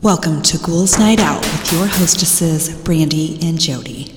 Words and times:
Welcome 0.00 0.42
to 0.42 0.58
Ghouls 0.58 0.96
Night 0.96 1.18
Out 1.18 1.40
with 1.40 1.72
your 1.72 1.88
hostesses, 1.88 2.72
Brandy 2.84 3.36
and 3.42 3.58
Jody. 3.58 4.14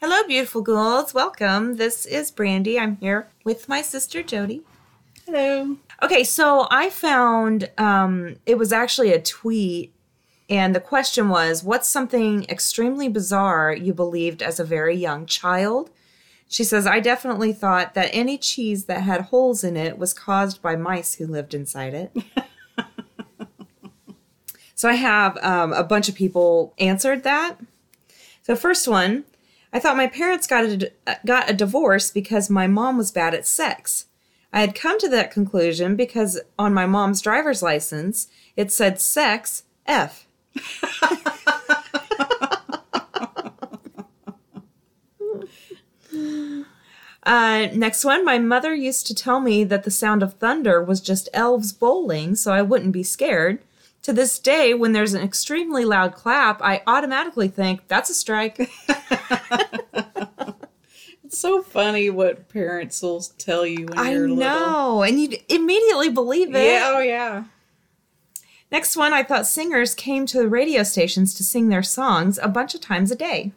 Hello, 0.00 0.22
beautiful 0.26 0.62
ghouls. 0.62 1.12
Welcome. 1.12 1.76
This 1.76 2.06
is 2.06 2.30
Brandy. 2.30 2.80
I'm 2.80 2.96
here 2.96 3.28
with 3.44 3.68
my 3.68 3.82
sister 3.82 4.22
Jody. 4.22 4.62
Hello. 5.26 5.76
Okay, 6.02 6.24
so 6.24 6.68
I 6.70 6.88
found 6.88 7.70
um, 7.76 8.36
it 8.46 8.56
was 8.56 8.72
actually 8.72 9.12
a 9.12 9.20
tweet, 9.20 9.92
and 10.48 10.74
the 10.74 10.80
question 10.80 11.28
was, 11.28 11.62
"What's 11.62 11.86
something 11.86 12.44
extremely 12.44 13.10
bizarre 13.10 13.74
you 13.74 13.92
believed 13.92 14.42
as 14.42 14.58
a 14.58 14.64
very 14.64 14.96
young 14.96 15.26
child?" 15.26 15.90
She 16.48 16.64
says, 16.64 16.86
"I 16.86 17.00
definitely 17.00 17.52
thought 17.52 17.94
that 17.94 18.10
any 18.12 18.38
cheese 18.38 18.86
that 18.86 19.02
had 19.02 19.22
holes 19.22 19.62
in 19.62 19.76
it 19.76 19.98
was 19.98 20.14
caused 20.14 20.62
by 20.62 20.76
mice 20.76 21.14
who 21.14 21.26
lived 21.26 21.54
inside 21.54 21.94
it." 21.94 22.16
so 24.74 24.88
I 24.88 24.94
have 24.94 25.36
um, 25.44 25.72
a 25.72 25.84
bunch 25.84 26.08
of 26.08 26.14
people 26.14 26.74
answered 26.78 27.22
that. 27.24 27.58
So 28.42 28.56
first 28.56 28.88
one, 28.88 29.24
I 29.72 29.78
thought 29.78 29.96
my 29.96 30.06
parents 30.06 30.46
got 30.46 30.64
a 30.64 30.90
got 31.26 31.50
a 31.50 31.54
divorce 31.54 32.10
because 32.10 32.48
my 32.48 32.66
mom 32.66 32.96
was 32.96 33.10
bad 33.10 33.34
at 33.34 33.46
sex. 33.46 34.06
I 34.52 34.60
had 34.60 34.74
come 34.74 34.98
to 35.00 35.08
that 35.10 35.30
conclusion 35.30 35.94
because 35.94 36.40
on 36.58 36.72
my 36.72 36.86
mom's 36.86 37.20
driver's 37.20 37.62
license 37.62 38.28
it 38.56 38.72
said 38.72 39.00
sex 39.00 39.64
F. 39.86 40.26
Uh, 47.28 47.68
next 47.74 48.06
one, 48.06 48.24
my 48.24 48.38
mother 48.38 48.74
used 48.74 49.06
to 49.06 49.14
tell 49.14 49.38
me 49.38 49.62
that 49.62 49.84
the 49.84 49.90
sound 49.90 50.22
of 50.22 50.34
thunder 50.34 50.82
was 50.82 50.98
just 51.00 51.28
elves 51.34 51.74
bowling, 51.74 52.34
so 52.34 52.52
I 52.52 52.62
wouldn't 52.62 52.92
be 52.92 53.02
scared. 53.02 53.58
To 54.04 54.14
this 54.14 54.38
day, 54.38 54.72
when 54.72 54.92
there's 54.92 55.12
an 55.12 55.22
extremely 55.22 55.84
loud 55.84 56.14
clap, 56.14 56.62
I 56.62 56.82
automatically 56.86 57.48
think 57.48 57.86
that's 57.86 58.08
a 58.08 58.14
strike. 58.14 58.70
It's 61.28 61.38
so 61.38 61.60
funny 61.60 62.08
what 62.08 62.48
parents 62.48 63.02
will 63.02 63.20
tell 63.20 63.66
you 63.66 63.84
when 63.84 63.98
I 63.98 64.12
you're 64.12 64.26
know, 64.26 65.02
and 65.02 65.20
you 65.20 65.36
immediately 65.50 66.08
believe 66.08 66.54
it. 66.54 66.64
Yeah, 66.64 66.92
oh 66.94 67.00
yeah. 67.00 67.44
Next 68.72 68.96
one, 68.96 69.12
I 69.12 69.22
thought 69.22 69.46
singers 69.46 69.94
came 69.94 70.24
to 70.24 70.38
the 70.38 70.48
radio 70.48 70.82
stations 70.82 71.34
to 71.34 71.42
sing 71.44 71.68
their 71.68 71.82
songs 71.82 72.38
a 72.42 72.48
bunch 72.48 72.74
of 72.74 72.80
times 72.80 73.10
a 73.10 73.14
day. 73.14 73.52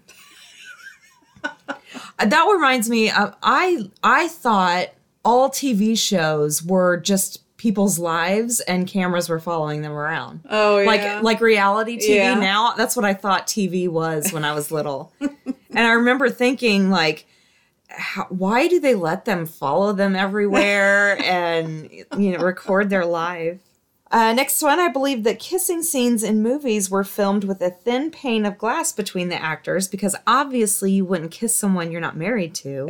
Uh, 1.44 2.26
that 2.26 2.46
reminds 2.52 2.90
me 2.90 3.10
of 3.12 3.36
I 3.44 3.90
I 4.04 4.28
thought 4.28 4.90
all 5.26 5.50
TV 5.50 5.98
shows 5.98 6.64
were 6.64 6.98
just 6.98 7.40
people's 7.58 8.00
lives 8.00 8.60
and 8.62 8.88
cameras 8.88 9.30
were 9.30 9.40
following 9.40 9.82
them 9.82 9.92
around. 9.92 10.42
Oh 10.50 10.80
yeah. 10.80 10.88
Like 10.88 11.24
like 11.24 11.42
reality 11.42 11.98
TV 11.98 12.16
Yeah. 12.16 12.36
now. 12.36 12.74
That's 12.76 12.96
what 12.96 13.06
I 13.06 13.14
thought 13.14 13.48
TV 13.48 13.88
was 13.90 14.32
when 14.34 14.44
I 14.46 14.54
was 14.54 14.72
little. 14.72 15.12
and 15.20 15.30
I 15.80 15.92
remember 15.92 16.30
thinking 16.30 16.90
like 16.90 17.28
how, 17.90 18.26
why 18.30 18.68
do 18.68 18.80
they 18.80 18.96
let 18.96 19.26
them 19.26 19.46
follow 19.46 19.92
them 19.94 20.16
everywhere 20.16 21.22
and 21.24 21.92
you 21.92 22.32
know 22.38 22.40
record 22.44 22.90
their 22.90 23.06
life? 23.06 23.60
Uh, 24.12 24.34
next 24.34 24.62
one, 24.62 24.78
I 24.78 24.90
believe 24.90 25.24
that 25.24 25.40
kissing 25.40 25.82
scenes 25.82 26.22
in 26.22 26.44
movies 26.44 26.92
were 26.92 27.06
filmed 27.06 27.46
with 27.46 27.62
a 27.62 27.70
thin 27.70 28.12
pane 28.12 28.46
of 28.46 28.58
glass 28.58 28.92
between 28.92 29.30
the 29.30 29.42
actors 29.42 29.88
because 29.88 30.18
obviously 30.28 30.92
you 30.92 31.06
wouldn't 31.06 31.32
kiss 31.32 31.56
someone 31.56 31.92
you're 31.92 32.02
not 32.02 32.18
married 32.18 32.54
to. 32.56 32.90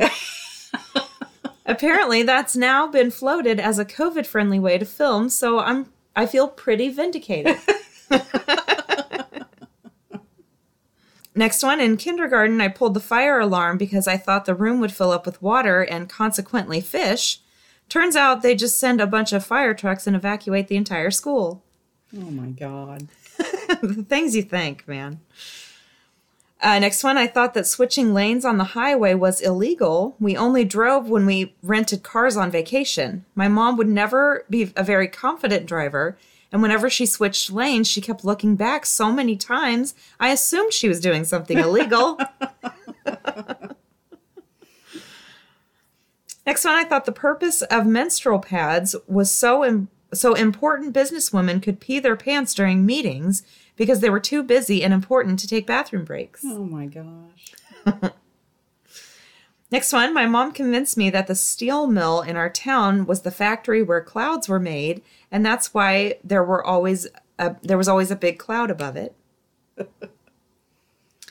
Apparently, 1.66 2.24
that's 2.24 2.56
now 2.56 2.88
been 2.88 3.12
floated 3.12 3.60
as 3.60 3.78
a 3.78 3.84
COVID-friendly 3.84 4.58
way 4.58 4.78
to 4.78 4.84
film, 4.84 5.28
so 5.28 5.60
I'm 5.60 5.86
I 6.14 6.26
feel 6.26 6.48
pretty 6.48 6.88
vindicated. 6.88 7.56
Next 11.34 11.62
one, 11.62 11.80
in 11.80 11.96
kindergarten, 11.96 12.60
I 12.60 12.68
pulled 12.68 12.92
the 12.94 13.00
fire 13.00 13.40
alarm 13.40 13.78
because 13.78 14.06
I 14.06 14.18
thought 14.18 14.44
the 14.44 14.54
room 14.54 14.80
would 14.80 14.92
fill 14.92 15.12
up 15.12 15.24
with 15.24 15.40
water 15.40 15.80
and 15.82 16.10
consequently 16.10 16.82
fish. 16.82 17.40
Turns 17.88 18.16
out 18.16 18.42
they 18.42 18.54
just 18.54 18.78
send 18.78 19.00
a 19.00 19.06
bunch 19.06 19.32
of 19.32 19.44
fire 19.44 19.74
trucks 19.74 20.06
and 20.06 20.16
evacuate 20.16 20.68
the 20.68 20.76
entire 20.76 21.10
school. 21.10 21.62
oh 22.16 22.30
my 22.30 22.48
god. 22.48 23.08
the 23.82 24.04
things 24.08 24.34
you 24.36 24.42
think, 24.42 24.86
man. 24.88 25.20
Uh, 26.62 26.78
next 26.78 27.02
one, 27.02 27.18
I 27.18 27.26
thought 27.26 27.54
that 27.54 27.66
switching 27.66 28.14
lanes 28.14 28.44
on 28.44 28.56
the 28.56 28.64
highway 28.64 29.14
was 29.14 29.40
illegal. 29.40 30.14
We 30.20 30.36
only 30.36 30.64
drove 30.64 31.08
when 31.08 31.26
we 31.26 31.54
rented 31.60 32.04
cars 32.04 32.36
on 32.36 32.52
vacation. 32.52 33.24
My 33.34 33.48
mom 33.48 33.76
would 33.76 33.88
never 33.88 34.44
be 34.48 34.72
a 34.76 34.84
very 34.84 35.08
confident 35.08 35.66
driver, 35.66 36.16
and 36.52 36.62
whenever 36.62 36.88
she 36.88 37.04
switched 37.04 37.50
lanes, 37.50 37.88
she 37.88 38.00
kept 38.00 38.24
looking 38.24 38.54
back 38.54 38.86
so 38.86 39.10
many 39.10 39.36
times, 39.36 39.94
I 40.20 40.28
assumed 40.28 40.72
she 40.72 40.88
was 40.88 41.00
doing 41.00 41.24
something 41.24 41.58
illegal. 41.58 42.16
Next 46.46 46.64
one, 46.64 46.74
I 46.74 46.84
thought 46.84 47.04
the 47.04 47.12
purpose 47.12 47.62
of 47.62 47.86
menstrual 47.86 48.40
pads 48.40 48.96
was 49.06 49.32
so 49.32 49.64
Im- 49.64 49.88
so 50.14 50.34
important 50.34 50.94
businesswomen 50.94 51.62
could 51.62 51.80
pee 51.80 51.98
their 51.98 52.16
pants 52.16 52.52
during 52.52 52.84
meetings 52.84 53.42
because 53.76 54.00
they 54.00 54.10
were 54.10 54.20
too 54.20 54.42
busy 54.42 54.84
and 54.84 54.92
important 54.92 55.38
to 55.38 55.48
take 55.48 55.66
bathroom 55.66 56.04
breaks. 56.04 56.42
Oh 56.44 56.64
my 56.64 56.86
gosh. 56.86 57.54
Next 59.70 59.90
one, 59.90 60.12
my 60.12 60.26
mom 60.26 60.52
convinced 60.52 60.98
me 60.98 61.08
that 61.08 61.28
the 61.28 61.34
steel 61.34 61.86
mill 61.86 62.20
in 62.20 62.36
our 62.36 62.50
town 62.50 63.06
was 63.06 63.22
the 63.22 63.30
factory 63.30 63.82
where 63.82 64.02
clouds 64.02 64.46
were 64.46 64.60
made, 64.60 65.00
and 65.30 65.46
that's 65.46 65.72
why 65.72 66.16
there 66.22 66.44
were 66.44 66.62
always 66.62 67.06
a, 67.38 67.56
there 67.62 67.78
was 67.78 67.88
always 67.88 68.10
a 68.10 68.16
big 68.16 68.38
cloud 68.38 68.70
above 68.70 68.96
it. 68.96 69.14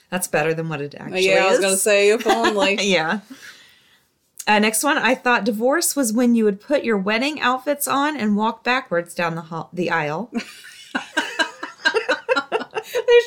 That's 0.10 0.28
better 0.28 0.54
than 0.54 0.68
what 0.68 0.82
it 0.82 0.94
actually 0.96 1.20
is. 1.20 1.26
yeah, 1.28 1.46
I 1.46 1.50
was 1.50 1.60
is. 1.60 1.64
gonna 1.64 1.78
say 1.78 2.10
if 2.10 2.28
only. 2.28 2.76
yeah. 2.82 3.20
Uh, 4.48 4.60
next 4.60 4.84
one, 4.84 4.98
I 4.98 5.16
thought 5.16 5.44
divorce 5.44 5.96
was 5.96 6.12
when 6.12 6.34
you 6.36 6.44
would 6.46 6.60
put 6.60 6.84
your 6.84 6.98
wedding 6.98 7.40
outfits 7.40 7.88
on 7.88 8.18
and 8.18 8.36
walk 8.36 8.64
backwards 8.64 9.14
down 9.14 9.36
the 9.36 9.42
hall- 9.42 9.70
the 9.72 9.92
aisle. 9.92 10.32
they 10.34 10.40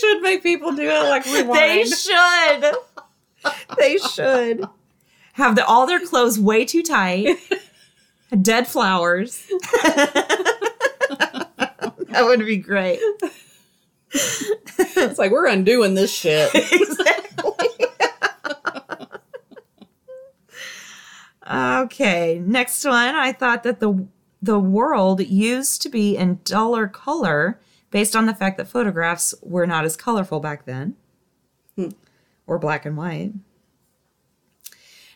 should 0.01 0.23
make 0.23 0.43
people 0.43 0.73
do 0.75 0.83
it 0.89 1.03
like 1.09 1.25
rewind. 1.27 1.61
They 1.61 1.85
should. 1.85 2.75
they 3.79 3.99
should 3.99 4.67
have 5.35 5.55
the, 5.57 5.65
all 5.65 5.87
their 5.87 6.05
clothes 6.05 6.39
way 6.39 6.65
too 6.65 6.83
tight. 6.83 7.37
Dead 8.43 8.67
flowers. 8.67 9.47
that 12.11 12.23
would 12.23 12.41
be 12.41 12.57
great. 12.57 12.99
it's 14.13 15.19
like 15.19 15.31
we're 15.31 15.47
undoing 15.47 15.95
this 15.95 16.13
shit. 16.13 16.51
exactly. 16.73 17.87
Okay, 21.51 22.41
next 22.45 22.85
one. 22.85 23.15
I 23.15 23.33
thought 23.33 23.63
that 23.65 23.81
the 23.81 24.07
the 24.43 24.59
world 24.59 25.27
used 25.27 25.81
to 25.83 25.89
be 25.89 26.17
in 26.17 26.41
duller 26.45 26.87
color 26.87 27.59
based 27.91 28.15
on 28.15 28.27
the 28.27 28.35
fact 28.35 28.59
that 28.59 28.69
photographs 28.69 29.35
were 29.41 29.67
not 29.67 29.85
as 29.85 29.97
colorful 29.97 30.41
back 30.41 30.67
then, 30.67 30.97
hmm. 31.77 31.89
or 32.47 32.59
black 32.59 32.85
and 32.85 32.97
white. 32.97 33.33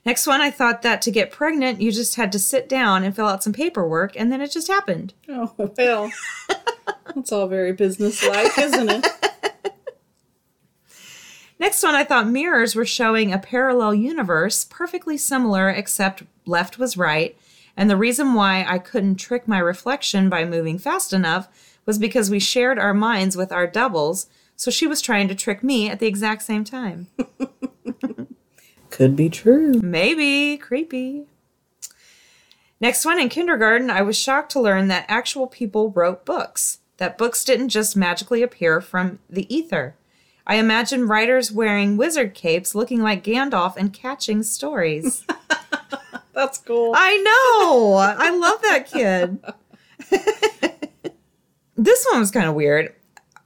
Next 0.06 0.26
one, 0.26 0.40
I 0.40 0.50
thought 0.50 0.82
that 0.82 1.02
to 1.02 1.10
get 1.10 1.30
pregnant, 1.30 1.82
you 1.82 1.92
just 1.92 2.14
had 2.14 2.32
to 2.32 2.38
sit 2.38 2.68
down 2.68 3.04
and 3.04 3.14
fill 3.14 3.26
out 3.26 3.42
some 3.42 3.52
paperwork, 3.52 4.18
and 4.18 4.32
then 4.32 4.40
it 4.40 4.50
just 4.50 4.68
happened. 4.68 5.14
Oh 5.28 5.52
well. 5.76 6.10
It's 7.16 7.32
all 7.32 7.46
very 7.48 7.72
businesslike, 7.72 8.56
isn't 8.58 8.90
it? 8.90 9.06
Next 11.58 11.82
one, 11.82 11.94
I 11.94 12.04
thought 12.04 12.28
mirrors 12.28 12.74
were 12.74 12.86
showing 12.86 13.32
a 13.32 13.38
parallel 13.38 13.94
universe, 13.94 14.64
perfectly 14.64 15.16
similar, 15.16 15.68
except 15.68 16.22
left 16.46 16.78
was 16.78 16.96
right. 16.96 17.36
And 17.76 17.90
the 17.90 17.96
reason 17.96 18.34
why 18.34 18.64
I 18.68 18.78
couldn't 18.78 19.16
trick 19.16 19.48
my 19.48 19.58
reflection 19.58 20.28
by 20.28 20.44
moving 20.44 20.78
fast 20.78 21.12
enough 21.12 21.48
was 21.84 21.98
because 21.98 22.30
we 22.30 22.38
shared 22.38 22.78
our 22.78 22.94
minds 22.94 23.36
with 23.36 23.50
our 23.50 23.66
doubles, 23.66 24.26
so 24.56 24.70
she 24.70 24.86
was 24.86 25.00
trying 25.00 25.28
to 25.28 25.34
trick 25.34 25.62
me 25.62 25.88
at 25.88 26.00
the 26.00 26.06
exact 26.06 26.42
same 26.42 26.64
time. 26.64 27.08
Could 28.90 29.16
be 29.16 29.28
true. 29.28 29.74
Maybe. 29.80 30.56
Creepy. 30.56 31.26
Next 32.80 33.04
one, 33.04 33.20
in 33.20 33.28
kindergarten, 33.28 33.90
I 33.90 34.02
was 34.02 34.18
shocked 34.18 34.52
to 34.52 34.60
learn 34.60 34.88
that 34.88 35.06
actual 35.08 35.46
people 35.46 35.90
wrote 35.90 36.24
books, 36.24 36.78
that 36.98 37.18
books 37.18 37.44
didn't 37.44 37.70
just 37.70 37.96
magically 37.96 38.42
appear 38.42 38.80
from 38.80 39.18
the 39.28 39.52
ether. 39.52 39.96
I 40.48 40.56
imagine 40.56 41.06
writers 41.06 41.52
wearing 41.52 41.98
wizard 41.98 42.32
capes 42.32 42.74
looking 42.74 43.02
like 43.02 43.22
Gandalf 43.22 43.76
and 43.76 43.92
catching 43.92 44.42
stories. 44.42 45.26
That's 46.32 46.56
cool. 46.58 46.92
I 46.96 47.16
know. 47.18 47.94
I 47.96 48.30
love 48.30 48.62
that 48.62 48.86
kid. 48.90 49.44
this 51.76 52.06
one 52.10 52.20
was 52.20 52.30
kind 52.30 52.48
of 52.48 52.54
weird. 52.54 52.94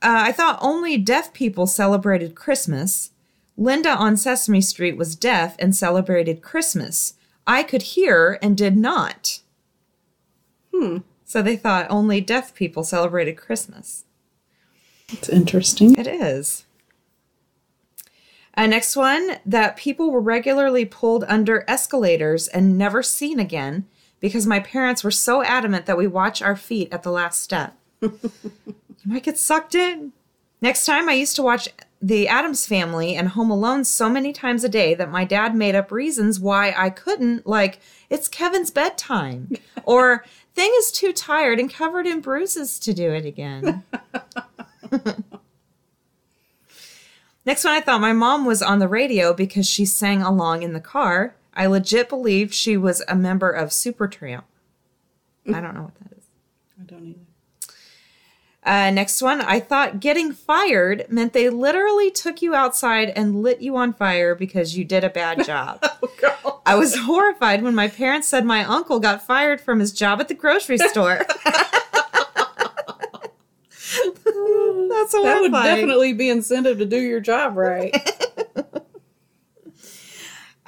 Uh, 0.01 0.27
I 0.27 0.33
thought 0.33 0.59
only 0.63 0.97
deaf 0.97 1.33
people 1.33 1.67
celebrated 1.67 2.37
Christmas. 2.37 3.11
Linda 3.57 3.91
on 3.91 4.17
Sesame 4.17 4.61
Street 4.61 4.97
was 4.97 5.17
deaf 5.17 5.57
and 5.59 5.75
celebrated 5.75 6.41
Christmas. 6.41 7.15
I 7.47 7.65
could 7.65 7.83
hear 7.83 8.39
and 8.43 8.57
did 8.57 8.77
not. 8.77 9.41
Hmm. 10.73 10.99
So 11.25 11.43
they 11.43 11.57
thought 11.57 11.87
only 11.91 12.21
deaf 12.21 12.55
people 12.55 12.85
celebrated 12.85 13.37
Christmas. 13.37 14.05
It's 15.09 15.29
interesting. 15.29 15.99
It 15.99 16.07
is. 16.07 16.65
Uh, 18.55 18.67
next 18.67 18.97
one 18.97 19.39
that 19.47 19.77
people 19.77 20.11
were 20.11 20.21
regularly 20.21 20.85
pulled 20.85 21.25
under 21.25 21.65
escalators 21.69 22.49
and 22.49 22.77
never 22.77 23.03
seen 23.03 23.41
again 23.41 23.87
because 24.21 24.47
my 24.47 24.61
parents 24.61 25.03
were 25.03 25.11
so 25.11 25.43
adamant 25.43 25.87
that 25.87 25.99
we 25.99 26.07
watch 26.07 26.43
our 26.43 26.57
feet 26.57 26.93
at 26.93 27.03
the 27.03 27.11
last 27.11 27.41
step. 27.41 27.77
you 28.01 28.13
might 29.05 29.23
get 29.23 29.39
sucked 29.39 29.75
in. 29.75 30.13
Next 30.61 30.87
time, 30.87 31.09
I 31.09 31.15
used 31.15 31.35
to 31.37 31.43
watch 31.43 31.69
The 32.01 32.29
Addams 32.29 32.67
Family 32.67 33.17
and 33.17 33.31
Home 33.31 33.51
Alone 33.51 33.85
so 33.85 34.09
many 34.09 34.33
times 34.33 34.63
a 34.63 34.69
day 34.69 34.95
that 34.95 35.11
my 35.11 35.25
dad 35.25 35.57
made 35.57 35.75
up 35.75 35.91
reasons 35.91 36.39
why 36.39 36.73
I 36.77 36.89
couldn't, 36.89 37.47
like, 37.47 37.81
it's 38.09 38.29
Kevin's 38.29 38.71
bedtime, 38.71 39.51
or 39.85 40.25
thing 40.55 40.73
is 40.79 40.93
too 40.93 41.13
tired 41.13 41.59
and 41.59 41.73
covered 41.73 42.07
in 42.07 42.21
bruises 42.21 42.79
to 42.79 42.95
do 42.95 43.11
it 43.13 43.27
again. 43.27 43.83
Next 47.45 47.65
one, 47.65 47.75
I 47.75 47.81
thought 47.81 48.01
my 48.01 48.13
mom 48.13 48.45
was 48.45 48.63
on 48.63 48.79
the 48.79 48.89
radio 48.89 49.35
because 49.35 49.67
she 49.67 49.85
sang 49.85 50.23
along 50.23 50.63
in 50.63 50.73
the 50.73 50.81
car. 50.81 51.35
I 51.55 51.67
legit 51.67 52.09
believed 52.09 52.55
she 52.55 52.77
was 52.77 53.03
a 53.09 53.17
member 53.17 53.51
of 53.51 53.71
Supertramp. 53.71 54.45
I 55.47 55.61
don't 55.61 55.75
know 55.75 55.83
what 55.83 55.95
that 55.97 56.17
is. 56.17 56.25
I 56.81 56.85
don't 56.85 57.07
either. 57.07 57.19
Uh, 58.65 58.91
next 58.93 59.21
one, 59.21 59.41
I 59.41 59.59
thought 59.59 59.99
getting 59.99 60.33
fired 60.33 61.07
meant 61.09 61.33
they 61.33 61.51
literally 61.51 62.13
took 62.13 62.43
you 62.43 62.55
outside 62.55 63.11
and 63.11 63.43
lit 63.43 63.61
you 63.61 63.77
on 63.77 63.93
fire 63.93 64.37
because 64.37 64.77
you 64.77 64.85
did 64.85 65.03
a 65.03 65.11
bad 65.11 65.45
job. 65.45 65.85
I 66.65 66.77
was 66.77 66.97
horrified 66.97 67.63
when 67.63 67.75
my 67.75 67.89
parents 67.89 68.29
said 68.29 68.45
my 68.45 68.63
uncle 68.65 69.01
got 69.01 69.27
fired 69.27 69.61
from 69.61 69.81
his 69.81 69.93
job 69.93 70.21
at 70.21 70.29
the 70.29 70.35
grocery 70.35 70.79
store. 70.79 71.27
That's 75.13 75.25
That 75.25 75.41
would 75.41 75.51
horrifying. 75.53 75.77
definitely 75.77 76.13
be 76.13 76.29
incentive 76.31 76.79
to 76.79 76.85
do 76.87 76.99
your 76.99 77.21
job 77.21 77.57
right. 77.57 77.95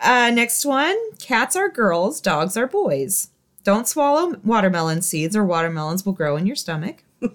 Uh, 0.02 0.30
next 0.30 0.66
one 0.66 0.96
cats 1.18 1.56
are 1.56 1.70
girls, 1.70 2.20
dogs 2.20 2.58
are 2.58 2.66
boys. 2.66 3.30
Don't 3.62 3.88
swallow 3.88 4.34
watermelon 4.44 5.00
seeds 5.00 5.34
or 5.34 5.46
watermelons 5.46 6.04
will 6.04 6.12
grow 6.12 6.36
in 6.36 6.44
your 6.46 6.56
stomach. 6.56 7.04
uh, 7.22 7.30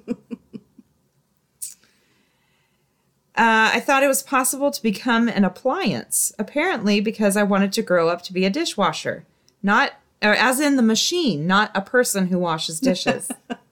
I 3.36 3.80
thought 3.80 4.04
it 4.04 4.08
was 4.08 4.22
possible 4.22 4.70
to 4.70 4.84
become 4.84 5.28
an 5.28 5.44
appliance, 5.44 6.32
apparently 6.38 7.02
because 7.02 7.36
I 7.36 7.42
wanted 7.44 7.72
to 7.74 7.82
grow 7.82 8.10
up 8.10 8.22
to 8.24 8.34
be 8.34 8.46
a 8.46 8.50
dishwasher. 8.52 9.26
Not, 9.64 9.94
or 10.22 10.36
as 10.36 10.60
in 10.60 10.76
the 10.76 10.84
machine, 10.84 11.48
not 11.48 11.72
a 11.74 11.82
person 11.82 12.28
who 12.28 12.38
washes 12.38 12.80
dishes. 12.80 13.32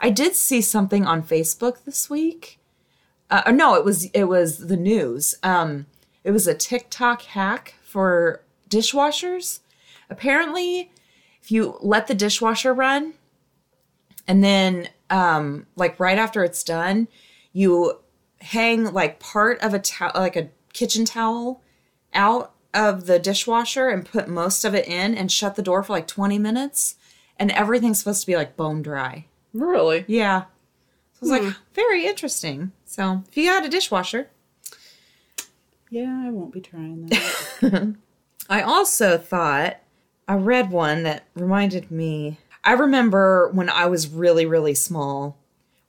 I 0.00 0.10
did 0.10 0.34
see 0.34 0.62
something 0.62 1.06
on 1.06 1.22
Facebook 1.22 1.84
this 1.84 2.08
week. 2.08 2.58
Uh, 3.30 3.42
or 3.46 3.52
no, 3.52 3.74
it 3.74 3.84
was 3.84 4.06
it 4.06 4.24
was 4.24 4.66
the 4.66 4.76
news. 4.76 5.34
Um, 5.42 5.86
it 6.24 6.32
was 6.32 6.46
a 6.46 6.54
TikTok 6.54 7.22
hack 7.22 7.74
for 7.82 8.42
dishwashers. 8.68 9.60
Apparently, 10.08 10.90
if 11.42 11.52
you 11.52 11.76
let 11.80 12.06
the 12.06 12.14
dishwasher 12.14 12.74
run, 12.74 13.14
and 14.26 14.42
then 14.42 14.88
um, 15.10 15.66
like 15.76 16.00
right 16.00 16.18
after 16.18 16.42
it's 16.42 16.64
done, 16.64 17.06
you 17.52 18.00
hang 18.40 18.92
like 18.92 19.20
part 19.20 19.60
of 19.60 19.74
a 19.74 19.78
towel, 19.78 20.12
like 20.14 20.36
a 20.36 20.48
kitchen 20.72 21.04
towel, 21.04 21.62
out 22.14 22.52
of 22.72 23.06
the 23.06 23.18
dishwasher 23.18 23.88
and 23.88 24.06
put 24.06 24.28
most 24.28 24.64
of 24.64 24.74
it 24.74 24.88
in, 24.88 25.14
and 25.14 25.30
shut 25.30 25.54
the 25.54 25.62
door 25.62 25.82
for 25.82 25.92
like 25.92 26.08
twenty 26.08 26.38
minutes, 26.38 26.96
and 27.38 27.50
everything's 27.52 27.98
supposed 28.00 28.22
to 28.22 28.26
be 28.26 28.36
like 28.36 28.56
bone 28.56 28.82
dry. 28.82 29.26
Really? 29.52 30.04
Yeah. 30.06 30.42
So 30.42 30.46
I 30.46 31.20
was 31.20 31.30
like, 31.30 31.42
hmm. 31.42 31.62
very 31.74 32.06
interesting. 32.06 32.72
So 32.84 33.22
if 33.28 33.36
you 33.36 33.46
got 33.46 33.64
a 33.64 33.68
dishwasher, 33.68 34.28
Yeah, 35.90 36.22
I 36.26 36.30
won't 36.30 36.52
be 36.52 36.60
trying 36.60 37.06
that. 37.06 37.96
I 38.48 38.62
also 38.62 39.18
thought 39.18 39.78
I 40.26 40.34
read 40.34 40.70
one 40.70 41.02
that 41.02 41.24
reminded 41.34 41.90
me. 41.90 42.38
I 42.62 42.72
remember 42.72 43.50
when 43.52 43.68
I 43.68 43.86
was 43.86 44.08
really, 44.08 44.46
really 44.46 44.74
small, 44.74 45.36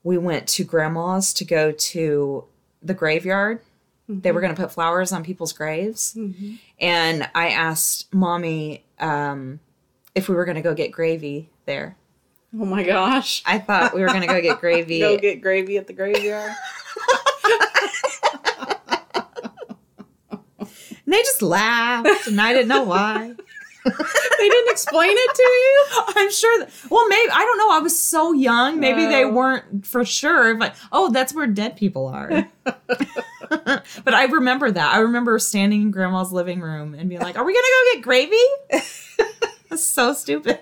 we 0.03 0.17
went 0.17 0.47
to 0.49 0.63
grandma's 0.63 1.33
to 1.35 1.45
go 1.45 1.71
to 1.71 2.45
the 2.81 2.93
graveyard. 2.93 3.61
They 4.07 4.31
were 4.31 4.39
mm-hmm. 4.39 4.45
going 4.47 4.55
to 4.55 4.61
put 4.61 4.71
flowers 4.71 5.11
on 5.11 5.23
people's 5.23 5.53
graves. 5.53 6.15
Mm-hmm. 6.17 6.55
And 6.79 7.29
I 7.33 7.49
asked 7.49 8.13
mommy 8.13 8.83
um, 8.99 9.59
if 10.15 10.27
we 10.27 10.35
were 10.35 10.45
going 10.45 10.55
to 10.55 10.61
go 10.61 10.73
get 10.73 10.91
gravy 10.91 11.49
there. 11.65 11.95
Oh 12.59 12.65
my 12.65 12.83
gosh. 12.83 13.43
I 13.45 13.59
thought 13.59 13.93
we 13.93 14.01
were 14.01 14.07
going 14.07 14.21
to 14.21 14.27
go 14.27 14.41
get 14.41 14.59
gravy. 14.59 14.99
Go 15.01 15.17
get 15.17 15.41
gravy 15.41 15.77
at 15.77 15.87
the 15.87 15.93
graveyard. 15.93 16.51
and 20.59 20.69
they 21.07 21.21
just 21.21 21.41
laughed, 21.41 22.27
and 22.27 22.39
I 22.39 22.53
didn't 22.53 22.67
know 22.69 22.83
why. 22.83 23.33
they 23.85 24.49
didn't 24.49 24.71
explain 24.71 25.09
it 25.11 25.35
to 25.35 25.43
you? 25.43 25.85
I'm 26.15 26.31
sure. 26.31 26.59
That, 26.59 26.69
well, 26.91 27.07
maybe 27.07 27.31
I 27.31 27.39
don't 27.39 27.57
know. 27.57 27.71
I 27.71 27.79
was 27.79 27.97
so 27.99 28.31
young. 28.31 28.79
Maybe 28.79 29.05
they 29.07 29.23
Oh. 29.23 29.31
weren't 29.31 29.87
for 29.87 30.05
sure. 30.05 30.53
But 30.55 30.75
oh, 30.91 31.09
that's 31.09 31.33
where 31.33 31.47
dead 31.47 31.77
people 31.77 32.05
are. 32.07 32.47
but 32.63 34.13
I 34.13 34.25
remember 34.25 34.69
that. 34.69 34.93
I 34.93 34.99
remember 34.99 35.39
standing 35.39 35.81
in 35.81 35.91
Grandma's 35.91 36.31
living 36.31 36.61
room 36.61 36.93
and 36.93 37.09
being 37.09 37.21
like, 37.21 37.37
"Are 37.39 37.43
we 37.43 37.53
gonna 37.53 37.63
go 37.67 37.95
get 37.95 38.03
gravy?" 38.03 38.83
that's 39.69 39.83
so 39.85 40.13
stupid. 40.13 40.59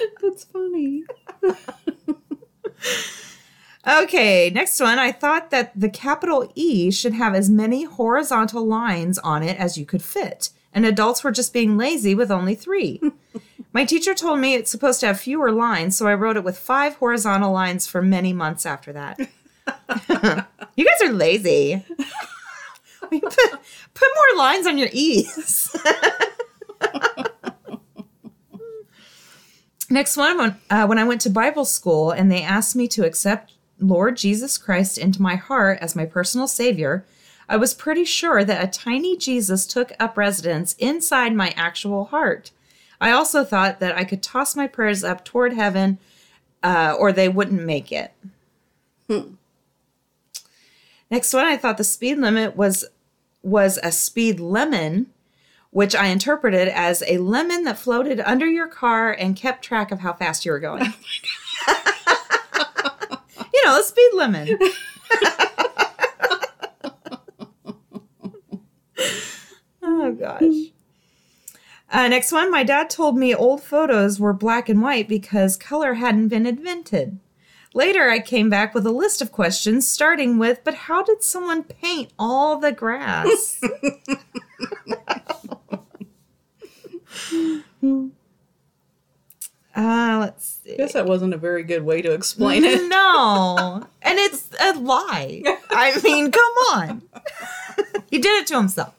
That's 0.22 0.44
funny. 0.44 1.04
Okay, 3.86 4.50
next 4.50 4.78
one. 4.78 4.98
I 4.98 5.10
thought 5.10 5.50
that 5.50 5.72
the 5.78 5.88
capital 5.88 6.52
E 6.54 6.90
should 6.90 7.14
have 7.14 7.34
as 7.34 7.48
many 7.48 7.84
horizontal 7.84 8.66
lines 8.66 9.18
on 9.18 9.42
it 9.42 9.58
as 9.58 9.78
you 9.78 9.86
could 9.86 10.02
fit, 10.02 10.50
and 10.72 10.84
adults 10.84 11.24
were 11.24 11.30
just 11.32 11.54
being 11.54 11.78
lazy 11.78 12.14
with 12.14 12.30
only 12.30 12.54
three. 12.54 13.00
My 13.72 13.86
teacher 13.86 14.14
told 14.14 14.38
me 14.40 14.54
it's 14.54 14.70
supposed 14.70 15.00
to 15.00 15.06
have 15.06 15.18
fewer 15.20 15.50
lines, 15.50 15.96
so 15.96 16.06
I 16.06 16.14
wrote 16.14 16.36
it 16.36 16.44
with 16.44 16.58
five 16.58 16.96
horizontal 16.96 17.52
lines 17.52 17.86
for 17.86 18.02
many 18.02 18.32
months 18.32 18.66
after 18.66 18.92
that. 18.92 19.18
you 20.76 20.84
guys 20.84 21.08
are 21.08 21.12
lazy. 21.12 21.82
put, 23.00 23.22
put 23.22 24.08
more 24.14 24.38
lines 24.38 24.66
on 24.66 24.76
your 24.76 24.88
E's. 24.92 25.74
Next 29.90 30.16
one, 30.16 30.38
when, 30.38 30.56
uh, 30.70 30.86
when 30.86 30.98
I 30.98 31.04
went 31.04 31.20
to 31.22 31.30
Bible 31.30 31.64
school 31.64 32.12
and 32.12 32.30
they 32.30 32.42
asked 32.42 32.76
me 32.76 32.86
to 32.88 33.04
accept 33.04 33.54
Lord 33.80 34.16
Jesus 34.16 34.56
Christ 34.56 34.96
into 34.96 35.20
my 35.20 35.34
heart 35.34 35.78
as 35.80 35.96
my 35.96 36.06
personal 36.06 36.46
Savior, 36.46 37.04
I 37.48 37.56
was 37.56 37.74
pretty 37.74 38.04
sure 38.04 38.44
that 38.44 38.62
a 38.62 38.70
tiny 38.70 39.16
Jesus 39.16 39.66
took 39.66 39.92
up 39.98 40.16
residence 40.16 40.74
inside 40.74 41.34
my 41.34 41.52
actual 41.56 42.04
heart. 42.04 42.52
I 43.00 43.10
also 43.10 43.42
thought 43.42 43.80
that 43.80 43.96
I 43.96 44.04
could 44.04 44.22
toss 44.22 44.54
my 44.54 44.68
prayers 44.68 45.02
up 45.02 45.24
toward 45.24 45.54
heaven 45.54 45.98
uh, 46.62 46.94
or 46.96 47.12
they 47.12 47.28
wouldn't 47.28 47.62
make 47.62 47.90
it. 47.90 48.12
Next 51.10 51.34
one, 51.34 51.46
I 51.46 51.56
thought 51.56 51.78
the 51.78 51.84
speed 51.84 52.18
limit 52.18 52.56
was 52.56 52.84
was 53.42 53.78
a 53.82 53.90
speed 53.90 54.38
lemon, 54.38 55.06
which 55.70 55.94
I 55.94 56.06
interpreted 56.06 56.68
as 56.68 57.02
a 57.06 57.18
lemon 57.18 57.64
that 57.64 57.78
floated 57.78 58.20
under 58.20 58.46
your 58.48 58.66
car 58.68 59.12
and 59.12 59.36
kept 59.36 59.64
track 59.64 59.92
of 59.92 60.00
how 60.00 60.12
fast 60.12 60.44
you 60.44 60.52
were 60.52 60.58
going. 60.58 60.84
you 63.54 63.64
know, 63.64 63.78
a 63.78 63.82
speed 63.82 64.10
lemon. 64.14 64.58
oh 69.82 70.12
gosh. 70.12 70.72
Uh, 71.92 72.06
next 72.08 72.30
one, 72.30 72.50
my 72.50 72.62
dad 72.62 72.88
told 72.88 73.16
me 73.16 73.34
old 73.34 73.62
photos 73.62 74.20
were 74.20 74.32
black 74.32 74.68
and 74.68 74.80
white 74.80 75.08
because 75.08 75.56
color 75.56 75.94
hadn't 75.94 76.28
been 76.28 76.46
invented. 76.46 77.18
Later, 77.74 78.10
I 78.10 78.18
came 78.18 78.50
back 78.50 78.74
with 78.74 78.84
a 78.86 78.92
list 78.92 79.22
of 79.22 79.30
questions, 79.30 79.88
starting 79.88 80.38
with, 80.38 80.60
but 80.64 80.74
how 80.74 81.04
did 81.04 81.22
someone 81.22 81.62
paint 81.62 82.12
all 82.18 82.58
the 82.58 82.72
grass? 82.72 83.60
uh, 89.74 90.18
let's 90.20 90.60
see. 90.62 90.74
I 90.74 90.76
guess 90.76 90.92
that 90.92 91.06
wasn't 91.06 91.34
a 91.34 91.38
very 91.38 91.62
good 91.62 91.84
way 91.84 92.02
to 92.02 92.12
explain 92.12 92.64
it. 92.64 92.88
No. 92.88 93.86
And 94.02 94.18
it's 94.18 94.50
a 94.60 94.78
lie. 94.78 95.42
I 95.70 96.00
mean, 96.02 96.30
come 96.30 96.52
on. 96.72 97.02
he 98.10 98.18
did 98.18 98.42
it 98.42 98.46
to 98.48 98.56
himself. 98.56 98.94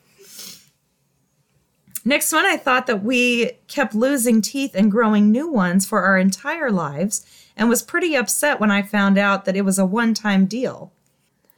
Next 2.04 2.34
one, 2.34 2.46
I 2.46 2.58
thought 2.58 2.88
that 2.88 3.04
we 3.04 3.52
kept 3.68 3.94
losing 3.94 4.42
teeth 4.42 4.72
and 4.74 4.90
growing 4.90 5.32
new 5.32 5.48
ones 5.48 5.86
for 5.86 6.02
our 6.02 6.18
entire 6.18 6.72
lives 6.72 7.26
and 7.56 7.70
was 7.70 7.84
pretty 7.84 8.16
upset 8.16 8.60
when 8.60 8.72
I 8.72 8.82
found 8.82 9.18
out 9.18 9.46
that 9.46 9.56
it 9.56 9.62
was 9.62 9.78
a 9.78 9.86
one 9.86 10.16
time 10.16 10.48
deal. 10.48 10.92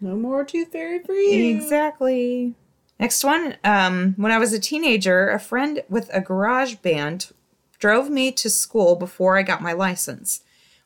No 0.01 0.15
more 0.15 0.43
tooth 0.43 0.74
fairy 0.74 1.00
for 1.00 1.13
you. 1.13 1.55
Exactly. 1.55 2.55
Next 3.03 3.25
one. 3.25 3.57
Um, 3.65 4.13
when 4.15 4.31
I 4.31 4.38
was 4.38 4.53
a 4.53 4.60
teenager, 4.60 5.27
a 5.27 5.38
friend 5.38 5.83
with 5.89 6.10
a 6.13 6.22
garage 6.22 6.75
band 6.75 7.33
drove 7.77 8.10
me 8.10 8.31
to 8.31 8.50
school 8.50 8.95
before 8.95 9.38
I 9.38 9.43
got 9.43 9.62
my 9.62 9.74
license. 9.74 10.39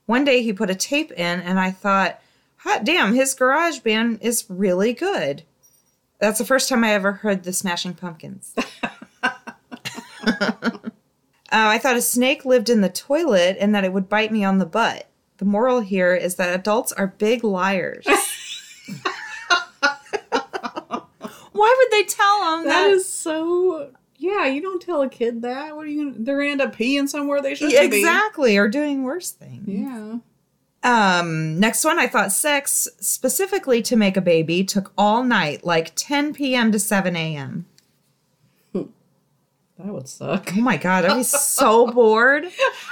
One 0.08 0.26
day 0.26 0.42
he 0.42 0.52
put 0.52 0.72
a 0.72 0.76
tape 0.76 1.12
in, 1.12 1.40
and 1.42 1.60
I 1.60 1.70
thought, 1.70 2.20
hot 2.56 2.84
damn, 2.84 3.14
his 3.14 3.36
garage 3.36 3.82
band 3.82 4.18
is 4.24 4.46
really 4.50 4.94
good. 4.94 5.44
That's 6.18 6.40
the 6.40 6.46
first 6.46 6.70
time 6.70 6.84
I 6.84 6.94
ever 6.94 7.12
heard 7.12 7.44
the 7.44 7.54
Smashing 7.54 7.94
Pumpkins. 7.94 8.56
Uh, 11.50 11.72
I 11.72 11.78
thought 11.78 11.96
a 11.96 12.02
snake 12.02 12.44
lived 12.44 12.70
in 12.70 12.82
the 12.82 12.90
toilet 12.90 13.56
and 13.58 13.74
that 13.74 13.86
it 13.86 13.94
would 13.94 14.10
bite 14.10 14.34
me 14.34 14.44
on 14.44 14.58
the 14.58 14.66
butt. 14.66 15.08
The 15.38 15.46
moral 15.46 15.80
here 15.80 16.14
is 16.14 16.36
that 16.36 16.54
adults 16.54 16.92
are 16.92 17.08
big 17.08 17.42
liars. 17.42 18.06
Why 21.58 21.76
would 21.78 21.92
they 21.92 22.04
tell 22.04 22.40
them 22.42 22.66
that? 22.66 22.84
That 22.84 22.90
is 22.92 23.08
so. 23.08 23.92
Yeah, 24.20 24.46
you 24.48 24.62
don't 24.62 24.82
tell 24.82 25.02
a 25.02 25.10
kid 25.10 25.42
that. 25.44 25.76
What 25.76 25.86
are 25.86 25.90
you 25.90 26.06
gonna? 26.12 26.24
They're 26.24 26.38
gonna 26.38 26.50
end 26.50 26.62
up 26.62 26.76
peeing 26.76 27.08
somewhere 27.08 27.42
they 27.42 27.56
shouldn't 27.56 27.74
Yeah, 27.74 27.84
exactly, 27.84 28.58
or 28.58 28.68
doing 28.68 29.04
worse 29.04 29.32
things. 29.32 29.68
Yeah. 29.68 30.18
Um, 30.84 31.60
next 31.60 31.84
one, 31.84 32.00
I 32.00 32.08
thought 32.08 32.32
sex 32.32 32.88
specifically 33.00 33.82
to 33.82 33.96
make 33.96 34.16
a 34.16 34.22
baby 34.22 34.64
took 34.64 34.94
all 34.98 35.24
night, 35.24 35.66
like 35.66 35.92
10 35.96 36.34
p.m. 36.34 36.72
to 36.72 36.80
7 36.80 37.16
a.m. 37.16 37.66
That 39.80 39.94
would 39.94 40.08
suck. 40.08 40.52
Oh 40.58 40.62
my 40.62 40.78
god, 40.78 41.06
I'd 41.06 41.18
be 41.18 41.24
so 41.24 41.86
bored. 41.92 42.48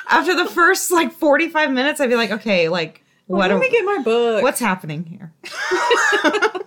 After 0.07 0.35
the 0.35 0.45
first 0.45 0.91
like 0.91 1.11
45 1.11 1.71
minutes, 1.71 1.99
I'd 1.99 2.09
be 2.09 2.15
like, 2.15 2.29
okay, 2.31 2.69
like 2.69 3.03
what? 3.25 3.49
Let 3.49 3.59
me 3.59 3.71
get 3.71 3.83
my 3.83 3.99
book. 4.03 4.43
What's 4.43 4.59
happening 4.59 5.03
here? 5.05 5.33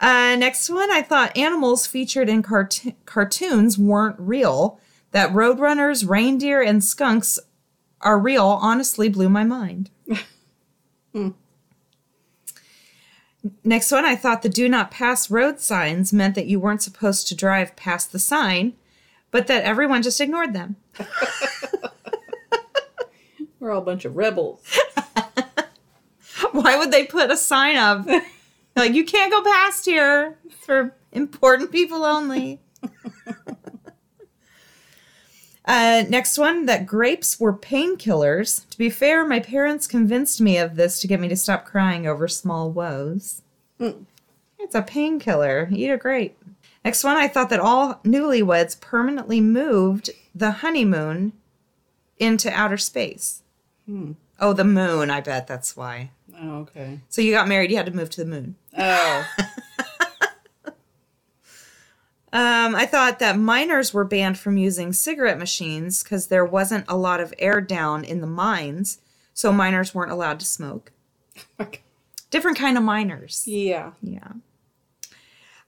uh, 0.00 0.36
next 0.36 0.68
one, 0.68 0.90
I 0.90 1.02
thought 1.02 1.36
animals 1.36 1.86
featured 1.86 2.28
in 2.28 2.42
cart- 2.42 2.84
cartoons 3.06 3.78
weren't 3.78 4.16
real. 4.18 4.80
That 5.12 5.32
roadrunners, 5.32 6.08
reindeer, 6.08 6.60
and 6.60 6.84
skunks 6.84 7.38
are 8.00 8.18
real 8.18 8.44
honestly 8.44 9.08
blew 9.08 9.28
my 9.28 9.44
mind. 9.44 9.90
Next 13.64 13.92
one, 13.92 14.04
I 14.04 14.16
thought 14.16 14.42
the 14.42 14.48
do 14.48 14.68
not 14.68 14.90
pass 14.90 15.30
road 15.30 15.60
signs 15.60 16.12
meant 16.12 16.34
that 16.34 16.46
you 16.46 16.58
weren't 16.60 16.82
supposed 16.82 17.28
to 17.28 17.34
drive 17.34 17.76
past 17.76 18.12
the 18.12 18.18
sign, 18.18 18.74
but 19.30 19.46
that 19.46 19.64
everyone 19.64 20.02
just 20.02 20.20
ignored 20.20 20.52
them. 20.52 20.76
We're 23.60 23.70
all 23.72 23.82
a 23.82 23.84
bunch 23.84 24.04
of 24.04 24.16
rebels. 24.16 24.62
Why 26.52 26.76
would 26.76 26.90
they 26.90 27.06
put 27.06 27.30
a 27.30 27.36
sign 27.36 27.76
up 27.76 28.06
like 28.76 28.94
you 28.94 29.04
can't 29.04 29.32
go 29.32 29.42
past 29.42 29.84
here 29.84 30.36
It's 30.44 30.54
for 30.54 30.94
important 31.12 31.72
people 31.72 32.04
only? 32.04 32.60
uh, 35.64 36.04
next 36.08 36.38
one 36.38 36.66
that 36.66 36.86
grapes 36.86 37.40
were 37.40 37.52
painkillers. 37.52 38.68
To 38.70 38.78
be 38.78 38.90
fair, 38.90 39.26
my 39.26 39.40
parents 39.40 39.86
convinced 39.86 40.40
me 40.40 40.58
of 40.58 40.76
this 40.76 41.00
to 41.00 41.06
get 41.06 41.20
me 41.20 41.28
to 41.28 41.36
stop 41.36 41.64
crying 41.64 42.06
over 42.06 42.28
small 42.28 42.70
woes. 42.70 43.42
It's 43.78 44.74
a 44.74 44.82
painkiller. 44.82 45.68
Eat 45.72 45.90
a 45.90 45.96
grape. 45.96 46.36
Next 46.84 47.02
one, 47.02 47.16
I 47.16 47.28
thought 47.28 47.50
that 47.50 47.60
all 47.60 48.00
newlyweds 48.04 48.80
permanently 48.80 49.40
moved 49.40 50.10
the 50.34 50.50
honeymoon 50.52 51.32
into 52.18 52.50
outer 52.52 52.76
space. 52.78 53.42
Oh, 54.38 54.52
the 54.52 54.64
moon. 54.64 55.10
I 55.10 55.20
bet 55.20 55.46
that's 55.46 55.76
why. 55.76 56.10
Oh, 56.40 56.58
okay. 56.58 57.00
So 57.08 57.22
you 57.22 57.32
got 57.32 57.48
married, 57.48 57.70
you 57.70 57.76
had 57.76 57.86
to 57.86 57.92
move 57.92 58.10
to 58.10 58.22
the 58.24 58.30
moon. 58.30 58.56
Oh. 58.78 59.26
Um, 62.32 62.74
I 62.74 62.84
thought 62.84 63.18
that 63.20 63.38
miners 63.38 63.94
were 63.94 64.04
banned 64.04 64.38
from 64.38 64.58
using 64.58 64.92
cigarette 64.92 65.38
machines 65.38 66.02
because 66.02 66.26
there 66.26 66.44
wasn't 66.44 66.84
a 66.86 66.96
lot 66.96 67.18
of 67.20 67.32
air 67.38 67.62
down 67.62 68.04
in 68.04 68.20
the 68.20 68.26
mines, 68.26 68.98
so 69.32 69.52
miners 69.52 69.94
weren't 69.94 70.12
allowed 70.12 70.40
to 70.40 70.44
smoke. 70.46 70.92
Different 72.30 72.58
kind 72.58 72.76
of 72.76 72.82
miners. 72.84 73.44
yeah. 73.46 73.92
Yeah. 74.02 74.32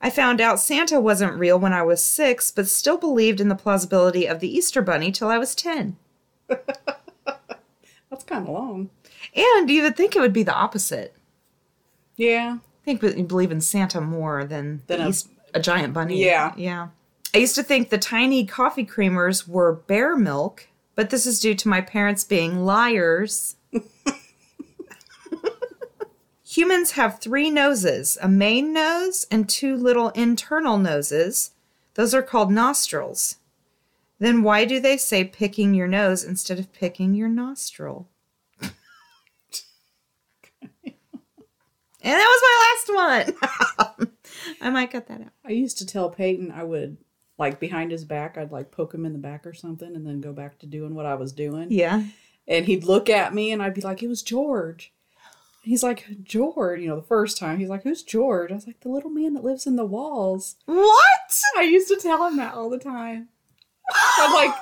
I 0.00 0.10
found 0.10 0.40
out 0.42 0.60
Santa 0.60 1.00
wasn't 1.00 1.38
real 1.38 1.58
when 1.58 1.72
I 1.72 1.82
was 1.82 2.04
six, 2.04 2.50
but 2.50 2.68
still 2.68 2.98
believed 2.98 3.40
in 3.40 3.48
the 3.48 3.54
plausibility 3.54 4.26
of 4.26 4.40
the 4.40 4.54
Easter 4.54 4.82
Bunny 4.82 5.10
till 5.10 5.28
I 5.28 5.38
was 5.38 5.54
10. 5.54 5.96
That's 6.48 8.24
kind 8.26 8.46
of 8.46 8.48
long. 8.48 8.90
And 9.34 9.70
you 9.70 9.82
would 9.82 9.96
think 9.96 10.14
it 10.14 10.20
would 10.20 10.34
be 10.34 10.42
the 10.42 10.54
opposite. 10.54 11.14
Yeah. 12.16 12.58
I 12.88 12.96
think 12.96 13.18
you 13.18 13.24
believe 13.24 13.50
in 13.52 13.60
Santa 13.60 14.00
more 14.00 14.44
than, 14.46 14.80
Than 14.86 15.02
a- 15.02 15.08
East- 15.10 15.28
a 15.52 15.60
giant 15.60 15.92
bunny. 15.92 16.24
Yeah. 16.24 16.54
Yeah. 16.56 16.88
I 17.34 17.38
used 17.38 17.54
to 17.56 17.62
think 17.62 17.90
the 17.90 17.98
tiny 17.98 18.46
coffee 18.46 18.86
creamers 18.86 19.46
were 19.46 19.74
bear 19.74 20.16
milk, 20.16 20.68
but 20.94 21.10
this 21.10 21.26
is 21.26 21.38
due 21.38 21.54
to 21.54 21.68
my 21.68 21.82
parents 21.82 22.24
being 22.24 22.64
liars. 22.64 23.56
Humans 26.46 26.92
have 26.92 27.20
three 27.20 27.50
noses 27.50 28.16
a 28.22 28.28
main 28.28 28.72
nose 28.72 29.26
and 29.30 29.46
two 29.46 29.76
little 29.76 30.08
internal 30.10 30.78
noses. 30.78 31.50
Those 31.92 32.14
are 32.14 32.22
called 32.22 32.50
nostrils. 32.50 33.36
Then 34.18 34.42
why 34.42 34.64
do 34.64 34.80
they 34.80 34.96
say 34.96 35.24
picking 35.24 35.74
your 35.74 35.88
nose 35.88 36.24
instead 36.24 36.58
of 36.58 36.72
picking 36.72 37.14
your 37.14 37.28
nostril? 37.28 38.08
That 42.12 42.84
was 42.88 42.94
my 42.94 43.24
last 43.26 43.36
one. 43.98 44.08
I 44.60 44.70
might 44.70 44.90
cut 44.90 45.08
that 45.08 45.20
out. 45.20 45.32
I 45.44 45.52
used 45.52 45.78
to 45.78 45.86
tell 45.86 46.10
Peyton 46.10 46.52
I 46.52 46.64
would, 46.64 46.98
like, 47.38 47.60
behind 47.60 47.90
his 47.90 48.04
back, 48.04 48.36
I'd, 48.38 48.52
like, 48.52 48.70
poke 48.70 48.94
him 48.94 49.04
in 49.04 49.12
the 49.12 49.18
back 49.18 49.46
or 49.46 49.54
something 49.54 49.94
and 49.94 50.06
then 50.06 50.20
go 50.20 50.32
back 50.32 50.58
to 50.60 50.66
doing 50.66 50.94
what 50.94 51.06
I 51.06 51.14
was 51.14 51.32
doing. 51.32 51.68
Yeah. 51.70 52.04
And 52.46 52.66
he'd 52.66 52.84
look 52.84 53.08
at 53.10 53.34
me 53.34 53.52
and 53.52 53.62
I'd 53.62 53.74
be 53.74 53.80
like, 53.80 54.02
it 54.02 54.08
was 54.08 54.22
George. 54.22 54.92
He's 55.62 55.82
like, 55.82 56.22
George, 56.22 56.80
you 56.80 56.88
know, 56.88 56.96
the 56.96 57.02
first 57.02 57.36
time. 57.36 57.58
He's 57.58 57.68
like, 57.68 57.82
who's 57.82 58.02
George? 58.02 58.50
I 58.50 58.54
was 58.54 58.66
like, 58.66 58.80
the 58.80 58.88
little 58.88 59.10
man 59.10 59.34
that 59.34 59.44
lives 59.44 59.66
in 59.66 59.76
the 59.76 59.84
walls. 59.84 60.56
What? 60.64 61.40
I 61.58 61.62
used 61.62 61.88
to 61.88 61.96
tell 61.96 62.26
him 62.26 62.38
that 62.38 62.54
all 62.54 62.70
the 62.70 62.78
time. 62.78 63.28
I'm 64.18 64.32
like, 64.32 64.54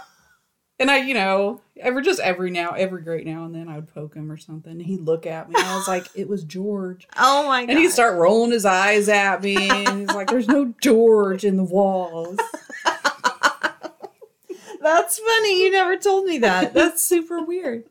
and 0.78 0.90
I, 0.90 0.98
you 0.98 1.14
know, 1.14 1.60
ever 1.78 2.00
just 2.02 2.20
every 2.20 2.50
now, 2.50 2.72
every 2.72 3.02
great 3.02 3.26
now 3.26 3.44
and 3.44 3.54
then 3.54 3.68
I 3.68 3.76
would 3.76 3.92
poke 3.92 4.14
him 4.14 4.30
or 4.30 4.36
something. 4.36 4.72
And 4.72 4.82
he'd 4.82 5.00
look 5.00 5.26
at 5.26 5.48
me 5.48 5.54
and 5.56 5.64
I 5.66 5.76
was 5.76 5.88
like, 5.88 6.06
it 6.14 6.28
was 6.28 6.44
George. 6.44 7.08
Oh 7.16 7.46
my 7.48 7.62
god. 7.62 7.70
And 7.70 7.78
he'd 7.78 7.90
start 7.90 8.18
rolling 8.18 8.50
his 8.52 8.64
eyes 8.66 9.08
at 9.08 9.42
me. 9.42 9.70
And 9.70 10.00
he's 10.00 10.08
like, 10.14 10.28
there's 10.30 10.48
no 10.48 10.74
George 10.80 11.44
in 11.44 11.56
the 11.56 11.64
walls. 11.64 12.38
That's 14.80 15.18
funny. 15.18 15.62
You 15.62 15.70
never 15.72 15.96
told 15.96 16.26
me 16.26 16.38
that. 16.38 16.74
That's 16.74 17.02
super 17.02 17.42
weird. 17.42 17.84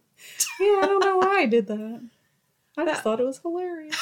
Yeah, 0.60 0.80
I 0.82 0.86
don't 0.86 1.04
know 1.04 1.18
why 1.18 1.40
I 1.40 1.46
did 1.46 1.68
that. 1.68 2.08
I 2.78 2.86
just 2.86 3.02
thought 3.02 3.20
it 3.20 3.26
was 3.26 3.40
hilarious. 3.40 3.98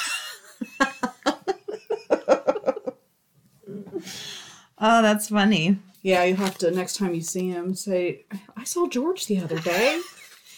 Oh, 4.78 5.02
that's 5.02 5.28
funny. 5.28 5.78
Yeah, 6.04 6.22
you 6.24 6.36
have 6.36 6.58
to, 6.58 6.70
next 6.70 6.98
time 6.98 7.14
you 7.14 7.22
see 7.22 7.48
him, 7.48 7.74
say, 7.74 8.26
I 8.54 8.64
saw 8.64 8.86
George 8.86 9.26
the 9.26 9.40
other 9.40 9.58
day. 9.58 10.00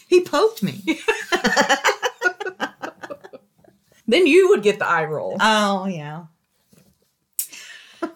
He 0.09 0.21
poked 0.21 0.63
me. 0.63 0.81
Then 4.07 4.25
you 4.25 4.47
would 4.47 4.63
get 4.63 4.79
the 4.79 4.87
eye 4.87 5.03
roll. 5.03 5.35
Oh, 5.41 5.85
yeah. 5.85 6.27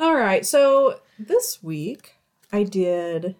All 0.00 0.14
right, 0.14 0.46
so 0.46 1.00
this 1.18 1.60
week 1.60 2.14
I 2.52 2.62
did 2.62 3.34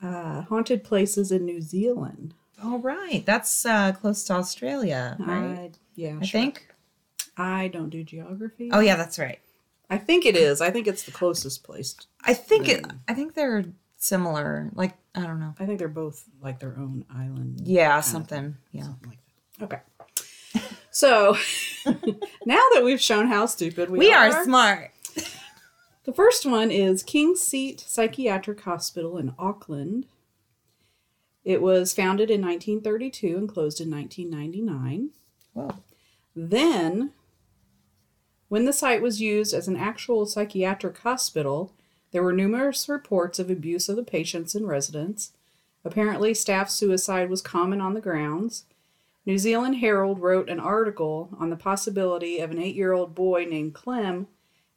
uh, 0.00 0.42
haunted 0.42 0.84
places 0.84 1.32
in 1.32 1.44
New 1.44 1.60
Zealand. 1.60 2.34
All 2.62 2.78
right. 2.78 3.26
That's 3.26 3.66
uh, 3.66 3.90
close 3.92 4.22
to 4.24 4.34
Australia, 4.34 5.16
right? 5.18 5.72
I, 5.74 5.78
yeah, 5.96 6.18
I 6.20 6.24
sure. 6.24 6.40
think. 6.40 6.68
I 7.36 7.66
don't 7.66 7.90
do 7.90 8.04
geography. 8.04 8.70
Oh, 8.72 8.78
yeah, 8.80 8.94
that's 8.94 9.18
right. 9.18 9.40
I 9.90 9.98
think 9.98 10.24
it 10.24 10.36
is. 10.36 10.60
I 10.60 10.70
think 10.70 10.86
it's 10.86 11.02
the 11.02 11.10
closest 11.10 11.64
place. 11.64 11.96
I 12.24 12.32
think 12.32 12.68
it. 12.68 12.86
I 13.08 13.14
think 13.14 13.34
they're 13.34 13.64
similar. 13.96 14.70
Like 14.74 14.96
I 15.14 15.22
don't 15.22 15.40
know. 15.40 15.54
I 15.58 15.66
think 15.66 15.78
they're 15.78 15.88
both 15.88 16.24
like 16.40 16.60
their 16.60 16.76
own 16.78 17.04
island. 17.14 17.62
Yeah, 17.64 18.00
something. 18.00 18.56
Yeah. 18.70 18.84
Something 18.84 19.08
like 19.08 19.18
that. 19.58 19.64
Okay. 19.64 19.80
So 20.90 21.36
now 22.46 22.62
that 22.74 22.82
we've 22.84 23.00
shown 23.00 23.26
how 23.28 23.46
stupid 23.46 23.90
we, 23.90 23.98
are 23.98 24.00
We 24.00 24.12
are 24.12 24.44
smart. 24.44 24.90
The 26.04 26.12
first 26.12 26.46
one 26.46 26.70
is 26.70 27.04
Kingseat 27.04 27.80
Psychiatric 27.80 28.60
Hospital 28.62 29.18
in 29.18 29.34
Auckland. 29.38 30.06
It 31.44 31.62
was 31.62 31.92
founded 31.92 32.30
in 32.30 32.40
1932 32.40 33.36
and 33.36 33.48
closed 33.48 33.80
in 33.80 33.90
1999. 33.90 35.10
Whoa. 35.52 35.70
Then, 36.34 37.12
when 38.50 38.64
the 38.64 38.72
site 38.72 39.00
was 39.00 39.20
used 39.20 39.54
as 39.54 39.68
an 39.68 39.76
actual 39.76 40.26
psychiatric 40.26 40.98
hospital, 40.98 41.72
there 42.10 42.22
were 42.22 42.32
numerous 42.32 42.88
reports 42.88 43.38
of 43.38 43.48
abuse 43.48 43.88
of 43.88 43.94
the 43.94 44.02
patients 44.02 44.56
and 44.56 44.66
residents. 44.66 45.30
Apparently, 45.84 46.34
staff 46.34 46.68
suicide 46.68 47.30
was 47.30 47.42
common 47.42 47.80
on 47.80 47.94
the 47.94 48.00
grounds. 48.00 48.64
New 49.24 49.38
Zealand 49.38 49.76
Herald 49.76 50.18
wrote 50.18 50.50
an 50.50 50.58
article 50.58 51.28
on 51.38 51.50
the 51.50 51.56
possibility 51.56 52.40
of 52.40 52.50
an 52.50 52.58
eight 52.58 52.74
year 52.74 52.92
old 52.92 53.14
boy 53.14 53.46
named 53.48 53.72
Clem 53.72 54.26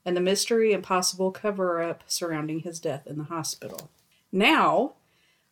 and 0.05 0.15
the 0.15 0.21
mystery 0.21 0.71
and 0.71 0.83
possible 0.83 1.31
cover 1.31 1.81
up 1.81 2.03
surrounding 2.05 2.59
his 2.59 2.79
death 2.79 3.07
in 3.07 3.17
the 3.17 3.23
hospital. 3.23 3.89
Now, 4.31 4.93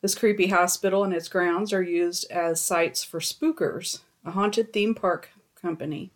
this 0.00 0.14
creepy 0.14 0.46
hospital 0.46 1.02
and 1.02 1.12
its 1.12 1.28
grounds 1.28 1.72
are 1.72 1.82
used 1.82 2.30
as 2.30 2.62
sites 2.62 3.02
for 3.02 3.18
Spookers, 3.18 3.98
a 4.24 4.30
haunted 4.30 4.72
theme 4.72 4.94
park 4.94 5.30
company. 5.60 6.12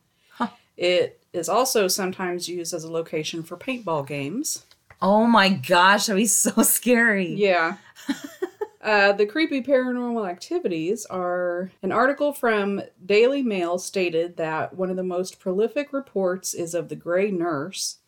It 0.76 1.25
is 1.36 1.48
also 1.48 1.88
sometimes 1.88 2.48
used 2.48 2.74
as 2.74 2.84
a 2.84 2.90
location 2.90 3.42
for 3.42 3.56
paintball 3.56 4.06
games. 4.06 4.64
Oh 5.00 5.26
my 5.26 5.48
gosh, 5.50 6.06
that'd 6.06 6.20
be 6.20 6.26
so 6.26 6.62
scary. 6.62 7.34
Yeah. 7.34 7.76
uh, 8.82 9.12
the 9.12 9.26
creepy 9.26 9.62
paranormal 9.62 10.28
activities 10.28 11.06
are 11.06 11.70
an 11.82 11.92
article 11.92 12.32
from 12.32 12.82
Daily 13.04 13.42
Mail 13.42 13.78
stated 13.78 14.36
that 14.36 14.74
one 14.74 14.90
of 14.90 14.96
the 14.96 15.02
most 15.02 15.38
prolific 15.38 15.92
reports 15.92 16.54
is 16.54 16.74
of 16.74 16.88
the 16.88 16.96
Grey 16.96 17.30
Nurse, 17.30 17.98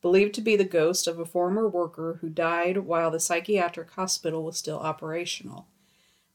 believed 0.00 0.34
to 0.34 0.40
be 0.40 0.56
the 0.56 0.64
ghost 0.64 1.06
of 1.06 1.18
a 1.18 1.26
former 1.26 1.68
worker 1.68 2.18
who 2.20 2.28
died 2.28 2.78
while 2.78 3.10
the 3.10 3.20
psychiatric 3.20 3.90
hospital 3.90 4.44
was 4.44 4.56
still 4.56 4.78
operational. 4.78 5.66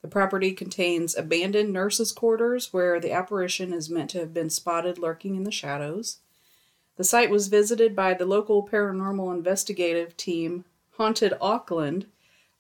The 0.02 0.10
property 0.10 0.52
contains 0.52 1.16
abandoned 1.16 1.72
nurses' 1.72 2.12
quarters 2.12 2.74
where 2.74 3.00
the 3.00 3.14
apparition 3.14 3.72
is 3.72 3.90
meant 3.90 4.10
to 4.12 4.20
have 4.20 4.34
been 4.34 4.50
spotted 4.50 5.00
lurking 5.00 5.36
in 5.36 5.44
the 5.44 5.52
shadows. 5.52 6.20
The 6.96 7.04
site 7.04 7.30
was 7.30 7.48
visited 7.48 7.96
by 7.96 8.14
the 8.14 8.26
local 8.26 8.68
paranormal 8.68 9.34
investigative 9.34 10.16
team, 10.16 10.66
Haunted 10.98 11.34
Auckland. 11.42 12.06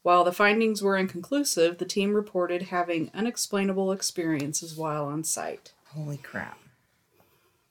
While 0.01 0.23
the 0.23 0.33
findings 0.33 0.81
were 0.81 0.97
inconclusive, 0.97 1.77
the 1.77 1.85
team 1.85 2.13
reported 2.13 2.63
having 2.63 3.11
unexplainable 3.13 3.91
experiences 3.91 4.75
while 4.75 5.05
on 5.05 5.23
site. 5.23 5.71
Holy 5.93 6.17
crap. 6.17 6.57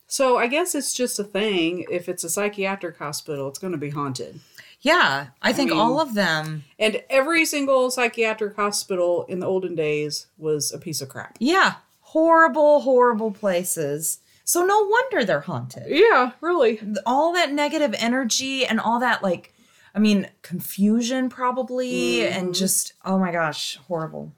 So 0.07 0.37
I 0.37 0.47
guess 0.47 0.75
it's 0.75 0.95
just 0.95 1.19
a 1.19 1.25
thing. 1.25 1.85
If 1.90 2.09
it's 2.09 2.23
a 2.23 2.28
psychiatric 2.31 2.99
hospital, 2.99 3.49
it's 3.49 3.59
going 3.59 3.73
to 3.73 3.78
be 3.78 3.90
haunted. 3.90 4.40
Yeah, 4.81 5.28
I 5.40 5.52
think 5.52 5.71
mean- 5.71 5.78
all 5.78 6.00
of 6.00 6.14
them. 6.14 6.64
And 6.78 7.02
every 7.09 7.45
single 7.45 7.90
psychiatric 7.90 8.57
hospital 8.57 9.25
in 9.28 9.40
the 9.40 9.47
olden 9.47 9.75
days 9.75 10.26
was 10.38 10.73
a 10.73 10.78
piece 10.78 11.00
of 11.00 11.09
crap. 11.09 11.37
Yeah, 11.40 11.76
horrible, 12.00 12.81
horrible 12.81 13.31
places. 13.31 14.19
So 14.53 14.67
no 14.67 14.87
wonder 14.87 15.25
they're 15.25 15.41
haunted. 15.41 15.87
Yeah, 15.87 16.33
really. 16.43 16.79
All 17.07 17.33
that 17.33 17.53
negative 17.55 17.95
energy 17.97 18.67
and 18.67 18.79
all 18.79 19.01
that, 19.01 19.23
like, 19.23 19.55
I 19.95 19.99
mean, 19.99 20.29
confusion 20.43 21.31
probably, 21.31 22.19
mm-hmm. 22.19 22.39
and 22.39 22.55
just, 22.55 22.93
oh 23.03 23.19
my 23.19 23.33
gosh, 23.33 23.79
horrible. 23.89 24.31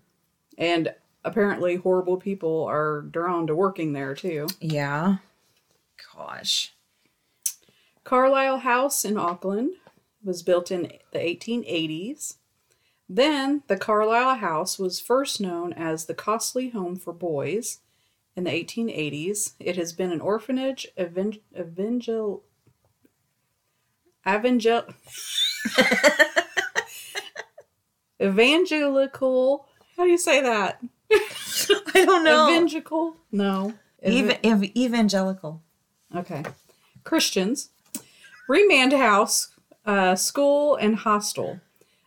And 0.56 0.94
apparently, 1.24 1.74
horrible 1.74 2.16
people 2.16 2.62
are 2.62 3.00
drawn 3.10 3.48
to 3.48 3.56
working 3.56 3.92
there 3.92 4.14
too. 4.14 4.46
Yeah. 4.60 5.16
Gosh. 6.14 6.72
Carlisle 8.04 8.58
House 8.58 9.04
in 9.04 9.16
Auckland 9.16 9.72
was 10.22 10.44
built 10.44 10.70
in 10.70 10.92
the 11.10 11.18
1880s. 11.18 12.36
Then 13.08 13.64
the 13.66 13.76
Carlisle 13.76 14.36
House 14.36 14.78
was 14.78 15.00
first 15.00 15.40
known 15.40 15.72
as 15.72 16.04
the 16.04 16.14
Costley 16.14 16.68
Home 16.68 16.94
for 16.94 17.12
Boys 17.12 17.80
in 18.36 18.44
the 18.44 18.50
1880s. 18.50 19.54
It 19.60 19.76
has 19.76 19.92
been 19.92 20.10
an 20.12 20.20
orphanage, 20.20 20.86
evangel, 20.98 21.42
evangel, 21.58 22.42
evangel, 24.26 24.84
evangelical. 28.20 29.66
How 29.96 30.04
do 30.04 30.10
you 30.10 30.18
say 30.18 30.40
that? 30.40 30.80
I 31.12 32.04
don't 32.04 32.24
know. 32.24 32.48
Evangelical? 32.50 33.16
No. 33.30 33.74
Eva- 34.02 34.44
ev- 34.44 34.76
evangelical. 34.76 35.62
Okay. 36.14 36.42
Christians. 37.04 37.70
Remand 38.48 38.92
House, 38.92 39.48
uh, 39.86 40.14
school, 40.16 40.76
and 40.76 40.96
hostel. 40.96 41.60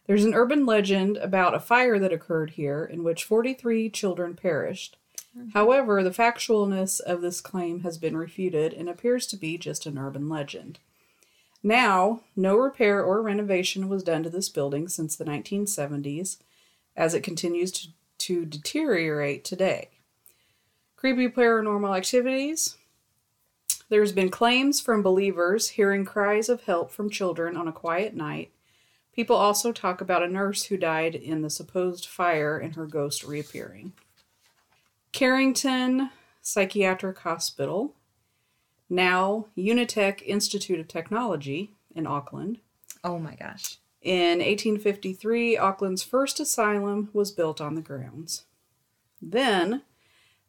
There's 0.06 0.24
an 0.24 0.34
urban 0.34 0.66
legend 0.66 1.18
about 1.18 1.56
a 1.56 1.60
fire 1.60 1.98
that 2.00 2.14
occurred 2.14 2.52
here 2.52 2.86
in 2.86 3.04
which 3.04 3.24
43 3.24 3.90
children 3.90 4.36
perished. 4.36 4.98
Mm-hmm. 5.38 5.50
However, 5.50 6.04
the 6.04 6.12
factualness 6.12 7.00
of 7.00 7.22
this 7.22 7.42
claim 7.42 7.82
has 7.82 7.98
been 7.98 8.18
refuted 8.18 8.74
and 8.74 8.90
appears 8.90 9.28
to 9.28 9.38
be 9.38 9.58
just 9.58 9.86
an 9.86 9.98
urban 9.98 10.30
legend. 10.30 10.80
Now, 11.64 12.22
no 12.36 12.56
repair 12.56 13.04
or 13.04 13.22
renovation 13.22 13.90
was 13.90 14.04
done 14.04 14.24
to 14.24 14.30
this 14.30 14.50
building 14.50 14.88
since 14.88 15.16
the 15.16 15.26
1970s, 15.26 16.38
as 16.96 17.14
it 17.14 17.24
continues 17.24 17.72
to, 17.74 17.88
to 18.20 18.46
deteriorate 18.46 19.44
today. 19.44 19.90
Creepy 20.96 21.28
paranormal 21.28 21.96
activities. 21.96 22.78
There's 23.90 24.12
been 24.12 24.30
claims 24.30 24.82
from 24.82 25.02
believers 25.02 25.70
hearing 25.70 26.06
cries 26.06 26.50
of 26.50 26.64
help 26.64 26.92
from 26.92 27.10
children 27.10 27.56
on 27.56 27.68
a 27.68 27.74
quiet 27.74 28.16
night. 28.16 28.52
People 29.14 29.36
also 29.36 29.72
talk 29.72 30.02
about 30.02 30.24
a 30.24 30.28
nurse 30.28 30.64
who 30.64 30.78
died 30.78 31.16
in 31.16 31.42
the 31.42 31.50
supposed 31.50 32.06
fire 32.06 32.58
and 32.58 32.76
her 32.76 32.86
ghost 32.86 33.24
reappearing. 33.24 33.94
Carrington 35.18 36.12
Psychiatric 36.44 37.18
Hospital, 37.18 37.96
now 38.88 39.48
Unitec 39.58 40.22
Institute 40.22 40.80
of 40.80 40.88
Technology 40.88 41.72
in 41.96 42.06
Auckland. 42.06 42.60
Oh 43.04 43.18
my 43.18 43.34
gosh. 43.34 43.80
In 44.04 44.38
1853, 44.38 45.58
Auckland's 45.58 46.04
first 46.04 46.40
asylum 46.40 47.10
was 47.14 47.32
built 47.32 47.60
on 47.60 47.74
the 47.74 47.82
grounds. 47.82 48.44
Then, 49.20 49.82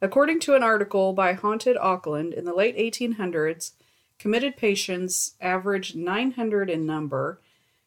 according 0.02 0.40
to 0.40 0.54
an 0.54 0.62
article 0.62 1.14
by 1.14 1.32
Haunted 1.32 1.78
Auckland 1.78 2.34
in 2.34 2.44
the 2.44 2.52
late 2.52 2.76
1800s, 2.76 3.70
committed 4.18 4.58
patients 4.58 5.32
averaged 5.40 5.96
900 5.96 6.68
in 6.68 6.84
number, 6.84 7.40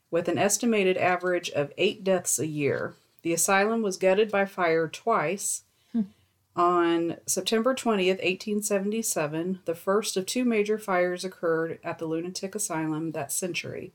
with 0.09 0.27
an 0.27 0.39
estimated 0.39 0.97
average 0.97 1.51
of 1.51 1.73
eight 1.77 2.03
deaths 2.03 2.39
a 2.39 2.47
year. 2.47 2.95
The 3.21 3.33
asylum 3.33 3.83
was 3.83 3.97
gutted 3.97 4.31
by 4.31 4.45
fire 4.45 4.87
twice. 4.87 5.61
On 6.55 7.17
September 7.25 7.73
20th, 7.73 8.19
1877, 8.19 9.59
the 9.65 9.75
first 9.75 10.17
of 10.17 10.25
two 10.25 10.43
major 10.43 10.77
fires 10.77 11.23
occurred 11.23 11.79
at 11.83 11.97
the 11.97 12.05
lunatic 12.05 12.55
asylum 12.55 13.11
that 13.11 13.31
century. 13.31 13.93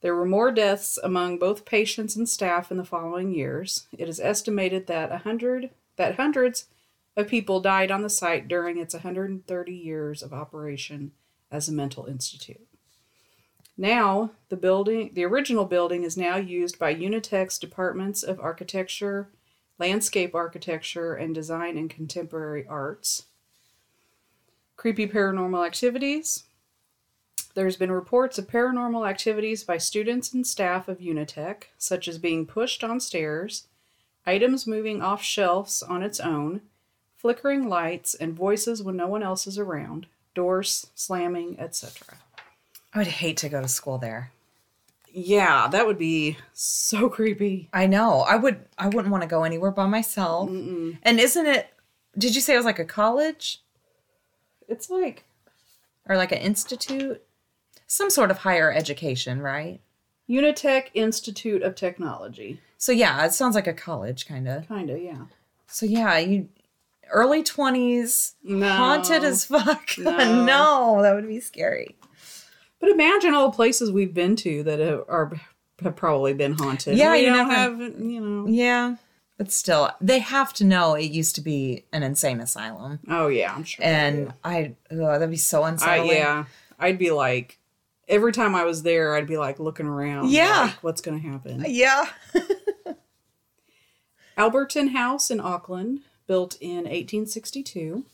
There 0.00 0.14
were 0.14 0.26
more 0.26 0.52
deaths 0.52 0.98
among 1.02 1.38
both 1.38 1.64
patients 1.64 2.16
and 2.16 2.28
staff 2.28 2.70
in 2.70 2.76
the 2.76 2.84
following 2.84 3.32
years. 3.32 3.88
It 3.96 4.08
is 4.08 4.20
estimated 4.20 4.86
that 4.86 5.12
a 5.12 5.18
hundred 5.18 5.70
that 5.96 6.16
hundreds 6.16 6.66
of 7.16 7.28
people 7.28 7.60
died 7.60 7.90
on 7.90 8.02
the 8.02 8.10
site 8.10 8.48
during 8.48 8.78
its 8.78 8.94
130 8.94 9.72
years 9.72 10.22
of 10.22 10.32
operation 10.32 11.12
as 11.50 11.68
a 11.68 11.72
mental 11.72 12.06
institute. 12.06 12.66
Now, 13.78 14.30
the 14.48 14.56
building, 14.56 15.10
the 15.12 15.24
original 15.24 15.64
building 15.66 16.02
is 16.04 16.16
now 16.16 16.36
used 16.36 16.78
by 16.78 16.94
Unitec's 16.94 17.58
departments 17.58 18.22
of 18.22 18.40
architecture, 18.40 19.28
landscape 19.78 20.34
architecture, 20.34 21.14
and 21.14 21.34
design 21.34 21.76
and 21.76 21.90
contemporary 21.90 22.66
arts. 22.66 23.26
Creepy 24.76 25.06
paranormal 25.06 25.66
activities. 25.66 26.44
There's 27.54 27.76
been 27.76 27.90
reports 27.90 28.38
of 28.38 28.48
paranormal 28.48 29.08
activities 29.08 29.64
by 29.64 29.78
students 29.78 30.32
and 30.34 30.46
staff 30.46 30.88
of 30.88 30.98
Unitec, 30.98 31.64
such 31.78 32.06
as 32.06 32.18
being 32.18 32.44
pushed 32.46 32.84
on 32.84 33.00
stairs, 33.00 33.66
items 34.26 34.66
moving 34.66 35.00
off 35.00 35.22
shelves 35.22 35.82
on 35.82 36.02
its 36.02 36.20
own, 36.20 36.60
flickering 37.16 37.68
lights, 37.68 38.14
and 38.14 38.34
voices 38.34 38.82
when 38.82 38.96
no 38.96 39.06
one 39.06 39.22
else 39.22 39.46
is 39.46 39.58
around, 39.58 40.06
doors 40.34 40.90
slamming, 40.94 41.58
etc. 41.58 42.18
I 42.92 42.98
would 42.98 43.06
hate 43.06 43.38
to 43.38 43.48
go 43.48 43.62
to 43.62 43.68
school 43.68 43.98
there. 43.98 44.32
Yeah, 45.18 45.66
that 45.68 45.86
would 45.86 45.96
be 45.96 46.36
so 46.52 47.08
creepy. 47.16 47.70
I 47.72 47.86
know. 47.86 48.20
I 48.20 48.36
would. 48.36 48.66
I 48.76 48.88
wouldn't 48.88 49.10
want 49.10 49.22
to 49.22 49.28
go 49.28 49.44
anywhere 49.44 49.70
by 49.70 49.86
myself. 49.86 50.50
And 50.50 50.98
isn't 51.20 51.46
it? 51.46 51.68
Did 52.18 52.34
you 52.34 52.40
say 52.42 52.52
it 52.52 52.58
was 52.58 52.66
like 52.66 52.78
a 52.78 52.84
college 52.84 53.62
It's 54.68 54.90
like 54.90 55.24
or 56.06 56.16
like 56.16 56.32
an 56.32 56.38
institute? 56.38 57.22
Some 57.86 58.10
sort 58.10 58.30
of 58.30 58.38
higher 58.38 58.70
education, 58.72 59.40
right? 59.40 59.80
Unitec 60.28 60.88
Institute 60.92 61.62
of 61.62 61.74
Technology. 61.76 62.60
So 62.78 62.92
yeah, 62.92 63.24
it 63.24 63.32
sounds 63.32 63.54
like 63.54 63.66
a 63.66 63.72
college 63.72 64.26
kind 64.26 64.46
of. 64.48 64.68
Kind 64.68 64.90
of, 64.90 65.00
yeah. 65.00 65.26
So 65.66 65.86
yeah, 65.86 66.18
you 66.18 66.48
early 67.10 67.42
twenties, 67.42 68.34
No. 68.42 68.68
haunted 68.68 69.24
as 69.24 69.44
fuck. 69.46 69.96
No. 69.96 70.44
no, 70.44 71.02
that 71.02 71.14
would 71.14 71.26
be 71.26 71.40
scary. 71.40 71.96
But 72.80 72.90
imagine 72.90 73.34
all 73.34 73.50
the 73.50 73.56
places 73.56 73.90
we've 73.90 74.12
been 74.14 74.36
to 74.36 74.62
that 74.64 74.80
are, 74.80 75.10
are 75.10 75.40
have 75.82 75.96
probably 75.96 76.32
been 76.34 76.52
haunted. 76.54 76.96
Yeah, 76.96 77.12
we 77.12 77.20
you 77.20 77.26
don't 77.26 77.48
never- 77.48 77.54
have, 77.54 77.80
you 78.00 78.20
know. 78.20 78.46
Yeah, 78.48 78.96
but 79.38 79.50
still, 79.52 79.90
they 80.00 80.18
have 80.20 80.52
to 80.54 80.64
know 80.64 80.94
it 80.94 81.10
used 81.10 81.34
to 81.36 81.40
be 81.40 81.84
an 81.92 82.02
insane 82.02 82.40
asylum, 82.40 83.00
Oh 83.08 83.28
yeah, 83.28 83.54
I'm 83.54 83.64
sure. 83.64 83.84
and. 83.84 84.32
I 84.44 84.74
ugh, 84.90 84.98
that'd 84.98 85.30
be 85.30 85.36
so 85.36 85.62
I, 85.62 85.70
unsettling. 85.70 86.16
yeah, 86.16 86.44
I'd 86.78 86.98
be 86.98 87.10
like, 87.10 87.58
every 88.08 88.32
time 88.32 88.54
I 88.54 88.64
was 88.64 88.82
there, 88.82 89.14
I'd 89.14 89.26
be 89.26 89.36
like 89.38 89.58
looking 89.58 89.86
around. 89.86 90.30
Yeah. 90.30 90.62
like, 90.66 90.82
what's 90.84 91.00
gonna 91.00 91.18
happen? 91.18 91.64
yeah. 91.68 92.04
Alberton 94.38 94.88
House 94.92 95.30
in 95.30 95.40
Auckland, 95.40 96.00
built 96.26 96.56
in 96.60 96.84
1862. 96.84 98.04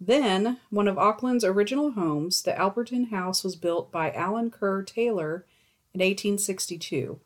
Then, 0.00 0.58
one 0.70 0.88
of 0.88 0.98
Auckland's 0.98 1.44
original 1.44 1.92
homes, 1.92 2.42
the 2.42 2.52
Alberton 2.52 3.08
House, 3.10 3.42
was 3.42 3.56
built 3.56 3.90
by 3.90 4.12
Allan 4.12 4.50
Kerr 4.50 4.82
Taylor 4.82 5.46
in 5.94 6.00
1862. 6.00 7.18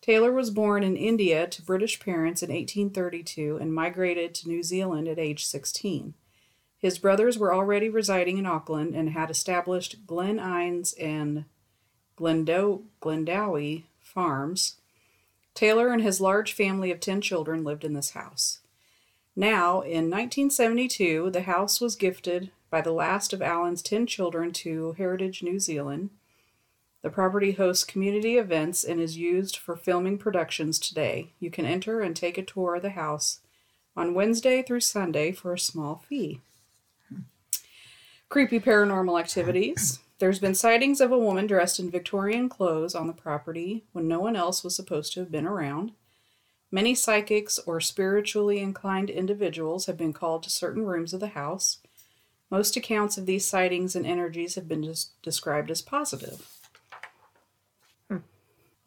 Taylor 0.00 0.32
was 0.32 0.50
born 0.50 0.82
in 0.82 0.96
India 0.96 1.46
to 1.46 1.62
British 1.62 2.00
parents 2.00 2.42
in 2.42 2.48
1832 2.48 3.58
and 3.58 3.74
migrated 3.74 4.34
to 4.34 4.48
New 4.48 4.62
Zealand 4.62 5.06
at 5.06 5.18
age 5.18 5.44
16. 5.44 6.14
His 6.78 6.98
brothers 6.98 7.38
were 7.38 7.54
already 7.54 7.90
residing 7.90 8.38
in 8.38 8.46
Auckland 8.46 8.94
and 8.94 9.10
had 9.10 9.30
established 9.30 10.06
Glen 10.06 10.38
Innes 10.38 10.94
and 10.94 11.44
Glendo- 12.16 12.84
Glendowie 13.02 13.84
farms. 14.00 14.76
Taylor 15.54 15.88
and 15.88 16.02
his 16.02 16.20
large 16.20 16.54
family 16.54 16.90
of 16.90 17.00
10 17.00 17.20
children 17.20 17.62
lived 17.62 17.84
in 17.84 17.92
this 17.92 18.10
house. 18.10 18.60
Now, 19.36 19.80
in 19.80 20.10
1972, 20.10 21.30
the 21.30 21.42
house 21.42 21.80
was 21.80 21.96
gifted 21.96 22.50
by 22.70 22.80
the 22.80 22.92
last 22.92 23.32
of 23.32 23.40
Allan's 23.42 23.82
10 23.82 24.06
children 24.06 24.52
to 24.52 24.92
Heritage 24.92 25.42
New 25.42 25.58
Zealand. 25.58 26.10
The 27.02 27.10
property 27.10 27.52
hosts 27.52 27.84
community 27.84 28.36
events 28.36 28.84
and 28.84 29.00
is 29.00 29.16
used 29.16 29.56
for 29.56 29.76
filming 29.76 30.18
productions 30.18 30.78
today. 30.78 31.32
You 31.40 31.50
can 31.50 31.64
enter 31.64 32.00
and 32.00 32.14
take 32.14 32.36
a 32.36 32.44
tour 32.44 32.74
of 32.74 32.82
the 32.82 32.90
house 32.90 33.40
on 33.96 34.14
Wednesday 34.14 34.62
through 34.62 34.80
Sunday 34.80 35.32
for 35.32 35.54
a 35.54 35.58
small 35.58 36.02
fee. 36.08 36.40
Creepy 38.28 38.60
paranormal 38.60 39.18
activities. 39.18 40.00
There's 40.18 40.38
been 40.38 40.54
sightings 40.54 41.00
of 41.00 41.10
a 41.10 41.18
woman 41.18 41.46
dressed 41.46 41.80
in 41.80 41.90
Victorian 41.90 42.48
clothes 42.48 42.94
on 42.94 43.06
the 43.06 43.12
property 43.12 43.84
when 43.92 44.06
no 44.06 44.20
one 44.20 44.36
else 44.36 44.62
was 44.62 44.76
supposed 44.76 45.14
to 45.14 45.20
have 45.20 45.32
been 45.32 45.46
around. 45.46 45.92
Many 46.72 46.94
psychics 46.94 47.58
or 47.58 47.80
spiritually 47.80 48.60
inclined 48.60 49.10
individuals 49.10 49.86
have 49.86 49.96
been 49.96 50.12
called 50.12 50.44
to 50.44 50.50
certain 50.50 50.84
rooms 50.84 51.12
of 51.12 51.20
the 51.20 51.28
house. 51.28 51.78
Most 52.50 52.76
accounts 52.76 53.18
of 53.18 53.26
these 53.26 53.44
sightings 53.44 53.96
and 53.96 54.06
energies 54.06 54.54
have 54.54 54.68
been 54.68 54.82
des- 54.82 55.10
described 55.22 55.70
as 55.70 55.82
positive. 55.82 56.46
Hmm. 58.08 58.18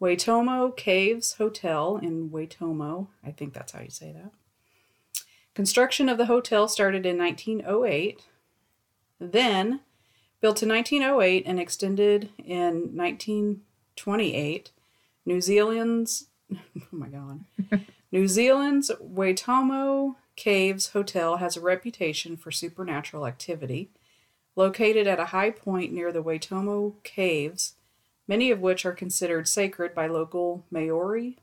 Waitomo 0.00 0.74
Caves 0.76 1.34
Hotel 1.34 1.98
in 1.98 2.30
Waitomo, 2.30 3.08
I 3.22 3.30
think 3.30 3.52
that's 3.52 3.72
how 3.72 3.80
you 3.80 3.90
say 3.90 4.12
that. 4.12 4.32
Construction 5.54 6.08
of 6.08 6.18
the 6.18 6.26
hotel 6.26 6.66
started 6.68 7.06
in 7.06 7.18
1908. 7.18 8.22
Then, 9.20 9.80
built 10.40 10.62
in 10.62 10.68
1908 10.68 11.44
and 11.46 11.60
extended 11.60 12.30
in 12.38 12.96
1928, 12.96 14.72
New 15.24 15.40
Zealand's 15.40 16.26
oh 16.54 16.82
my 16.92 17.08
god. 17.08 17.44
New 18.12 18.28
Zealand's 18.28 18.90
Waitomo 19.02 20.16
Caves 20.36 20.88
Hotel 20.88 21.36
has 21.36 21.56
a 21.56 21.60
reputation 21.60 22.36
for 22.36 22.50
supernatural 22.50 23.26
activity. 23.26 23.90
Located 24.56 25.06
at 25.06 25.18
a 25.18 25.26
high 25.26 25.50
point 25.50 25.92
near 25.92 26.12
the 26.12 26.22
Waitomo 26.22 26.94
Caves, 27.02 27.74
many 28.28 28.50
of 28.50 28.60
which 28.60 28.86
are 28.86 28.92
considered 28.92 29.48
sacred 29.48 29.94
by 29.94 30.06
local 30.06 30.64
Maori. 30.70 31.38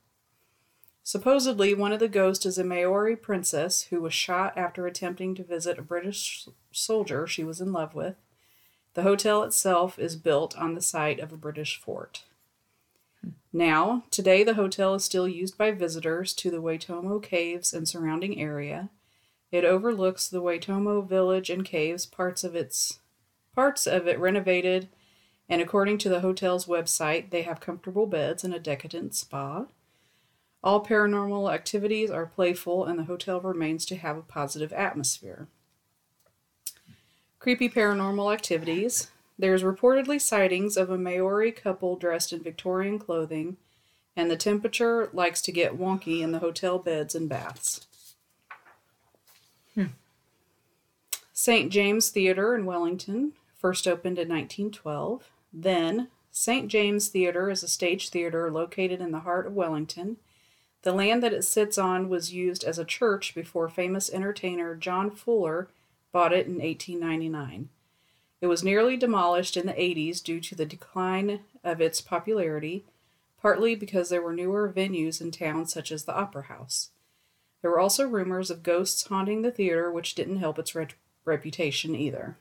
Supposedly, 1.04 1.74
one 1.74 1.92
of 1.92 2.00
the 2.00 2.08
ghosts 2.08 2.46
is 2.46 2.58
a 2.58 2.64
Maori 2.64 3.16
princess 3.16 3.84
who 3.84 4.02
was 4.02 4.14
shot 4.14 4.58
after 4.58 4.88
attempting 4.88 5.36
to 5.36 5.44
visit 5.44 5.80
a 5.80 5.84
British 5.84 6.48
soldier 6.72 7.28
she 7.28 7.44
was 7.44 7.60
in 7.60 7.74
love 7.74 7.94
with. 7.96 8.16
The 8.94 9.04
hotel 9.04 9.44
itself 9.44 9.98
is 9.98 10.16
built 10.16 10.58
on 10.58 10.76
the 10.76 10.82
site 10.82 11.20
of 11.20 11.34
a 11.34 11.38
British 11.38 11.80
fort. 11.80 12.24
Now, 13.54 14.04
today, 14.12 14.44
the 14.44 14.54
hotel 14.54 14.94
is 14.96 15.04
still 15.04 15.28
used 15.28 15.58
by 15.58 15.72
visitors 15.72 16.34
to 16.36 16.50
the 16.50 16.62
Waitomo 16.62 17.22
Caves 17.22 17.74
and 17.74 17.88
surrounding 17.88 18.40
area. 18.40 18.90
It 19.52 19.66
overlooks 19.66 20.30
the 20.30 20.42
Waitomo 20.42 21.06
village 21.08 21.50
and 21.50 21.66
caves, 21.66 22.06
parts 22.06 22.44
of 22.44 22.56
its 22.56 23.00
parts 23.54 23.86
of 23.86 24.08
it 24.08 24.18
renovated, 24.20 24.88
and 25.50 25.62
according 25.62 25.98
to 25.98 26.10
the 26.10 26.22
hotel's 26.22 26.66
website, 26.66 27.30
they 27.30 27.42
have 27.42 27.60
comfortable 27.60 28.08
beds 28.08 28.46
and 28.46 28.54
a 28.54 28.60
decadent 28.60 29.14
spa. 29.14 29.66
All 30.64 30.86
paranormal 30.86 31.54
activities 31.54 32.10
are 32.10 32.26
playful, 32.26 32.86
and 32.86 32.98
the 32.98 33.04
hotel 33.04 33.42
remains 33.42 33.86
to 33.88 33.98
have 33.98 34.16
a 34.16 34.22
positive 34.22 34.72
atmosphere. 34.72 35.48
Creepy 37.40 37.68
paranormal 37.68 38.32
activities. 38.32 39.12
There's 39.38 39.63
reportedly 39.63 40.22
sightings 40.22 40.78
of 40.78 40.89
a 40.89 40.98
Maori 40.98 41.52
couple 41.52 41.96
dressed 41.96 42.32
in 42.32 42.44
Victorian 42.44 43.00
clothing, 43.00 43.58
and 44.15 44.30
the 44.30 44.36
temperature 44.36 45.10
likes 45.13 45.41
to 45.41 45.52
get 45.52 45.80
wonky 45.80 46.22
in 46.22 46.32
the 46.32 46.39
hotel 46.39 46.78
beds 46.78 47.15
and 47.15 47.28
baths. 47.28 47.88
Hmm. 49.74 49.86
St. 51.34 51.72
James 51.72 52.10
Theatre 52.10 52.56
in 52.56 52.65
Wellington 52.65 53.34
first 53.56 53.88
opened 53.88 54.20
in 54.20 54.28
1912. 54.28 55.30
Then, 55.54 56.10
St. 56.32 56.67
James 56.67 57.10
Theatre 57.10 57.50
is 57.50 57.63
a 57.63 57.67
stage 57.67 58.10
theater 58.10 58.52
located 58.52 59.02
in 59.02 59.12
the 59.12 59.20
heart 59.20 59.48
of 59.48 59.54
Wellington. 59.54 60.17
The 60.84 60.94
land 60.94 61.22
that 61.22 61.34
it 61.34 61.44
sits 61.44 61.78
on 61.78 62.10
was 62.10 62.34
used 62.34 62.63
as 62.63 62.80
a 62.80 62.86
church 62.86 63.36
before 63.36 63.70
famous 63.70 64.12
entertainer 64.12 64.76
John 64.76 65.12
Fuller 65.12 65.70
bought 66.12 66.34
it 66.34 66.48
in 66.48 66.56
1899. 66.56 67.70
It 68.42 68.48
was 68.48 68.64
nearly 68.64 68.98
demolished 68.98 69.56
in 69.56 69.68
the 69.68 69.74
80s 69.74 70.22
due 70.22 70.42
to 70.42 70.56
the 70.56 70.66
decline 70.66 71.42
of 71.64 71.80
its 71.80 72.02
popularity, 72.02 72.84
partly 73.40 73.76
because 73.76 74.10
there 74.10 74.22
were 74.22 74.34
newer 74.34 74.72
venues 74.76 75.22
in 75.22 75.32
town 75.32 75.68
such 75.68 75.92
as 75.92 76.06
the 76.06 76.16
Opera 76.16 76.44
House. 76.44 76.90
There 77.62 77.70
were 77.70 77.80
also 77.80 78.08
rumors 78.08 78.50
of 78.50 78.64
ghosts 78.64 79.08
haunting 79.08 79.44
the 79.44 79.52
theater, 79.52 79.92
which 79.92 80.16
didn't 80.16 80.38
help 80.38 80.58
its 80.58 80.74
re- 80.74 80.88
reputation 81.24 81.96
either. 81.96 82.38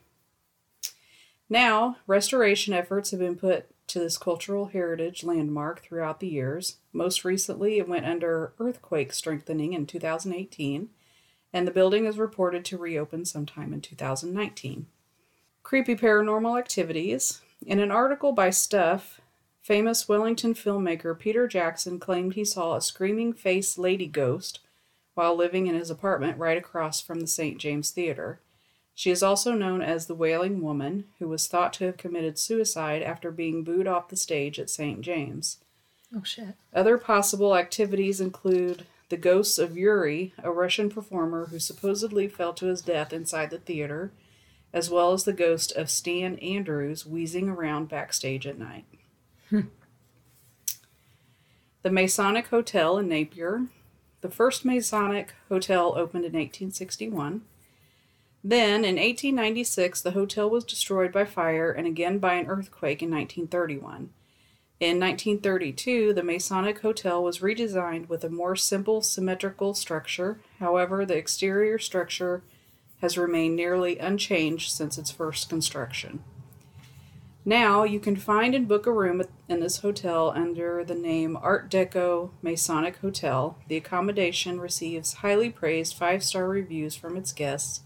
Now, 1.50 1.96
restoration 2.06 2.72
efforts 2.72 3.10
have 3.10 3.20
been 3.20 3.36
put 3.36 3.66
to 3.88 3.98
this 3.98 4.16
cultural 4.16 4.66
heritage 4.66 5.24
landmark 5.24 5.82
throughout 5.82 6.20
the 6.20 6.28
years. 6.28 6.76
Most 6.92 7.24
recently, 7.24 7.78
it 7.78 7.88
went 7.88 8.06
under 8.06 8.52
earthquake 8.58 9.12
strengthening 9.12 9.72
in 9.72 9.84
2018, 9.84 10.88
and 11.52 11.66
the 11.66 11.72
building 11.72 12.06
is 12.06 12.16
reported 12.16 12.64
to 12.66 12.78
reopen 12.78 13.24
sometime 13.24 13.74
in 13.74 13.80
2019. 13.80 14.86
Creepy 15.62 15.94
paranormal 15.94 16.58
activities. 16.58 17.40
In 17.66 17.78
an 17.78 17.90
article 17.90 18.32
by 18.32 18.50
Stuff, 18.50 19.20
famous 19.62 20.08
Wellington 20.08 20.54
filmmaker 20.54 21.18
Peter 21.18 21.46
Jackson 21.46 21.98
claimed 21.98 22.34
he 22.34 22.44
saw 22.44 22.74
a 22.74 22.80
screaming 22.80 23.32
face 23.32 23.78
lady 23.78 24.06
ghost 24.06 24.60
while 25.14 25.36
living 25.36 25.66
in 25.66 25.74
his 25.74 25.90
apartment 25.90 26.38
right 26.38 26.56
across 26.56 27.00
from 27.00 27.20
the 27.20 27.26
St. 27.26 27.58
James 27.58 27.90
Theater. 27.90 28.40
She 28.94 29.10
is 29.10 29.22
also 29.22 29.52
known 29.52 29.82
as 29.82 30.06
the 30.06 30.14
Wailing 30.14 30.60
Woman, 30.60 31.04
who 31.18 31.28
was 31.28 31.46
thought 31.46 31.72
to 31.74 31.86
have 31.86 31.96
committed 31.96 32.38
suicide 32.38 33.02
after 33.02 33.30
being 33.30 33.64
booed 33.64 33.86
off 33.86 34.08
the 34.08 34.16
stage 34.16 34.58
at 34.58 34.70
St. 34.70 35.00
James. 35.00 35.58
Oh 36.14 36.22
shit. 36.22 36.54
Other 36.74 36.98
possible 36.98 37.56
activities 37.56 38.20
include 38.20 38.86
the 39.08 39.16
ghosts 39.16 39.58
of 39.58 39.76
Yuri, 39.76 40.34
a 40.42 40.50
Russian 40.50 40.90
performer 40.90 41.46
who 41.46 41.58
supposedly 41.58 42.28
fell 42.28 42.52
to 42.54 42.66
his 42.66 42.80
death 42.80 43.12
inside 43.12 43.50
the 43.50 43.58
theater, 43.58 44.12
as 44.72 44.90
well 44.90 45.12
as 45.12 45.24
the 45.24 45.32
ghost 45.32 45.72
of 45.72 45.90
Stan 45.90 46.36
Andrews 46.38 47.06
wheezing 47.06 47.48
around 47.48 47.88
backstage 47.88 48.46
at 48.46 48.58
night. 48.58 48.84
Hmm. 49.48 49.62
the 51.82 51.90
Masonic 51.90 52.48
Hotel 52.48 52.98
in 52.98 53.08
Napier. 53.08 53.66
The 54.20 54.30
first 54.30 54.64
Masonic 54.64 55.34
hotel 55.48 55.94
opened 55.96 56.24
in 56.24 56.32
1861. 56.32 57.42
Then, 58.44 58.84
in 58.84 58.96
1896, 58.96 60.02
the 60.02 60.12
hotel 60.12 60.48
was 60.48 60.64
destroyed 60.64 61.12
by 61.12 61.24
fire 61.24 61.70
and 61.72 61.86
again 61.86 62.18
by 62.18 62.34
an 62.34 62.46
earthquake 62.46 63.02
in 63.02 63.10
1931. 63.10 64.10
In 64.80 64.98
1932, 64.98 66.14
the 66.14 66.22
Masonic 66.22 66.80
Hotel 66.80 67.22
was 67.22 67.40
redesigned 67.40 68.08
with 68.08 68.24
a 68.24 68.30
more 68.30 68.56
simple 68.56 69.02
symmetrical 69.02 69.74
structure. 69.74 70.40
However, 70.58 71.04
the 71.04 71.16
exterior 71.16 71.78
structure 71.78 72.42
has 73.00 73.18
remained 73.18 73.56
nearly 73.56 73.98
unchanged 73.98 74.70
since 74.70 74.98
its 74.98 75.10
first 75.10 75.48
construction. 75.48 76.22
Now, 77.44 77.84
you 77.84 78.00
can 78.00 78.16
find 78.16 78.54
and 78.54 78.68
book 78.68 78.86
a 78.86 78.92
room 78.92 79.22
in 79.48 79.60
this 79.60 79.78
hotel 79.78 80.32
under 80.36 80.84
the 80.84 80.94
name 80.94 81.38
Art 81.40 81.70
Deco 81.70 82.30
Masonic 82.42 82.98
Hotel. 82.98 83.56
The 83.66 83.78
accommodation 83.78 84.60
receives 84.60 85.14
highly 85.14 85.48
praised 85.48 85.96
five 85.96 86.22
star 86.22 86.46
reviews 86.46 86.94
from 86.94 87.16
its 87.16 87.32
guests, 87.32 87.80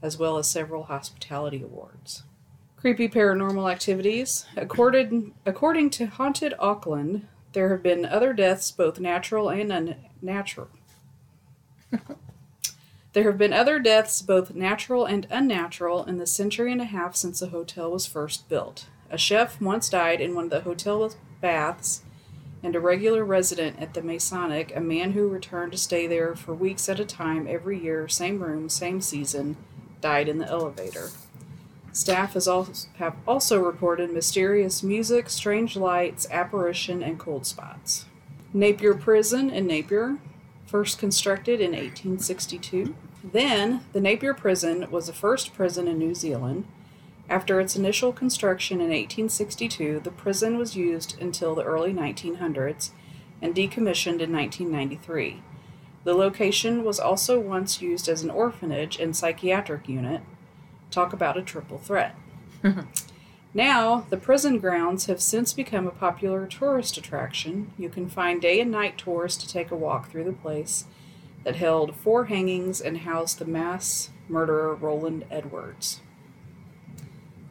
as 0.00 0.18
well 0.18 0.38
as 0.38 0.48
several 0.48 0.84
hospitality 0.84 1.62
awards. 1.62 2.22
Creepy 2.76 3.08
paranormal 3.08 3.70
activities. 3.70 4.46
According, 4.56 5.34
according 5.44 5.90
to 5.90 6.06
Haunted 6.06 6.54
Auckland, 6.60 7.26
there 7.52 7.70
have 7.70 7.82
been 7.82 8.06
other 8.06 8.32
deaths, 8.32 8.70
both 8.70 9.00
natural 9.00 9.50
and 9.50 9.72
unnatural. 10.22 10.68
there 13.12 13.24
have 13.24 13.38
been 13.38 13.52
other 13.52 13.78
deaths, 13.78 14.22
both 14.22 14.54
natural 14.54 15.04
and 15.04 15.26
unnatural, 15.30 16.04
in 16.04 16.18
the 16.18 16.26
century 16.26 16.72
and 16.72 16.80
a 16.80 16.86
half 16.86 17.14
since 17.14 17.40
the 17.40 17.48
hotel 17.48 17.90
was 17.90 18.06
first 18.06 18.48
built. 18.48 18.86
A 19.10 19.18
chef 19.18 19.60
once 19.60 19.90
died 19.90 20.20
in 20.20 20.34
one 20.34 20.44
of 20.44 20.50
the 20.50 20.62
hotel 20.62 21.12
baths 21.40 22.02
and 22.62 22.74
a 22.76 22.80
regular 22.80 23.24
resident 23.24 23.78
at 23.80 23.92
the 23.92 24.02
Masonic, 24.02 24.74
a 24.74 24.80
man 24.80 25.12
who 25.12 25.28
returned 25.28 25.72
to 25.72 25.78
stay 25.78 26.06
there 26.06 26.34
for 26.34 26.54
weeks 26.54 26.88
at 26.88 27.00
a 27.00 27.04
time 27.04 27.46
every 27.48 27.78
year, 27.78 28.08
same 28.08 28.42
room, 28.42 28.68
same 28.68 29.00
season, 29.00 29.56
died 30.00 30.28
in 30.28 30.38
the 30.38 30.48
elevator. 30.48 31.10
Staff 31.92 32.34
has 32.34 32.48
also, 32.48 32.88
have 32.96 33.16
also 33.26 33.58
reported 33.58 34.10
mysterious 34.10 34.82
music, 34.82 35.28
strange 35.28 35.76
lights, 35.76 36.26
apparition, 36.30 37.02
and 37.02 37.18
cold 37.18 37.44
spots. 37.44 38.06
Napier 38.54 38.94
Prison 38.94 39.50
in 39.50 39.66
Napier, 39.66 40.18
first 40.66 40.98
constructed 40.98 41.60
in 41.60 41.72
1862. 41.72 42.94
Then, 43.24 43.84
the 43.92 44.00
Napier 44.00 44.34
Prison 44.34 44.90
was 44.90 45.06
the 45.06 45.12
first 45.12 45.54
prison 45.54 45.86
in 45.86 45.98
New 45.98 46.14
Zealand. 46.14 46.66
After 47.28 47.60
its 47.60 47.76
initial 47.76 48.12
construction 48.12 48.78
in 48.78 48.88
1862, 48.88 50.00
the 50.00 50.10
prison 50.10 50.58
was 50.58 50.76
used 50.76 51.20
until 51.20 51.54
the 51.54 51.62
early 51.62 51.92
1900s 51.92 52.90
and 53.40 53.54
decommissioned 53.54 54.20
in 54.20 54.32
1993. 54.32 55.42
The 56.04 56.14
location 56.14 56.82
was 56.84 56.98
also 56.98 57.38
once 57.38 57.80
used 57.80 58.08
as 58.08 58.22
an 58.22 58.30
orphanage 58.30 58.98
and 58.98 59.14
psychiatric 59.14 59.88
unit. 59.88 60.22
Talk 60.90 61.12
about 61.12 61.36
a 61.36 61.42
triple 61.42 61.78
threat. 61.78 62.16
now, 63.54 64.06
the 64.08 64.16
prison 64.16 64.58
grounds 64.58 65.06
have 65.06 65.20
since 65.20 65.52
become 65.52 65.86
a 65.86 65.90
popular 65.90 66.46
tourist 66.46 66.96
attraction. 66.96 67.72
You 67.76 67.90
can 67.90 68.08
find 68.08 68.40
day 68.40 68.60
and 68.60 68.70
night 68.70 68.96
tours 68.96 69.36
to 69.36 69.48
take 69.48 69.70
a 69.70 69.76
walk 69.76 70.10
through 70.10 70.24
the 70.24 70.32
place 70.32 70.86
that 71.44 71.56
held 71.56 71.94
four 71.96 72.26
hangings 72.26 72.80
and 72.80 72.98
housed 72.98 73.38
the 73.38 73.44
mass 73.44 74.10
murderer 74.26 74.74
Roland 74.74 75.26
Edwards. 75.30 76.00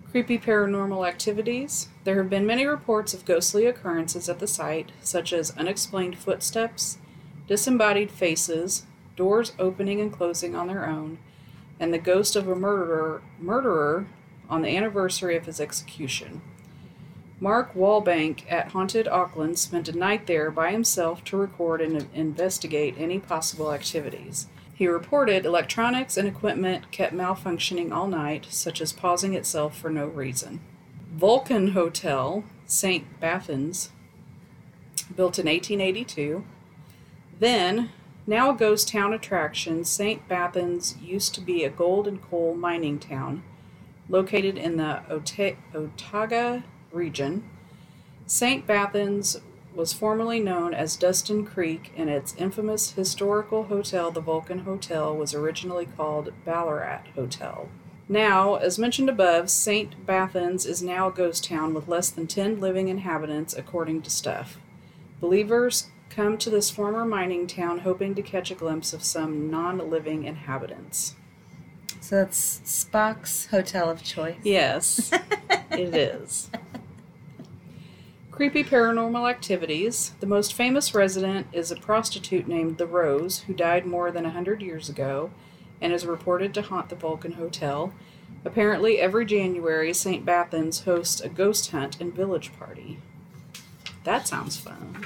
Creepy 0.10 0.40
paranormal 0.40 1.08
activities. 1.08 1.90
There 2.04 2.18
have 2.18 2.30
been 2.30 2.46
many 2.48 2.66
reports 2.66 3.14
of 3.14 3.24
ghostly 3.24 3.66
occurrences 3.66 4.28
at 4.28 4.40
the 4.40 4.48
site, 4.48 4.92
such 5.02 5.32
as 5.32 5.56
unexplained 5.56 6.18
footsteps, 6.18 6.98
disembodied 7.48 8.12
faces, 8.12 8.86
doors 9.16 9.54
opening 9.60 10.02
and 10.02 10.12
closing 10.12 10.56
on 10.56 10.68
their 10.68 10.88
own, 10.88 11.20
and 11.80 11.94
the 11.94 12.00
ghost 12.00 12.36
of 12.36 12.48
a 12.48 12.56
murderer 12.56 13.22
murderer 13.40 14.08
on 14.52 14.62
the 14.62 14.76
anniversary 14.76 15.38
of 15.38 15.46
his 15.46 15.62
execution. 15.62 16.42
Mark 17.40 17.74
Wallbank 17.74 18.44
at 18.52 18.68
Haunted 18.68 19.08
Auckland 19.08 19.58
spent 19.58 19.88
a 19.88 19.98
night 19.98 20.28
there 20.28 20.52
by 20.52 20.72
himself 20.72 21.24
to 21.24 21.38
record 21.38 21.82
and 21.82 22.08
investigate 22.14 22.94
any 23.00 23.18
possible 23.18 23.74
activities. 23.74 24.46
He 24.76 24.88
reported 24.88 25.46
electronics 25.46 26.18
and 26.18 26.28
equipment 26.28 26.92
kept 26.92 27.16
malfunctioning 27.16 27.92
all 27.92 28.08
night, 28.08 28.46
such 28.50 28.80
as 28.82 28.94
pausing 28.94 29.34
itself 29.34 29.76
for 29.76 29.90
no 29.90 30.06
reason. 30.06 30.60
Vulcan 31.12 31.70
Hotel, 31.70 32.44
St. 32.68 33.20
Bathans, 33.20 33.90
built 35.16 35.40
in 35.40 35.48
1882. 35.48 36.44
Then, 37.40 37.90
now 38.28 38.52
a 38.52 38.56
ghost 38.56 38.88
town 38.88 39.14
attraction, 39.14 39.84
St. 39.84 40.28
Bathans 40.30 41.02
used 41.02 41.34
to 41.36 41.42
be 41.42 41.64
a 41.64 41.70
gold 41.70 42.08
and 42.08 42.22
coal 42.22 42.54
mining 42.54 43.00
town 43.00 43.44
located 44.12 44.58
in 44.58 44.78
the 44.78 45.02
Ota- 45.10 45.56
Otaga 45.74 46.64
region. 46.92 47.50
St. 48.28 48.68
Bathans 48.68 49.42
was 49.74 49.94
formerly 49.94 50.40
known 50.40 50.74
as 50.74 50.98
Dunstan 50.98 51.46
Creek, 51.46 51.94
and 51.96 52.10
its 52.10 52.36
infamous 52.38 52.92
historical 52.92 53.64
hotel, 53.64 54.12
the 54.12 54.20
Vulcan 54.20 54.60
Hotel, 54.60 55.16
was 55.16 55.34
originally 55.34 55.86
called 55.86 56.34
Ballarat 56.46 57.04
Hotel. 57.16 57.70
Now, 58.10 58.56
as 58.56 58.78
mentioned 58.78 59.08
above, 59.08 59.50
St. 59.50 60.06
Bathans 60.06 60.66
is 60.66 60.84
now 60.84 61.08
a 61.08 61.14
ghost 61.14 61.46
town 61.46 61.74
with 61.74 61.88
less 61.88 62.10
than 62.10 62.28
10 62.28 62.60
living 62.60 62.90
inhabitants, 62.90 63.56
according 63.56 64.02
to 64.02 64.10
Stuff. 64.10 64.58
Believers 65.22 65.88
come 66.10 66.38
to 66.38 66.50
this 66.50 66.70
former 66.70 67.06
mining 67.06 67.48
town 67.48 67.80
hoping 67.80 68.14
to 68.16 68.22
catch 68.22 68.52
a 68.52 68.56
glimpse 68.56 68.92
of 68.92 69.04
some 69.04 69.50
non 69.50 69.78
living 69.90 70.26
inhabitants. 70.26 71.16
So 72.12 72.18
that's 72.18 72.60
Spock's 72.66 73.46
hotel 73.46 73.90
of 73.90 74.04
choice. 74.04 74.36
Yes, 74.44 75.14
it 75.72 75.96
is. 75.96 76.50
Creepy 78.32 78.66
paranormal 78.66 79.30
activities. 79.30 80.12
The 80.20 80.28
most 80.28 80.54
famous 80.54 80.94
resident 80.94 81.48
is 81.54 81.72
a 81.72 81.78
prostitute 81.78 82.50
named 82.50 82.78
The 82.78 82.86
Rose, 82.86 83.44
who 83.44 83.54
died 83.54 83.86
more 83.86 84.12
than 84.12 84.26
a 84.26 84.32
hundred 84.32 84.62
years 84.62 84.90
ago 84.90 85.32
and 85.80 85.94
is 85.94 86.06
reported 86.06 86.54
to 86.56 86.64
haunt 86.64 86.90
the 86.90 86.98
Vulcan 86.98 87.32
Hotel. 87.32 87.94
Apparently, 88.44 89.00
every 89.00 89.26
January, 89.26 89.94
St. 89.94 90.26
Bathans 90.26 90.84
hosts 90.84 91.22
a 91.22 91.30
ghost 91.30 91.72
hunt 91.72 92.02
and 92.02 92.14
village 92.14 92.52
party. 92.60 93.00
That 94.04 94.28
sounds 94.28 94.58
fun. 94.58 95.06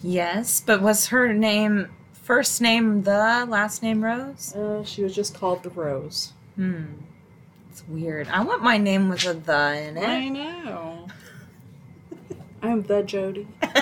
Yes, 0.00 0.62
but 0.64 0.82
was 0.82 1.08
her 1.08 1.32
name 1.32 1.88
first 2.32 2.62
name 2.62 3.02
the 3.02 3.44
last 3.46 3.82
name 3.82 4.02
Rose? 4.02 4.54
Uh, 4.56 4.82
she 4.84 5.02
was 5.02 5.14
just 5.14 5.34
called 5.34 5.62
The 5.62 5.68
Rose. 5.68 6.32
Hmm. 6.56 6.84
It's 7.70 7.86
weird. 7.86 8.26
I 8.28 8.42
want 8.42 8.62
my 8.62 8.78
name 8.78 9.10
with 9.10 9.26
a 9.26 9.34
the 9.34 9.76
in 9.76 9.98
it. 9.98 10.08
I 10.08 10.28
know. 10.30 11.08
I'm 12.62 12.84
the 12.84 13.02
Jody. 13.02 13.46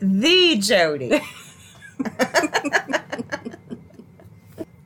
The 0.00 0.58
Jody. 0.58 1.10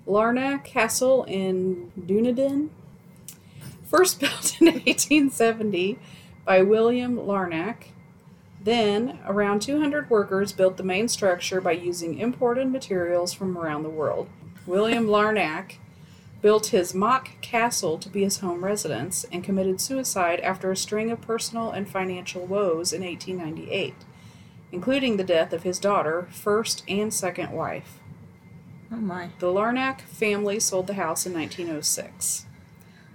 Larnach 0.09 0.65
Castle 0.65 1.25
in 1.25 1.93
Dunedin, 2.07 2.71
first 3.85 4.21
built 4.21 4.59
in 4.61 4.69
1870 4.69 5.99
by 6.47 6.63
William 6.63 7.19
Larnach. 7.19 7.89
Then, 8.65 9.19
around 9.27 9.61
200 9.61 10.09
workers 10.09 10.53
built 10.53 10.79
the 10.79 10.83
main 10.83 11.07
structure 11.09 11.61
by 11.61 11.73
using 11.73 12.19
imported 12.19 12.73
materials 12.73 13.35
from 13.35 13.59
around 13.59 13.83
the 13.83 13.91
world. 13.91 14.29
William 14.67 15.07
Larnach 15.07 15.75
built 16.41 16.69
his 16.69 16.95
mock 16.95 17.29
castle 17.43 17.99
to 17.99 18.09
be 18.09 18.25
his 18.25 18.39
home 18.39 18.65
residence 18.65 19.25
and 19.31 19.45
committed 19.45 19.83
suicide 19.83 20.41
after 20.41 20.71
a 20.71 20.77
string 20.77 21.11
of 21.11 21.21
personal 21.21 21.71
and 21.71 21.87
financial 21.89 22.47
woes 22.47 22.95
in 22.95 23.03
1898, 23.03 23.95
including 24.73 25.19
the 25.19 25.25
death 25.25 25.53
of 25.53 25.63
his 25.63 25.79
daughter, 25.79 26.27
first 26.31 26.83
and 26.89 27.13
second 27.13 27.53
wife. 27.53 27.99
Oh 28.91 28.97
my. 28.97 29.29
The 29.41 29.49
Larnach 29.49 30.01
family 30.03 30.59
sold 30.59 30.87
the 30.87 30.95
house 30.95 31.27
in 31.27 31.35
1906. 31.35 32.47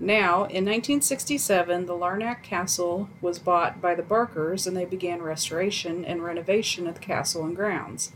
Now, 0.01 0.45
in 0.45 0.63
1967, 0.63 1.85
the 1.85 1.93
Larnach 1.93 2.41
Castle 2.41 3.09
was 3.19 3.37
bought 3.37 3.81
by 3.81 3.95
the 3.95 4.01
Barkers 4.01 4.65
and 4.65 4.75
they 4.75 4.85
began 4.85 5.21
restoration 5.21 6.05
and 6.05 6.23
renovation 6.23 6.87
of 6.87 6.95
the 6.95 7.01
castle 7.01 7.43
and 7.43 7.53
grounds. 7.53 8.13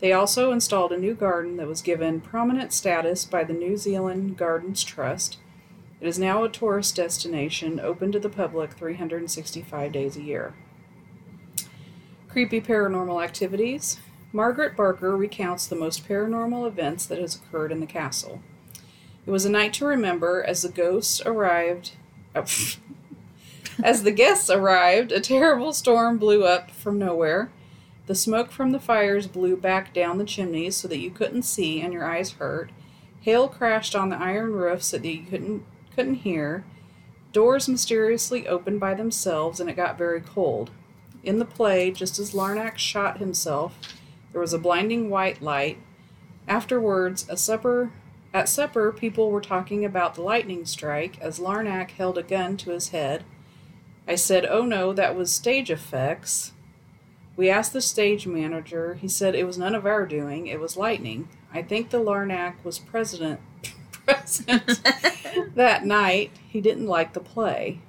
They 0.00 0.12
also 0.12 0.52
installed 0.52 0.92
a 0.92 0.98
new 0.98 1.14
garden 1.14 1.56
that 1.56 1.66
was 1.66 1.80
given 1.80 2.20
prominent 2.20 2.74
status 2.74 3.24
by 3.24 3.42
the 3.42 3.54
New 3.54 3.78
Zealand 3.78 4.36
Gardens 4.36 4.84
Trust. 4.84 5.38
It 5.98 6.06
is 6.06 6.18
now 6.18 6.44
a 6.44 6.50
tourist 6.50 6.96
destination 6.96 7.80
open 7.80 8.12
to 8.12 8.18
the 8.18 8.28
public 8.28 8.74
365 8.74 9.92
days 9.92 10.18
a 10.18 10.22
year. 10.22 10.52
Creepy 12.28 12.60
paranormal 12.60 13.24
activities. 13.24 13.98
Margaret 14.30 14.76
Barker 14.76 15.16
recounts 15.16 15.66
the 15.66 15.76
most 15.76 16.06
paranormal 16.06 16.66
events 16.66 17.06
that 17.06 17.18
has 17.18 17.36
occurred 17.36 17.72
in 17.72 17.80
the 17.80 17.86
castle. 17.86 18.42
It 19.26 19.30
was 19.30 19.44
a 19.44 19.50
night 19.50 19.72
to 19.74 19.86
remember 19.86 20.42
as 20.42 20.62
the 20.62 20.68
ghosts 20.68 21.20
arrived. 21.24 21.92
Oh, 22.34 22.44
as 23.82 24.02
the 24.02 24.12
guests 24.12 24.50
arrived, 24.50 25.12
a 25.12 25.20
terrible 25.20 25.72
storm 25.72 26.18
blew 26.18 26.44
up 26.44 26.70
from 26.70 26.98
nowhere. 26.98 27.50
The 28.06 28.14
smoke 28.14 28.52
from 28.52 28.72
the 28.72 28.80
fires 28.80 29.26
blew 29.26 29.56
back 29.56 29.94
down 29.94 30.18
the 30.18 30.26
chimneys 30.26 30.76
so 30.76 30.88
that 30.88 30.98
you 30.98 31.10
couldn't 31.10 31.44
see 31.44 31.80
and 31.80 31.92
your 31.92 32.04
eyes 32.04 32.32
hurt. 32.32 32.70
Hail 33.22 33.48
crashed 33.48 33.96
on 33.96 34.10
the 34.10 34.18
iron 34.18 34.52
roof 34.52 34.82
so 34.82 34.98
that 34.98 35.08
you 35.08 35.24
couldn't 35.24 35.64
couldn't 35.94 36.16
hear. 36.16 36.64
Doors 37.32 37.68
mysteriously 37.68 38.46
opened 38.46 38.78
by 38.80 38.92
themselves 38.92 39.58
and 39.58 39.70
it 39.70 39.76
got 39.76 39.96
very 39.96 40.20
cold. 40.20 40.70
In 41.22 41.38
the 41.38 41.46
play, 41.46 41.90
just 41.90 42.18
as 42.18 42.34
Larnach 42.34 42.76
shot 42.76 43.18
himself, 43.18 43.78
there 44.32 44.40
was 44.40 44.52
a 44.52 44.58
blinding 44.58 45.08
white 45.08 45.40
light. 45.40 45.78
Afterwards, 46.46 47.24
a 47.30 47.36
supper 47.38 47.90
at 48.34 48.48
supper, 48.48 48.92
people 48.92 49.30
were 49.30 49.40
talking 49.40 49.84
about 49.84 50.16
the 50.16 50.22
lightning 50.22 50.66
strike 50.66 51.18
as 51.20 51.38
Larnach 51.38 51.92
held 51.92 52.18
a 52.18 52.22
gun 52.22 52.56
to 52.58 52.70
his 52.72 52.88
head. 52.88 53.24
I 54.06 54.16
said, 54.16 54.44
"Oh 54.44 54.64
no, 54.64 54.92
that 54.92 55.16
was 55.16 55.32
stage 55.32 55.70
effects." 55.70 56.52
We 57.36 57.48
asked 57.48 57.72
the 57.72 57.80
stage 57.80 58.26
manager. 58.26 58.94
He 58.94 59.08
said 59.08 59.34
it 59.34 59.46
was 59.46 59.56
none 59.58 59.74
of 59.74 59.86
our 59.86 60.04
doing. 60.06 60.46
It 60.48 60.60
was 60.60 60.76
lightning. 60.76 61.28
I 61.52 61.62
think 61.62 61.90
the 61.90 61.98
Larnach 61.98 62.54
was 62.64 62.78
president 62.78 63.40
present 64.04 64.80
that 65.54 65.84
night. 65.86 66.32
He 66.48 66.60
didn't 66.60 66.86
like 66.86 67.12
the 67.12 67.20
play. 67.20 67.80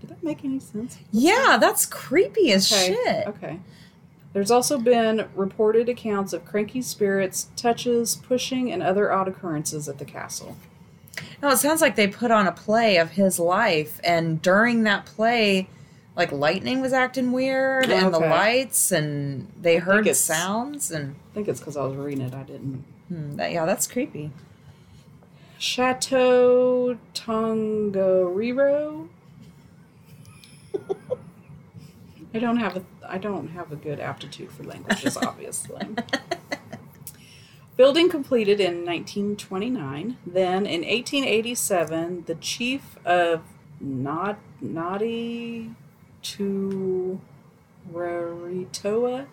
Did 0.00 0.10
that 0.10 0.22
make 0.22 0.44
any 0.44 0.60
sense? 0.60 0.98
Yeah, 1.10 1.58
that's 1.60 1.84
creepy 1.86 2.52
as 2.52 2.72
Okay. 2.72 2.94
shit. 3.04 3.26
Okay. 3.26 3.60
There's 4.38 4.52
also 4.52 4.78
been 4.78 5.28
reported 5.34 5.88
accounts 5.88 6.32
of 6.32 6.44
cranky 6.44 6.80
spirits, 6.80 7.48
touches, 7.56 8.14
pushing, 8.14 8.70
and 8.70 8.84
other 8.84 9.10
odd 9.10 9.26
occurrences 9.26 9.88
at 9.88 9.98
the 9.98 10.04
castle. 10.04 10.56
No, 11.42 11.48
it 11.48 11.56
sounds 11.56 11.80
like 11.80 11.96
they 11.96 12.06
put 12.06 12.30
on 12.30 12.46
a 12.46 12.52
play 12.52 12.98
of 12.98 13.10
his 13.10 13.40
life, 13.40 14.00
and 14.04 14.40
during 14.40 14.84
that 14.84 15.06
play, 15.06 15.66
like 16.14 16.30
lightning 16.30 16.80
was 16.80 16.92
acting 16.92 17.32
weird 17.32 17.90
and 17.90 18.14
the 18.14 18.20
lights 18.20 18.92
and 18.92 19.50
they 19.60 19.78
heard 19.78 20.02
it's- 20.02 20.20
sounds 20.20 20.92
and 20.92 21.16
I 21.32 21.34
think 21.34 21.48
it's 21.48 21.58
because 21.58 21.76
I 21.76 21.82
was 21.84 21.96
reading 21.96 22.24
it. 22.24 22.32
I 22.32 22.44
didn't. 22.44 22.84
hmm, 23.08 23.34
that, 23.38 23.50
yeah, 23.50 23.64
that's 23.66 23.88
creepy. 23.88 24.30
Chateau 25.58 26.96
Tongariro. 27.12 29.08
I 32.34 32.38
don't 32.38 32.58
have 32.58 32.76
a 32.76 32.84
I 33.08 33.18
don't 33.18 33.48
have 33.48 33.72
a 33.72 33.76
good 33.76 34.00
aptitude 34.00 34.52
for 34.52 34.64
languages, 34.64 35.16
obviously. 35.16 35.80
Building 37.76 38.08
completed 38.08 38.60
in 38.60 38.84
1929. 38.84 40.16
Then 40.26 40.66
in 40.66 40.80
1887, 40.82 42.24
the 42.26 42.34
chief 42.34 42.98
of 43.04 43.42
Not 43.80 44.38
Nadi 44.62 45.74
to 46.22 47.20
Raritoa 47.92 49.26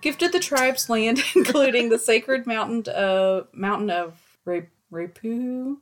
gifted 0.00 0.32
the 0.32 0.40
tribes 0.40 0.88
land, 0.88 1.22
including 1.36 1.90
the 1.90 1.98
sacred 1.98 2.46
mountain 2.46 2.92
of 2.94 3.42
uh, 3.42 3.46
mountain 3.52 3.90
of 3.90 4.20
Ra- 4.44 4.60
Rapu 4.90 5.78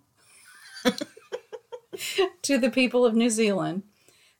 to 2.43 2.59
the 2.59 2.71
people 2.71 3.05
of 3.05 3.15
New 3.15 3.31
Zealand. 3.31 3.85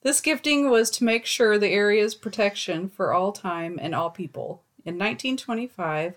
This 0.07 0.21
gifting 0.21 0.71
was 0.71 0.89
to 0.91 1.05
make 1.05 1.27
sure 1.27 1.59
the 1.59 1.71
area's 1.71 2.15
protection 2.15 2.89
for 2.89 3.13
all 3.13 3.33
time 3.33 3.77
and 3.83 3.93
all 3.93 4.09
people. 4.09 4.63
In 4.85 4.95
1925, 4.95 6.15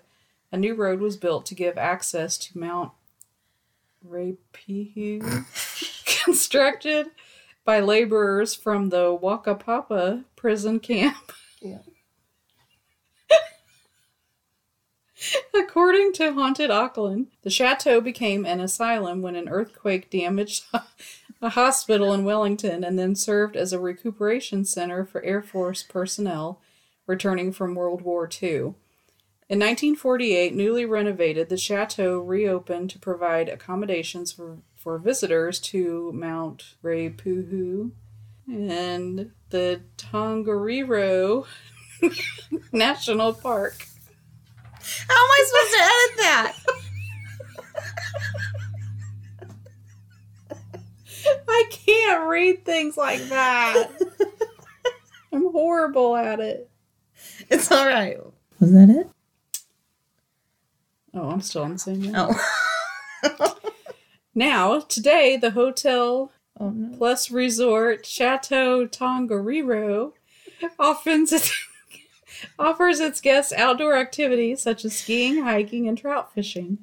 a 0.52 0.56
new 0.56 0.74
road 0.74 1.00
was 1.00 1.16
built 1.16 1.44
to 1.46 1.56
give 1.56 1.76
access 1.76 2.38
to 2.38 2.56
Mount 2.56 2.92
Rapihu, 4.08 5.44
constructed 6.24 7.08
by 7.64 7.80
laborers 7.80 8.54
from 8.54 8.90
the 8.90 9.18
Whakapapa 9.20 10.22
prison 10.36 10.78
camp. 10.78 11.32
According 15.52 16.12
to 16.12 16.32
Haunted 16.32 16.70
Auckland, 16.70 17.26
the 17.42 17.50
chateau 17.50 18.00
became 18.00 18.46
an 18.46 18.60
asylum 18.60 19.20
when 19.20 19.34
an 19.34 19.48
earthquake 19.48 20.10
damaged 20.10 20.66
a 21.42 21.50
hospital 21.50 22.12
in 22.12 22.24
Wellington 22.24 22.84
and 22.84 22.98
then 22.98 23.14
served 23.14 23.56
as 23.56 23.72
a 23.72 23.78
recuperation 23.78 24.64
center 24.64 25.04
for 25.04 25.22
Air 25.22 25.42
Force 25.42 25.82
personnel 25.82 26.60
returning 27.06 27.52
from 27.52 27.74
World 27.74 28.02
War 28.02 28.28
II. 28.42 28.74
In 29.48 29.58
1948, 29.58 30.54
newly 30.54 30.84
renovated, 30.84 31.48
the 31.48 31.56
chateau 31.56 32.20
reopened 32.20 32.90
to 32.90 33.00
provide 33.00 33.48
accommodations 33.48 34.30
for, 34.30 34.58
for 34.76 34.96
visitors 34.98 35.58
to 35.60 36.12
Mount 36.12 36.74
Rapuhu 36.84 37.90
and 38.46 39.32
the 39.50 39.80
Tongariro 39.96 41.46
National 42.72 43.32
Park. 43.32 43.86
How 45.08 45.14
am 45.14 45.30
I 45.30 45.44
supposed 45.48 45.72
to 45.72 45.82
edit 45.82 46.16
that? 46.18 46.86
I 51.50 51.64
can't 51.70 52.28
read 52.28 52.64
things 52.64 52.96
like 52.96 53.22
that. 53.28 53.90
I'm 55.32 55.50
horrible 55.50 56.16
at 56.16 56.40
it. 56.40 56.70
It's 57.48 57.70
all 57.70 57.86
right. 57.86 58.18
Was 58.58 58.72
that 58.72 58.90
it? 58.90 59.08
Oh, 61.14 61.30
I'm 61.30 61.40
still 61.40 61.62
on 61.62 61.72
the 61.74 61.78
same 61.78 62.12
one. 62.12 62.14
Oh. 62.16 63.56
Now, 64.34 64.80
today, 64.80 65.36
the 65.36 65.50
Hotel 65.50 66.30
oh 66.58 66.70
no. 66.70 66.96
Plus 66.96 67.30
Resort 67.30 68.06
Chateau 68.06 68.86
Tongariro 68.86 70.12
offers 70.78 71.32
its, 71.32 71.66
offers 72.58 73.00
its 73.00 73.20
guests 73.20 73.52
outdoor 73.52 73.96
activities 73.96 74.62
such 74.62 74.84
as 74.84 74.96
skiing, 74.96 75.42
hiking, 75.42 75.88
and 75.88 75.98
trout 75.98 76.32
fishing. 76.32 76.78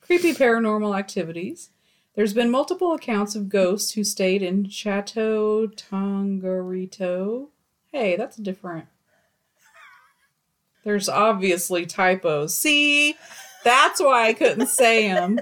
Creepy 0.00 0.32
paranormal 0.32 0.98
activities. 0.98 1.70
There's 2.14 2.32
been 2.34 2.50
multiple 2.50 2.92
accounts 2.92 3.34
of 3.34 3.48
ghosts 3.48 3.92
who 3.92 4.04
stayed 4.04 4.40
in 4.40 4.68
Chateau 4.68 5.66
Tongarito. 5.66 7.48
Hey, 7.90 8.16
that's 8.16 8.36
different. 8.36 8.86
There's 10.84 11.08
obviously 11.08 11.86
typos. 11.86 12.56
See, 12.56 13.16
that's 13.64 14.00
why 14.00 14.28
I 14.28 14.32
couldn't 14.32 14.68
say 14.68 15.08
them. 15.08 15.40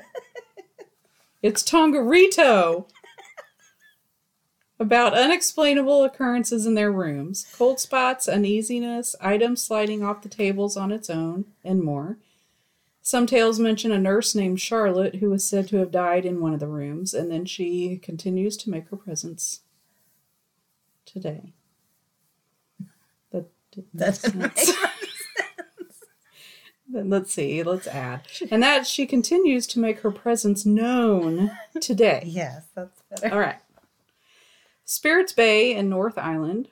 It's 1.43 1.63
Tongarito. 1.63 2.87
About 4.79 5.15
unexplainable 5.15 6.05
occurrences 6.05 6.67
in 6.67 6.75
their 6.75 6.91
rooms, 6.91 7.47
cold 7.57 7.81
spots, 7.81 8.27
uneasiness, 8.29 9.15
items 9.21 9.63
sliding 9.63 10.03
off 10.03 10.23
the 10.23 10.29
tables 10.29 10.77
on 10.77 10.91
its 10.91 11.11
own, 11.11 11.45
and 11.63 11.83
more. 11.83 12.17
Some 13.03 13.27
tales 13.27 13.59
mention 13.59 13.91
a 13.91 13.99
nurse 13.99 14.35
named 14.35 14.61
Charlotte 14.61 15.17
who 15.17 15.29
was 15.29 15.45
said 15.45 15.67
to 15.69 15.79
have 15.79 15.91
died 15.91 16.25
in 16.25 16.41
one 16.41 16.55
of 16.55 16.61
the 16.61 16.69
rooms, 16.69 17.13
and 17.13 17.31
then 17.31 17.45
she 17.45 17.97
continues 17.97 18.57
to 18.59 18.71
make 18.71 18.89
her 18.89 18.97
presence 18.97 19.61
today. 21.05 21.53
That 23.33 23.47
didn't 23.73 23.95
make 23.95 24.15
sense. 24.15 24.73
Then 26.93 27.09
let's 27.09 27.33
see, 27.33 27.63
let's 27.63 27.87
add. 27.87 28.21
And 28.51 28.63
that 28.63 28.87
she 28.87 29.07
continues 29.07 29.67
to 29.69 29.81
make 29.81 30.01
her 30.01 30.11
presence 30.11 30.67
known 30.67 31.51
today. 31.81 32.23
Yes, 32.27 32.67
that's 32.75 33.01
better. 33.09 33.33
All 33.35 33.41
right. 33.41 33.59
Spirits 34.85 35.33
Bay 35.33 35.75
in 35.75 35.89
North 35.89 36.19
Island. 36.19 36.69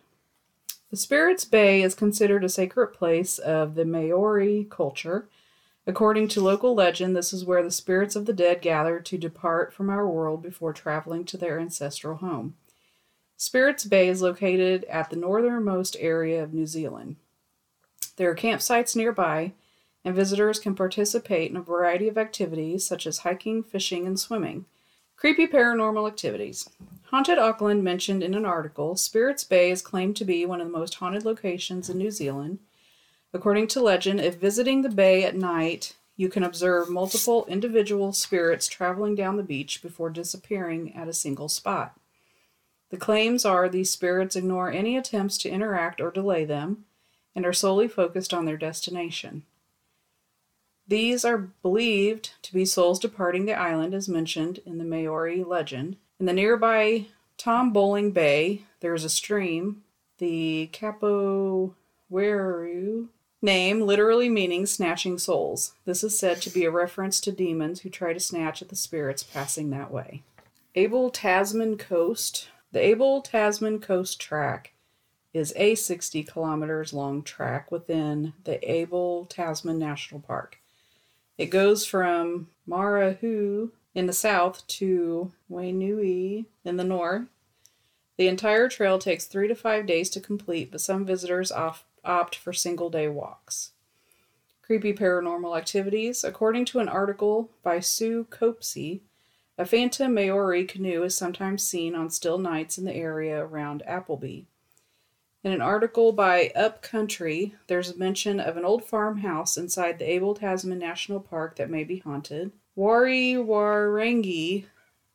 The 0.90 0.98
Spirits 0.98 1.46
Bay 1.46 1.82
is 1.82 1.94
considered 1.94 2.44
a 2.44 2.50
sacred 2.50 2.88
place 2.88 3.38
of 3.38 3.76
the 3.76 3.86
Maori 3.86 4.66
culture. 4.68 5.26
According 5.90 6.28
to 6.28 6.40
local 6.40 6.72
legend, 6.72 7.16
this 7.16 7.32
is 7.32 7.44
where 7.44 7.64
the 7.64 7.70
spirits 7.72 8.14
of 8.14 8.24
the 8.24 8.32
dead 8.32 8.62
gather 8.62 9.00
to 9.00 9.18
depart 9.18 9.72
from 9.72 9.90
our 9.90 10.08
world 10.08 10.40
before 10.40 10.72
traveling 10.72 11.24
to 11.24 11.36
their 11.36 11.58
ancestral 11.58 12.18
home. 12.18 12.54
Spirits 13.36 13.84
Bay 13.84 14.06
is 14.06 14.22
located 14.22 14.84
at 14.84 15.10
the 15.10 15.16
northernmost 15.16 15.96
area 15.98 16.44
of 16.44 16.54
New 16.54 16.68
Zealand. 16.68 17.16
There 18.14 18.30
are 18.30 18.36
campsites 18.36 18.94
nearby, 18.94 19.50
and 20.04 20.14
visitors 20.14 20.60
can 20.60 20.76
participate 20.76 21.50
in 21.50 21.56
a 21.56 21.60
variety 21.60 22.06
of 22.06 22.16
activities 22.16 22.86
such 22.86 23.04
as 23.04 23.18
hiking, 23.18 23.64
fishing, 23.64 24.06
and 24.06 24.20
swimming. 24.20 24.66
Creepy 25.16 25.48
paranormal 25.48 26.06
activities. 26.06 26.70
Haunted 27.06 27.36
Auckland 27.36 27.82
mentioned 27.82 28.22
in 28.22 28.34
an 28.34 28.44
article 28.44 28.94
Spirits 28.94 29.42
Bay 29.42 29.72
is 29.72 29.82
claimed 29.82 30.14
to 30.18 30.24
be 30.24 30.46
one 30.46 30.60
of 30.60 30.68
the 30.68 30.78
most 30.78 30.94
haunted 30.94 31.24
locations 31.24 31.90
in 31.90 31.98
New 31.98 32.12
Zealand. 32.12 32.60
According 33.32 33.68
to 33.68 33.80
legend, 33.80 34.20
if 34.20 34.36
visiting 34.36 34.82
the 34.82 34.88
bay 34.88 35.24
at 35.24 35.36
night, 35.36 35.94
you 36.16 36.28
can 36.28 36.42
observe 36.42 36.90
multiple 36.90 37.46
individual 37.48 38.12
spirits 38.12 38.66
traveling 38.66 39.14
down 39.14 39.36
the 39.36 39.42
beach 39.42 39.80
before 39.82 40.10
disappearing 40.10 40.94
at 40.94 41.08
a 41.08 41.12
single 41.12 41.48
spot. 41.48 41.98
The 42.90 42.96
claims 42.96 43.44
are 43.44 43.68
these 43.68 43.90
spirits 43.90 44.34
ignore 44.34 44.70
any 44.70 44.96
attempts 44.96 45.38
to 45.38 45.48
interact 45.48 46.00
or 46.00 46.10
delay 46.10 46.44
them 46.44 46.84
and 47.34 47.46
are 47.46 47.52
solely 47.52 47.86
focused 47.86 48.34
on 48.34 48.44
their 48.44 48.56
destination. 48.56 49.44
These 50.88 51.24
are 51.24 51.38
believed 51.38 52.32
to 52.42 52.52
be 52.52 52.64
souls 52.64 52.98
departing 52.98 53.46
the 53.46 53.54
island, 53.54 53.94
as 53.94 54.08
mentioned 54.08 54.58
in 54.66 54.78
the 54.78 54.84
Maori 54.84 55.44
legend. 55.44 55.96
In 56.18 56.26
the 56.26 56.32
nearby 56.32 57.06
Tom 57.38 57.72
Bowling 57.72 58.10
Bay, 58.10 58.64
there 58.80 58.92
is 58.92 59.04
a 59.04 59.08
stream, 59.08 59.84
the 60.18 60.68
Capoweru, 60.72 61.74
name 63.42 63.80
literally 63.80 64.28
meaning 64.28 64.66
snatching 64.66 65.18
souls. 65.18 65.74
This 65.84 66.04
is 66.04 66.18
said 66.18 66.42
to 66.42 66.50
be 66.50 66.64
a 66.64 66.70
reference 66.70 67.20
to 67.22 67.32
demons 67.32 67.80
who 67.80 67.90
try 67.90 68.12
to 68.12 68.20
snatch 68.20 68.62
at 68.62 68.68
the 68.68 68.76
spirits 68.76 69.22
passing 69.22 69.70
that 69.70 69.90
way. 69.90 70.22
Abel 70.74 71.10
Tasman 71.10 71.78
Coast. 71.78 72.48
The 72.72 72.80
Abel 72.80 73.20
Tasman 73.22 73.80
Coast 73.80 74.20
Track 74.20 74.72
is 75.32 75.52
a 75.56 75.74
60 75.74 76.22
kilometers 76.24 76.92
long 76.92 77.22
track 77.22 77.70
within 77.70 78.32
the 78.44 78.70
Abel 78.70 79.26
Tasman 79.26 79.78
National 79.78 80.20
Park. 80.20 80.58
It 81.38 81.46
goes 81.46 81.86
from 81.86 82.48
Marahau 82.68 83.70
in 83.94 84.06
the 84.06 84.12
south 84.12 84.66
to 84.66 85.32
Wainui 85.50 86.46
in 86.64 86.76
the 86.76 86.84
north. 86.84 87.26
The 88.16 88.28
entire 88.28 88.68
trail 88.68 88.98
takes 88.98 89.24
three 89.24 89.48
to 89.48 89.54
five 89.54 89.86
days 89.86 90.10
to 90.10 90.20
complete, 90.20 90.70
but 90.70 90.80
some 90.80 91.06
visitors 91.06 91.50
off, 91.50 91.86
opt 92.04 92.36
for 92.36 92.52
single 92.52 92.90
day 92.90 93.08
walks. 93.08 93.72
Creepy 94.62 94.92
paranormal 94.92 95.56
activities. 95.56 96.22
According 96.22 96.64
to 96.66 96.78
an 96.78 96.88
article 96.88 97.50
by 97.62 97.80
Sue 97.80 98.26
Copsey, 98.30 99.02
a 99.58 99.66
phantom 99.66 100.14
Maori 100.14 100.64
canoe 100.64 101.02
is 101.02 101.16
sometimes 101.16 101.62
seen 101.62 101.94
on 101.94 102.08
still 102.10 102.38
nights 102.38 102.78
in 102.78 102.84
the 102.84 102.94
area 102.94 103.44
around 103.44 103.82
Appleby. 103.82 104.42
In 105.42 105.52
an 105.52 105.62
article 105.62 106.12
by 106.12 106.52
Upcountry, 106.54 107.54
there's 107.66 107.90
a 107.90 107.98
mention 107.98 108.38
of 108.38 108.58
an 108.58 108.64
old 108.64 108.84
farmhouse 108.84 109.56
inside 109.56 109.98
the 109.98 110.10
Abel 110.10 110.34
Tasman 110.34 110.78
National 110.78 111.18
Park 111.18 111.56
that 111.56 111.70
may 111.70 111.82
be 111.82 112.00
haunted. 112.00 112.52
Whariwharangi 112.76 114.66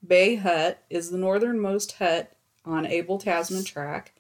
Bay 0.05 0.35
Hut 0.35 0.83
is 0.89 1.11
the 1.11 1.17
northernmost 1.17 1.93
hut 1.93 2.33
on 2.65 2.87
Abel 2.87 3.19
Tasman 3.19 3.63
Track. 3.63 4.14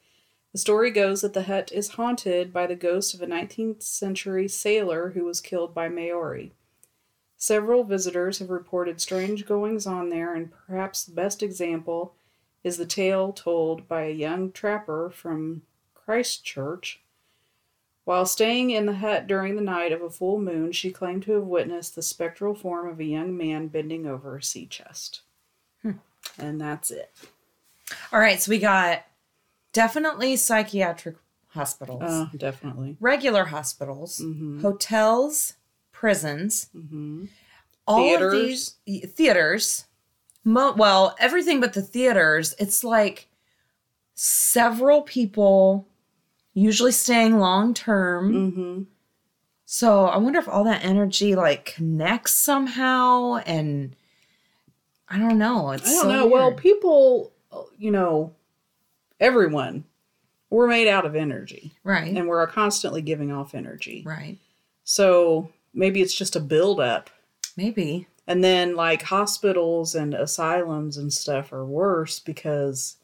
The 0.55 0.59
story 0.59 0.89
goes 0.89 1.19
that 1.19 1.33
the 1.33 1.43
hut 1.43 1.69
is 1.73 1.95
haunted 1.95 2.53
by 2.53 2.65
the 2.65 2.77
ghost 2.77 3.13
of 3.13 3.21
a 3.21 3.27
19th 3.27 3.83
century 3.83 4.47
sailor 4.47 5.09
who 5.09 5.25
was 5.25 5.41
killed 5.41 5.73
by 5.73 5.89
Maori. 5.89 6.53
Several 7.35 7.83
visitors 7.83 8.39
have 8.39 8.49
reported 8.49 9.01
strange 9.01 9.45
goings 9.45 9.85
on 9.85 10.07
there, 10.07 10.33
and 10.33 10.53
perhaps 10.65 11.03
the 11.03 11.13
best 11.13 11.43
example 11.43 12.15
is 12.63 12.77
the 12.77 12.85
tale 12.85 13.33
told 13.33 13.89
by 13.89 14.03
a 14.03 14.13
young 14.13 14.49
trapper 14.49 15.09
from 15.13 15.63
Christchurch. 15.93 17.01
While 18.05 18.25
staying 18.25 18.71
in 18.71 18.85
the 18.85 18.95
hut 18.95 19.27
during 19.27 19.57
the 19.57 19.61
night 19.61 19.91
of 19.91 20.01
a 20.01 20.09
full 20.09 20.39
moon, 20.39 20.71
she 20.71 20.89
claimed 20.89 21.23
to 21.23 21.33
have 21.33 21.43
witnessed 21.43 21.95
the 21.95 22.01
spectral 22.01 22.55
form 22.55 22.87
of 22.87 23.01
a 23.01 23.03
young 23.03 23.35
man 23.35 23.67
bending 23.67 24.07
over 24.07 24.37
a 24.37 24.41
sea 24.41 24.67
chest. 24.67 25.19
Hmm. 25.81 25.97
And 26.39 26.61
that's 26.61 26.91
it. 26.91 27.11
All 28.13 28.21
right, 28.21 28.41
so 28.41 28.51
we 28.51 28.59
got 28.59 29.03
definitely 29.75 30.37
psychiatric 30.37 31.17
hospitals, 31.49 32.01
Oh, 32.05 32.29
definitely. 32.37 32.95
regular 33.01 33.45
hospitals, 33.45 34.19
Mm-hmm. 34.23 34.61
hotels, 34.61 35.53
prisons, 35.91 36.69
all 37.85 38.15
of 38.15 38.31
these 38.31 38.75
theaters. 39.17 39.85
Mo- 40.45 40.73
well, 40.77 41.15
everything 41.19 41.59
but 41.59 41.73
the 41.73 41.81
theaters. 41.81 42.55
It's 42.59 42.83
like 42.83 43.27
several 44.13 45.01
people, 45.01 45.87
usually 46.53 46.91
staying 46.91 47.37
long 47.39 47.73
term. 47.73 48.33
Mm-hmm. 48.33 48.83
So 49.65 50.05
I 50.05 50.17
wonder 50.17 50.39
if 50.39 50.47
all 50.47 50.63
that 50.65 50.85
energy 50.85 51.35
like 51.35 51.65
connects 51.75 52.31
somehow, 52.33 53.37
and 53.45 53.95
I 55.09 55.17
don't 55.17 55.37
know. 55.37 55.71
It's 55.71 55.87
I 55.89 55.93
don't 55.93 56.01
so 56.03 56.09
know. 56.11 56.27
Well, 56.27 56.53
people, 56.53 57.31
you 57.77 57.91
know, 57.91 58.33
everyone, 59.19 59.85
we're 60.49 60.67
made 60.67 60.87
out 60.87 61.05
of 61.05 61.15
energy, 61.15 61.73
right, 61.83 62.15
and 62.15 62.27
we're 62.27 62.45
constantly 62.47 63.01
giving 63.01 63.31
off 63.31 63.55
energy. 63.55 64.03
right, 64.05 64.37
So 64.83 65.51
maybe 65.73 66.01
it's 66.01 66.15
just 66.15 66.35
a 66.35 66.39
buildup. 66.39 67.09
maybe. 67.57 68.07
And 68.27 68.43
then, 68.43 68.75
like, 68.75 69.03
hospitals 69.03 69.93
and 69.93 70.15
asylums 70.15 70.97
and 70.97 71.13
stuff 71.13 71.53
are 71.53 71.63
worse 71.65 72.19
because 72.19 72.97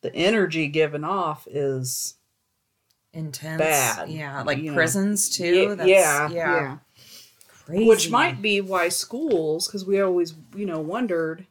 the 0.00 0.12
energy 0.14 0.66
given 0.66 1.04
off 1.04 1.46
is 1.48 2.14
intense 3.12 3.58
Bad, 3.60 4.08
yeah 4.08 4.42
like 4.42 4.58
you 4.58 4.70
know. 4.70 4.74
prisons 4.74 5.28
too 5.28 5.68
Yeah, 5.68 5.74
That's, 5.76 5.88
yeah, 5.88 6.28
yeah 6.30 6.60
yeah. 6.60 6.76
crazy 7.64 7.86
which 7.86 8.10
might 8.10 8.42
be 8.42 8.60
why 8.60 8.88
schools 8.88 9.68
because 9.68 9.86
we 9.86 10.00
always 10.00 10.34
you 10.56 10.66
know 10.66 10.80
wondered 10.80 11.46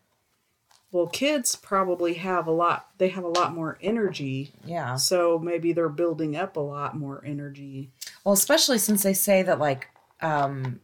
well 0.94 1.08
kids 1.08 1.56
probably 1.56 2.14
have 2.14 2.48
a 2.48 2.52
lot 2.52 2.88
they 3.00 3.10
have 3.10 3.26
a 3.26 3.28
lot 3.28 3.54
more 3.54 3.78
energy. 3.82 4.54
Yeah. 4.64 4.96
So 4.96 5.40
maybe 5.40 5.74
they're 5.74 5.90
building 5.90 6.38
up 6.38 6.56
a 6.56 6.62
lot 6.62 6.96
more 6.96 7.22
energy. 7.26 7.90
Well 8.24 8.34
especially 8.34 8.78
since 8.78 9.04
they 9.04 9.14
say 9.14 9.42
that 9.42 9.60
like 9.60 9.90
um 10.22 10.80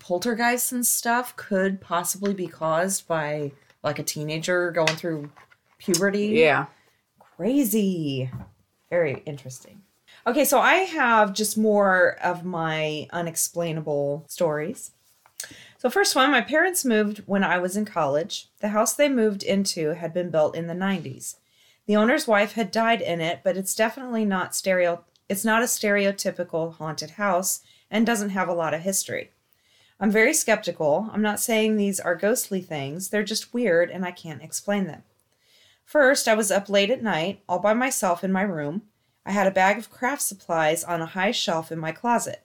poltergeists 0.00 0.72
and 0.72 0.84
stuff 0.84 1.36
could 1.36 1.80
possibly 1.80 2.34
be 2.34 2.48
caused 2.48 3.06
by 3.06 3.52
like 3.84 3.98
a 3.98 4.02
teenager 4.02 4.72
going 4.72 4.96
through 4.96 5.30
puberty. 5.78 6.28
Yeah. 6.28 6.66
Crazy. 7.36 8.30
Very 8.90 9.22
interesting. 9.26 9.82
Okay 10.26 10.44
so 10.46 10.60
i 10.60 10.76
have 10.76 11.34
just 11.34 11.58
more 11.58 12.16
of 12.22 12.44
my 12.44 13.06
unexplainable 13.12 14.24
stories 14.28 14.92
so 15.82 15.90
first 15.90 16.14
one 16.14 16.30
my 16.30 16.40
parents 16.40 16.84
moved 16.84 17.18
when 17.26 17.42
i 17.42 17.58
was 17.58 17.76
in 17.76 17.84
college. 17.84 18.48
The 18.60 18.68
house 18.68 18.94
they 18.94 19.08
moved 19.08 19.42
into 19.42 19.94
had 19.94 20.14
been 20.14 20.30
built 20.30 20.54
in 20.54 20.68
the 20.68 20.74
90s 20.74 21.36
the 21.86 21.96
owner's 21.96 22.28
wife 22.28 22.52
had 22.52 22.70
died 22.70 23.02
in 23.02 23.20
it 23.20 23.40
but 23.42 23.56
it's 23.56 23.74
definitely 23.74 24.24
not 24.24 24.54
stereo 24.54 25.04
it's 25.28 25.44
not 25.44 25.62
a 25.62 25.64
stereotypical 25.64 26.74
haunted 26.74 27.12
house 27.12 27.60
and 27.90 28.04
doesn't 28.04 28.30
have 28.30 28.48
a 28.48 28.54
lot 28.54 28.74
of 28.74 28.82
history. 28.82 29.30
I'm 29.98 30.10
very 30.10 30.34
skeptical. 30.34 31.08
I'm 31.12 31.22
not 31.22 31.40
saying 31.40 31.76
these 31.76 32.00
are 32.00 32.14
ghostly 32.14 32.60
things. 32.60 33.08
They're 33.08 33.22
just 33.22 33.54
weird 33.54 33.90
and 33.90 34.04
i 34.04 34.10
can't 34.10 34.42
explain 34.42 34.86
them. 34.86 35.04
First, 35.84 36.28
I 36.28 36.34
was 36.34 36.50
up 36.50 36.68
late 36.68 36.90
at 36.90 37.02
night, 37.02 37.40
all 37.48 37.58
by 37.58 37.74
myself 37.74 38.22
in 38.22 38.30
my 38.30 38.42
room. 38.42 38.82
I 39.24 39.32
had 39.32 39.46
a 39.46 39.50
bag 39.50 39.78
of 39.78 39.90
craft 39.90 40.22
supplies 40.22 40.84
on 40.84 41.00
a 41.00 41.06
high 41.06 41.30
shelf 41.30 41.70
in 41.70 41.78
my 41.78 41.92
closet. 41.92 42.42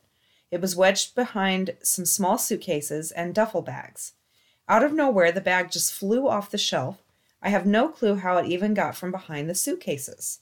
It 0.52 0.62
was 0.62 0.76
wedged 0.76 1.16
behind 1.16 1.76
some 1.82 2.06
small 2.06 2.38
suitcases 2.38 3.12
and 3.12 3.36
duffel 3.36 3.62
bags. 3.62 4.14
Out 4.70 4.84
of 4.84 4.94
nowhere, 4.94 5.32
the 5.32 5.42
bag 5.42 5.72
just 5.72 5.94
flew 5.94 6.28
off 6.28 6.52
the 6.52 6.58
shelf. 6.58 7.04
I 7.42 7.50
have 7.50 7.66
no 7.66 7.90
clue 7.90 8.16
how 8.16 8.38
it 8.38 8.48
even 8.48 8.74
got 8.74 8.96
from 8.96 9.12
behind 9.12 9.50
the 9.50 9.56
suitcases. 9.56 10.40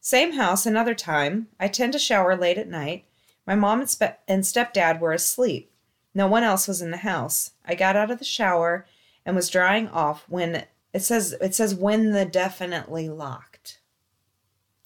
Same 0.00 0.34
house, 0.34 0.66
another 0.66 0.94
time. 0.94 1.48
I 1.58 1.68
tend 1.68 1.92
to 1.94 1.98
shower 1.98 2.36
late 2.36 2.58
at 2.58 2.68
night. 2.68 3.06
My 3.46 3.54
mom 3.54 3.80
and, 3.80 3.90
spe- 3.90 4.20
and 4.28 4.42
stepdad 4.42 5.00
were 5.00 5.12
asleep. 5.12 5.72
No 6.14 6.26
one 6.26 6.44
else 6.44 6.68
was 6.68 6.80
in 6.80 6.90
the 6.90 6.98
house. 6.98 7.52
I 7.64 7.74
got 7.74 7.96
out 7.96 8.10
of 8.10 8.18
the 8.18 8.24
shower 8.24 8.86
and 9.24 9.34
was 9.34 9.50
drying 9.50 9.88
off 9.88 10.24
when 10.28 10.64
it 10.92 11.00
says 11.00 11.34
it 11.40 11.54
says 11.54 11.74
when 11.74 12.12
the 12.12 12.24
definitely 12.24 13.08
locked. 13.08 13.80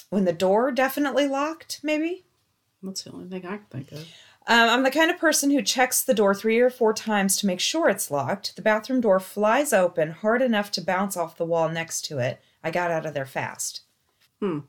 When 0.09 0.25
the 0.25 0.33
door 0.33 0.73
definitely 0.73 1.29
locked, 1.29 1.81
maybe. 1.83 2.25
That's 2.83 3.03
the 3.03 3.12
only 3.12 3.28
thing 3.28 3.45
i 3.47 3.57
can 3.57 3.66
think 3.70 3.93
of 3.93 4.07
Um, 4.47 4.68
I'm 4.70 4.83
the 4.83 4.91
kind 4.91 5.11
of 5.11 5.18
person 5.18 5.51
who 5.51 5.61
checks 5.62 6.03
the 6.03 6.14
door 6.14 6.35
three 6.35 6.59
or 6.61 6.70
four 6.70 6.93
times 6.95 7.37
to 7.37 7.47
make 7.47 7.61
sure 7.61 7.89
it's 7.91 8.11
locked. 8.11 8.57
The 8.57 8.62
bathroom 8.62 9.01
door 9.03 9.20
flies 9.20 9.72
open 9.72 10.11
hard 10.12 10.41
enough 10.43 10.70
to 10.72 10.81
bounce 10.81 11.14
off 11.16 11.37
the 11.37 11.45
wall 11.45 11.68
next 11.68 12.07
to 12.07 12.18
it. 12.18 12.41
I 12.64 12.70
got 12.70 12.91
out 12.91 13.05
of 13.07 13.12
there 13.12 13.26
fast. 13.26 13.83
Hmm. 14.41 14.61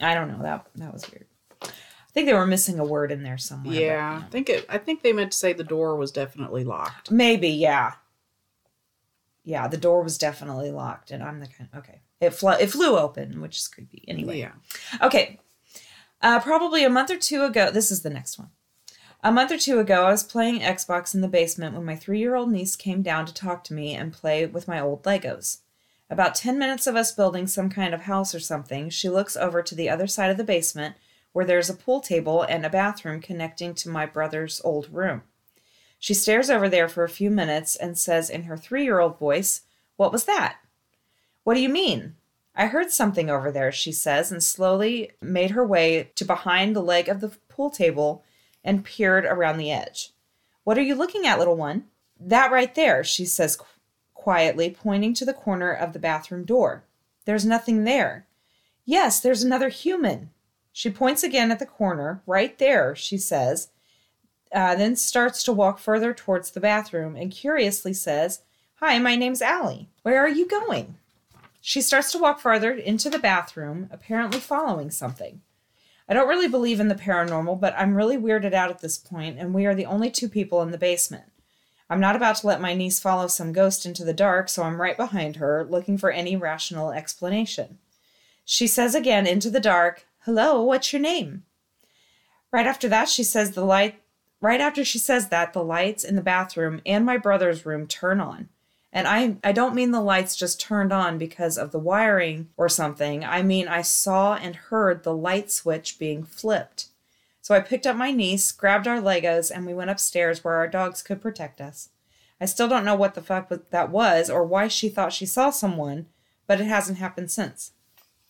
I 0.00 0.14
don't 0.14 0.28
know 0.28 0.42
that 0.42 0.66
that 0.76 0.92
was 0.92 1.10
weird. 1.10 1.26
I 1.62 1.66
think 2.12 2.26
they 2.26 2.34
were 2.34 2.46
missing 2.46 2.78
a 2.78 2.84
word 2.84 3.10
in 3.10 3.22
there 3.24 3.38
somewhere. 3.38 3.74
yeah 3.74 4.22
i 4.24 4.28
think 4.28 4.48
it 4.48 4.66
i 4.68 4.78
think 4.78 5.02
they 5.02 5.12
meant 5.14 5.32
to 5.32 5.38
say 5.38 5.52
the 5.52 5.64
door 5.64 5.96
was 5.96 6.12
definitely 6.12 6.62
locked 6.62 7.10
Maybe, 7.10 7.48
yeah. 7.48 7.94
Yeah, 9.42 9.68
the 9.68 9.76
door 9.76 10.02
was 10.02 10.16
definitely 10.16 10.70
locked, 10.70 11.10
and 11.10 11.22
I'm 11.22 11.40
the 11.40 11.46
kind. 11.48 11.68
Okay, 11.76 12.00
it 12.20 12.30
flew. 12.30 12.52
It 12.52 12.70
flew 12.70 12.96
open, 12.98 13.40
which 13.42 13.56
is 13.58 13.68
creepy. 13.68 14.04
Anyway, 14.08 14.38
yeah 14.38 14.52
Okay. 15.02 15.38
Uh, 16.24 16.40
probably 16.40 16.82
a 16.82 16.88
month 16.88 17.10
or 17.10 17.18
two 17.18 17.44
ago, 17.44 17.70
this 17.70 17.90
is 17.90 18.00
the 18.00 18.08
next 18.08 18.38
one. 18.38 18.48
A 19.22 19.30
month 19.30 19.52
or 19.52 19.58
two 19.58 19.78
ago, 19.78 20.06
I 20.06 20.10
was 20.10 20.22
playing 20.22 20.60
Xbox 20.60 21.14
in 21.14 21.20
the 21.20 21.28
basement 21.28 21.74
when 21.74 21.84
my 21.84 21.96
three 21.96 22.18
year 22.18 22.34
old 22.34 22.50
niece 22.50 22.76
came 22.76 23.02
down 23.02 23.26
to 23.26 23.34
talk 23.34 23.62
to 23.64 23.74
me 23.74 23.92
and 23.92 24.10
play 24.10 24.46
with 24.46 24.66
my 24.66 24.80
old 24.80 25.02
Legos. 25.02 25.58
About 26.08 26.34
10 26.34 26.58
minutes 26.58 26.86
of 26.86 26.96
us 26.96 27.12
building 27.12 27.46
some 27.46 27.68
kind 27.68 27.92
of 27.92 28.02
house 28.02 28.34
or 28.34 28.40
something, 28.40 28.88
she 28.88 29.10
looks 29.10 29.36
over 29.36 29.62
to 29.62 29.74
the 29.74 29.90
other 29.90 30.06
side 30.06 30.30
of 30.30 30.38
the 30.38 30.44
basement 30.44 30.96
where 31.32 31.44
there's 31.44 31.68
a 31.68 31.74
pool 31.74 32.00
table 32.00 32.40
and 32.40 32.64
a 32.64 32.70
bathroom 32.70 33.20
connecting 33.20 33.74
to 33.74 33.90
my 33.90 34.06
brother's 34.06 34.62
old 34.64 34.88
room. 34.90 35.24
She 35.98 36.14
stares 36.14 36.48
over 36.48 36.70
there 36.70 36.88
for 36.88 37.04
a 37.04 37.08
few 37.10 37.30
minutes 37.30 37.76
and 37.76 37.98
says 37.98 38.30
in 38.30 38.44
her 38.44 38.56
three 38.56 38.84
year 38.84 38.98
old 38.98 39.18
voice, 39.18 39.60
What 39.96 40.10
was 40.10 40.24
that? 40.24 40.56
What 41.42 41.52
do 41.52 41.60
you 41.60 41.68
mean? 41.68 42.14
I 42.54 42.66
heard 42.66 42.92
something 42.92 43.28
over 43.28 43.50
there, 43.50 43.72
she 43.72 43.90
says, 43.90 44.30
and 44.30 44.42
slowly 44.42 45.10
made 45.20 45.50
her 45.50 45.66
way 45.66 46.10
to 46.14 46.24
behind 46.24 46.74
the 46.74 46.82
leg 46.82 47.08
of 47.08 47.20
the 47.20 47.30
pool 47.48 47.70
table 47.70 48.24
and 48.62 48.84
peered 48.84 49.24
around 49.24 49.58
the 49.58 49.72
edge. 49.72 50.10
What 50.62 50.78
are 50.78 50.82
you 50.82 50.94
looking 50.94 51.26
at, 51.26 51.38
little 51.38 51.56
one? 51.56 51.84
That 52.18 52.52
right 52.52 52.74
there, 52.74 53.02
she 53.02 53.24
says 53.24 53.56
qu- 53.56 53.66
quietly, 54.14 54.70
pointing 54.70 55.14
to 55.14 55.24
the 55.24 55.34
corner 55.34 55.72
of 55.72 55.92
the 55.92 55.98
bathroom 55.98 56.44
door. 56.44 56.84
There's 57.24 57.44
nothing 57.44 57.84
there. 57.84 58.26
Yes, 58.84 59.20
there's 59.20 59.42
another 59.42 59.68
human. 59.68 60.30
She 60.72 60.90
points 60.90 61.22
again 61.22 61.50
at 61.50 61.58
the 61.58 61.66
corner, 61.66 62.22
right 62.26 62.56
there, 62.58 62.94
she 62.94 63.18
says, 63.18 63.68
uh, 64.52 64.76
then 64.76 64.94
starts 64.96 65.42
to 65.42 65.52
walk 65.52 65.78
further 65.78 66.14
towards 66.14 66.50
the 66.50 66.60
bathroom 66.60 67.16
and 67.16 67.32
curiously 67.32 67.92
says, 67.92 68.42
Hi, 68.76 68.98
my 68.98 69.16
name's 69.16 69.42
Allie. 69.42 69.88
Where 70.02 70.18
are 70.18 70.28
you 70.28 70.46
going? 70.46 70.96
She 71.66 71.80
starts 71.80 72.12
to 72.12 72.18
walk 72.18 72.40
farther 72.40 72.72
into 72.72 73.08
the 73.08 73.18
bathroom, 73.18 73.88
apparently 73.90 74.38
following 74.38 74.90
something. 74.90 75.40
I 76.06 76.12
don't 76.12 76.28
really 76.28 76.46
believe 76.46 76.78
in 76.78 76.88
the 76.88 76.94
paranormal, 76.94 77.58
but 77.58 77.74
I'm 77.78 77.94
really 77.94 78.18
weirded 78.18 78.52
out 78.52 78.68
at 78.68 78.80
this 78.80 78.98
point, 78.98 79.38
and 79.38 79.54
we 79.54 79.64
are 79.64 79.74
the 79.74 79.86
only 79.86 80.10
two 80.10 80.28
people 80.28 80.60
in 80.60 80.72
the 80.72 80.78
basement. 80.78 81.32
I'm 81.88 82.00
not 82.00 82.16
about 82.16 82.36
to 82.36 82.46
let 82.46 82.60
my 82.60 82.74
niece 82.74 83.00
follow 83.00 83.28
some 83.28 83.54
ghost 83.54 83.86
into 83.86 84.04
the 84.04 84.12
dark, 84.12 84.50
so 84.50 84.62
I'm 84.62 84.78
right 84.78 84.94
behind 84.94 85.36
her, 85.36 85.66
looking 85.66 85.96
for 85.96 86.10
any 86.10 86.36
rational 86.36 86.92
explanation. 86.92 87.78
She 88.44 88.66
says 88.66 88.94
again 88.94 89.26
into 89.26 89.48
the 89.48 89.58
dark, 89.58 90.04
Hello, 90.26 90.62
what's 90.62 90.92
your 90.92 91.00
name? 91.00 91.44
Right 92.52 92.66
after 92.66 92.90
that, 92.90 93.08
she 93.08 93.24
says 93.24 93.52
the 93.52 93.64
light. 93.64 94.02
Right 94.42 94.60
after 94.60 94.84
she 94.84 94.98
says 94.98 95.30
that, 95.30 95.54
the 95.54 95.64
lights 95.64 96.04
in 96.04 96.14
the 96.14 96.20
bathroom 96.20 96.82
and 96.84 97.06
my 97.06 97.16
brother's 97.16 97.64
room 97.64 97.86
turn 97.86 98.20
on. 98.20 98.50
And 98.94 99.08
I, 99.08 99.36
I 99.42 99.50
don't 99.50 99.74
mean 99.74 99.90
the 99.90 100.00
lights 100.00 100.36
just 100.36 100.60
turned 100.60 100.92
on 100.92 101.18
because 101.18 101.58
of 101.58 101.72
the 101.72 101.80
wiring 101.80 102.48
or 102.56 102.68
something. 102.68 103.24
I 103.24 103.42
mean, 103.42 103.66
I 103.66 103.82
saw 103.82 104.34
and 104.34 104.54
heard 104.54 105.02
the 105.02 105.12
light 105.12 105.50
switch 105.50 105.98
being 105.98 106.22
flipped. 106.22 106.86
So 107.42 107.56
I 107.56 107.60
picked 107.60 107.88
up 107.88 107.96
my 107.96 108.12
niece, 108.12 108.52
grabbed 108.52 108.86
our 108.86 109.00
Legos, 109.00 109.50
and 109.50 109.66
we 109.66 109.74
went 109.74 109.90
upstairs 109.90 110.44
where 110.44 110.54
our 110.54 110.68
dogs 110.68 111.02
could 111.02 111.20
protect 111.20 111.60
us. 111.60 111.88
I 112.40 112.46
still 112.46 112.68
don't 112.68 112.84
know 112.84 112.94
what 112.94 113.14
the 113.14 113.20
fuck 113.20 113.50
that 113.70 113.90
was 113.90 114.30
or 114.30 114.44
why 114.44 114.68
she 114.68 114.88
thought 114.88 115.12
she 115.12 115.26
saw 115.26 115.50
someone, 115.50 116.06
but 116.46 116.60
it 116.60 116.66
hasn't 116.66 116.98
happened 116.98 117.32
since. 117.32 117.72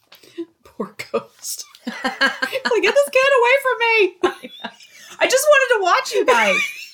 poor 0.64 0.96
ghost 1.12 1.66
like, 1.86 2.82
get 2.82 2.94
this 2.94 3.10
kid 3.10 3.32
away 3.38 3.56
from 3.62 3.78
me. 3.78 4.16
I 5.20 5.26
just 5.28 5.46
wanted 5.48 5.74
to 5.74 5.82
watch 5.82 6.12
you 6.12 6.24
guys. 6.24 6.84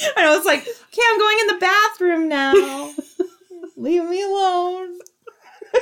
and 0.16 0.26
I 0.26 0.36
was 0.36 0.46
like, 0.46 0.60
okay, 0.60 1.02
I'm 1.08 1.18
going 1.18 1.38
in 1.40 1.46
the 1.48 1.58
bathroom 1.60 2.28
now. 2.28 2.92
Leave 3.76 4.04
me 4.04 4.22
alone. 4.22 4.98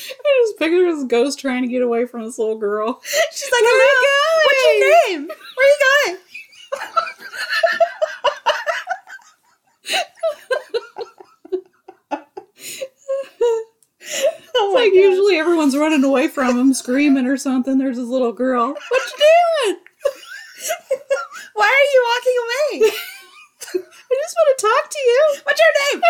I 0.00 0.42
just 0.42 0.58
picture 0.58 0.94
this 0.94 1.04
ghost 1.04 1.38
trying 1.40 1.62
to 1.62 1.68
get 1.68 1.82
away 1.82 2.06
from 2.06 2.24
this 2.24 2.38
little 2.38 2.58
girl. 2.58 3.00
She's 3.32 3.50
like, 3.50 3.62
Where 3.62 3.74
are 3.74 3.84
you 3.84 3.98
"Hello, 4.00 4.40
What's 4.46 4.64
your 4.64 5.18
name? 5.18 5.28
Where 5.28 5.66
are 5.66 5.70
you 5.70 5.78
going? 6.06 6.18
Oh 14.60 14.72
It's 14.72 14.74
like 14.74 14.92
usually 14.92 15.36
everyone's 15.38 15.76
running 15.76 16.04
away 16.04 16.28
from 16.28 16.58
him, 16.58 16.74
screaming 16.74 17.26
or 17.26 17.36
something. 17.36 17.78
There's 17.78 17.96
this 17.96 18.06
little 18.08 18.32
girl. 18.32 18.68
What 18.68 19.02
you 19.18 19.26
doing? 19.66 19.80
Why 21.54 21.66
are 21.66 21.88
you 21.92 22.00
walking 22.08 22.36
away? 22.44 22.92
I 23.74 24.14
just 24.14 24.36
want 24.36 24.48
to 24.56 24.62
talk 24.66 24.84
to 24.90 25.00
you. 25.06 25.20
What's 25.44 25.60
your 25.60 25.74
name? 25.92 26.02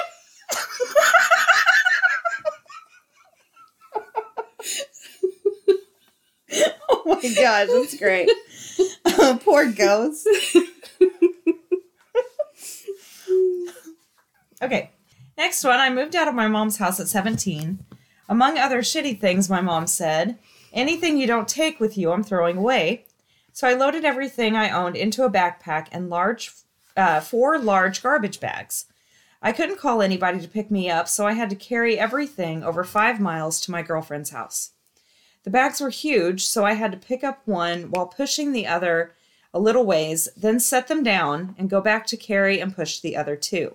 oh 6.88 7.02
my 7.06 7.20
gosh, 7.34 7.68
that's 7.68 7.98
great. 7.98 8.30
Uh, 9.04 9.38
poor 9.42 9.70
ghost. 9.72 10.28
okay, 14.62 14.90
next 15.36 15.64
one. 15.64 15.80
I 15.80 15.90
moved 15.90 16.14
out 16.14 16.28
of 16.28 16.34
my 16.34 16.48
mom's 16.48 16.76
house 16.76 17.00
at 17.00 17.08
17. 17.08 17.84
Among 18.28 18.58
other 18.58 18.80
shitty 18.80 19.18
things, 19.20 19.48
my 19.48 19.60
mom 19.60 19.86
said, 19.86 20.38
anything 20.72 21.16
you 21.16 21.26
don't 21.26 21.48
take 21.48 21.80
with 21.80 21.96
you, 21.96 22.12
I'm 22.12 22.22
throwing 22.22 22.58
away. 22.58 23.06
So 23.58 23.66
I 23.66 23.74
loaded 23.74 24.04
everything 24.04 24.54
I 24.54 24.70
owned 24.70 24.94
into 24.94 25.24
a 25.24 25.30
backpack 25.30 25.88
and 25.90 26.08
large, 26.08 26.52
uh, 26.96 27.18
four 27.18 27.58
large 27.58 28.04
garbage 28.04 28.38
bags. 28.38 28.84
I 29.42 29.50
couldn't 29.50 29.80
call 29.80 30.00
anybody 30.00 30.40
to 30.40 30.46
pick 30.46 30.70
me 30.70 30.88
up, 30.88 31.08
so 31.08 31.26
I 31.26 31.32
had 31.32 31.50
to 31.50 31.56
carry 31.56 31.98
everything 31.98 32.62
over 32.62 32.84
five 32.84 33.18
miles 33.18 33.60
to 33.62 33.72
my 33.72 33.82
girlfriend's 33.82 34.30
house. 34.30 34.74
The 35.42 35.50
bags 35.50 35.80
were 35.80 35.90
huge, 35.90 36.46
so 36.46 36.64
I 36.64 36.74
had 36.74 36.92
to 36.92 36.98
pick 36.98 37.24
up 37.24 37.42
one 37.46 37.90
while 37.90 38.06
pushing 38.06 38.52
the 38.52 38.68
other 38.68 39.16
a 39.52 39.58
little 39.58 39.84
ways, 39.84 40.28
then 40.36 40.60
set 40.60 40.86
them 40.86 41.02
down 41.02 41.56
and 41.58 41.68
go 41.68 41.80
back 41.80 42.06
to 42.06 42.16
carry 42.16 42.60
and 42.60 42.76
push 42.76 43.00
the 43.00 43.16
other 43.16 43.34
two. 43.34 43.74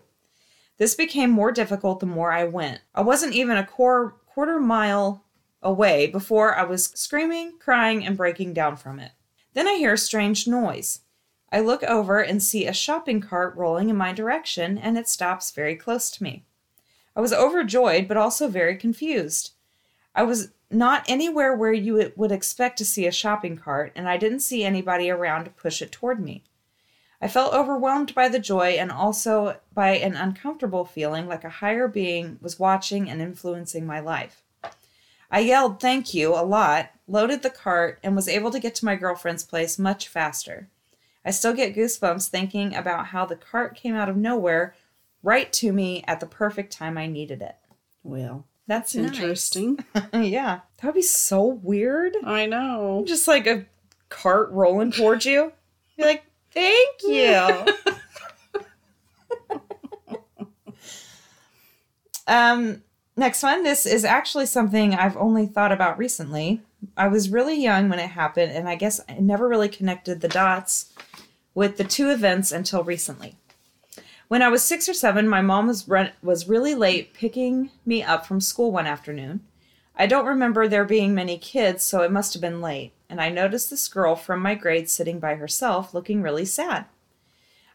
This 0.77 0.95
became 0.95 1.29
more 1.29 1.51
difficult 1.51 1.99
the 1.99 2.05
more 2.05 2.31
I 2.31 2.45
went. 2.45 2.79
I 2.95 3.01
wasn't 3.01 3.35
even 3.35 3.57
a 3.57 3.67
quar- 3.67 4.15
quarter 4.27 4.61
mile 4.61 5.25
away 5.61 6.07
before 6.07 6.55
I 6.55 6.63
was 6.63 6.85
screaming, 6.95 7.57
crying, 7.59 8.05
and 8.05 8.15
breaking 8.15 8.53
down 8.53 8.77
from 8.77 9.01
it. 9.01 9.11
Then 9.53 9.67
I 9.67 9.75
hear 9.75 9.93
a 9.93 9.97
strange 9.97 10.47
noise. 10.47 11.01
I 11.51 11.59
look 11.59 11.83
over 11.83 12.19
and 12.19 12.41
see 12.41 12.65
a 12.65 12.73
shopping 12.73 13.21
cart 13.21 13.55
rolling 13.55 13.89
in 13.89 13.95
my 13.95 14.11
direction, 14.11 14.77
and 14.77 14.97
it 14.97 15.07
stops 15.07 15.51
very 15.51 15.75
close 15.75 16.09
to 16.11 16.23
me. 16.23 16.43
I 17.15 17.21
was 17.21 17.31
overjoyed, 17.31 18.07
but 18.07 18.17
also 18.17 18.47
very 18.47 18.75
confused. 18.75 19.51
I 20.15 20.23
was 20.23 20.49
not 20.71 21.05
anywhere 21.07 21.55
where 21.55 21.73
you 21.73 22.11
would- 22.15 22.31
expect 22.31 22.77
to 22.79 22.85
see 22.85 23.05
a 23.05 23.11
shopping 23.11 23.55
cart, 23.55 23.91
and 23.95 24.09
I 24.09 24.17
didn't 24.17 24.39
see 24.39 24.63
anybody 24.63 25.11
around 25.11 25.43
to 25.45 25.51
push 25.51 25.81
it 25.81 25.91
toward 25.91 26.19
me. 26.19 26.43
I 27.21 27.27
felt 27.27 27.53
overwhelmed 27.53 28.15
by 28.15 28.27
the 28.27 28.39
joy 28.39 28.71
and 28.71 28.91
also 28.91 29.59
by 29.73 29.91
an 29.91 30.15
uncomfortable 30.15 30.83
feeling 30.83 31.27
like 31.27 31.43
a 31.43 31.49
higher 31.49 31.87
being 31.87 32.39
was 32.41 32.59
watching 32.59 33.09
and 33.09 33.21
influencing 33.21 33.85
my 33.85 33.99
life. 33.99 34.43
I 35.31 35.39
yelled 35.39 35.79
thank 35.79 36.13
you 36.13 36.33
a 36.33 36.43
lot, 36.43 36.89
loaded 37.07 37.43
the 37.43 37.49
cart, 37.49 37.99
and 38.03 38.15
was 38.15 38.27
able 38.27 38.51
to 38.51 38.59
get 38.59 38.75
to 38.75 38.85
my 38.85 38.95
girlfriend's 38.95 39.43
place 39.43 39.77
much 39.77 40.07
faster. 40.07 40.69
I 41.25 41.31
still 41.31 41.53
get 41.53 41.75
goosebumps 41.75 42.27
thinking 42.29 42.75
about 42.75 43.07
how 43.07 43.25
the 43.25 43.35
cart 43.35 43.75
came 43.75 43.95
out 43.95 44.09
of 44.09 44.17
nowhere 44.17 44.75
right 45.21 45.51
to 45.53 45.71
me 45.71 46.03
at 46.05 46.19
the 46.19 46.25
perfect 46.25 46.73
time 46.73 46.97
I 46.97 47.07
needed 47.07 47.41
it. 47.41 47.55
Well, 48.03 48.45
That's 48.67 48.93
nice. 48.93 49.05
interesting. 49.05 49.85
yeah. 50.13 50.59
That 50.77 50.87
would 50.87 50.95
be 50.95 51.01
so 51.01 51.45
weird. 51.45 52.15
I 52.23 52.45
know. 52.45 53.03
Just 53.07 53.27
like 53.27 53.47
a 53.47 53.65
cart 54.09 54.51
rolling 54.51 54.91
towards 54.91 55.25
you. 55.25 55.53
You're 55.97 56.07
like, 56.07 56.23
thank 56.51 57.01
you. 57.03 57.65
um, 62.27 62.83
next 63.15 63.43
one. 63.43 63.63
This 63.63 63.85
is 63.85 64.03
actually 64.03 64.45
something 64.45 64.93
I've 64.93 65.17
only 65.17 65.45
thought 65.45 65.71
about 65.71 65.97
recently. 65.97 66.61
I 66.97 67.07
was 67.07 67.29
really 67.29 67.61
young 67.61 67.89
when 67.89 67.99
it 67.99 68.09
happened, 68.09 68.51
and 68.51 68.67
I 68.67 68.75
guess 68.75 68.99
I 69.07 69.13
never 69.19 69.47
really 69.47 69.69
connected 69.69 70.21
the 70.21 70.27
dots 70.27 70.93
with 71.53 71.77
the 71.77 71.83
two 71.83 72.09
events 72.09 72.51
until 72.51 72.83
recently. 72.83 73.35
When 74.27 74.41
I 74.41 74.49
was 74.49 74.63
six 74.63 74.89
or 74.89 74.93
seven, 74.93 75.27
my 75.27 75.41
mom 75.41 75.67
was 75.67 75.87
run- 75.87 76.11
was 76.21 76.47
really 76.47 76.73
late 76.75 77.13
picking 77.13 77.69
me 77.85 78.01
up 78.01 78.25
from 78.25 78.41
school 78.41 78.71
one 78.71 78.87
afternoon. 78.87 79.41
I 79.95 80.07
don't 80.07 80.25
remember 80.25 80.67
there 80.67 80.85
being 80.85 81.13
many 81.13 81.37
kids, 81.37 81.83
so 81.83 82.01
it 82.01 82.11
must 82.11 82.33
have 82.33 82.41
been 82.41 82.61
late, 82.61 82.93
and 83.09 83.21
I 83.21 83.29
noticed 83.29 83.69
this 83.69 83.87
girl 83.87 84.15
from 84.15 84.39
my 84.39 84.55
grade 84.55 84.89
sitting 84.89 85.19
by 85.19 85.35
herself, 85.35 85.93
looking 85.93 86.21
really 86.21 86.45
sad. 86.45 86.85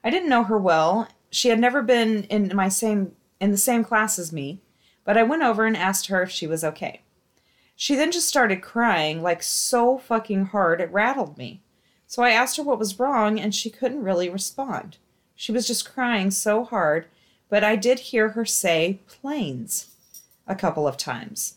I 0.02 0.10
didn't 0.10 0.28
know 0.28 0.44
her 0.44 0.58
well. 0.58 1.08
She 1.30 1.50
had 1.50 1.60
never 1.60 1.82
been 1.82 2.24
in 2.24 2.50
my 2.54 2.68
same 2.68 3.12
in 3.40 3.52
the 3.52 3.56
same 3.56 3.84
class 3.84 4.18
as 4.18 4.32
me, 4.32 4.60
but 5.04 5.16
I 5.16 5.22
went 5.22 5.44
over 5.44 5.64
and 5.64 5.76
asked 5.76 6.08
her 6.08 6.22
if 6.22 6.30
she 6.30 6.46
was 6.46 6.64
okay. 6.64 7.02
She 7.80 7.94
then 7.94 8.10
just 8.10 8.26
started 8.26 8.60
crying 8.60 9.22
like 9.22 9.40
so 9.40 9.98
fucking 9.98 10.46
hard 10.46 10.80
it 10.80 10.90
rattled 10.90 11.38
me. 11.38 11.60
So 12.08 12.24
I 12.24 12.30
asked 12.30 12.56
her 12.56 12.64
what 12.64 12.80
was 12.80 12.98
wrong, 12.98 13.38
and 13.38 13.54
she 13.54 13.70
couldn't 13.70 14.02
really 14.02 14.28
respond. 14.28 14.96
She 15.36 15.52
was 15.52 15.64
just 15.64 15.88
crying 15.88 16.32
so 16.32 16.64
hard, 16.64 17.06
but 17.48 17.62
I 17.62 17.76
did 17.76 18.00
hear 18.00 18.30
her 18.30 18.44
say 18.44 18.98
planes 19.06 19.94
a 20.44 20.56
couple 20.56 20.88
of 20.88 20.96
times. 20.96 21.54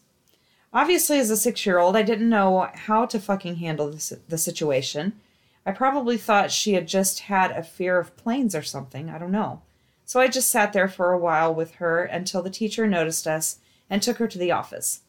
Obviously, 0.72 1.18
as 1.18 1.32
a 1.32 1.36
six 1.36 1.66
year 1.66 1.80
old, 1.80 1.96
I 1.96 2.04
didn't 2.04 2.30
know 2.30 2.70
how 2.72 3.08
to 3.08 3.20
fucking 3.20 3.56
handle 3.56 3.90
this, 3.90 4.14
the 4.30 4.38
situation. 4.38 5.14
I 5.66 5.72
probably 5.72 6.18
thought 6.18 6.52
she 6.52 6.74
had 6.74 6.88
just 6.88 7.22
had 7.22 7.50
a 7.50 7.64
fear 7.64 7.98
of 7.98 8.16
planes 8.16 8.54
or 8.54 8.62
something. 8.62 9.10
I 9.10 9.18
don't 9.18 9.32
know. 9.32 9.64
So 10.06 10.20
I 10.20 10.28
just 10.28 10.52
sat 10.52 10.72
there 10.72 10.88
for 10.88 11.14
a 11.14 11.20
while 11.20 11.52
with 11.52 11.76
her 11.76 12.04
until 12.04 12.44
the 12.44 12.52
teacher 12.52 12.86
noticed 12.86 13.26
us 13.26 13.58
and 13.90 14.04
took 14.04 14.18
her 14.18 14.28
to 14.28 14.38
the 14.38 14.52
office. 14.52 15.02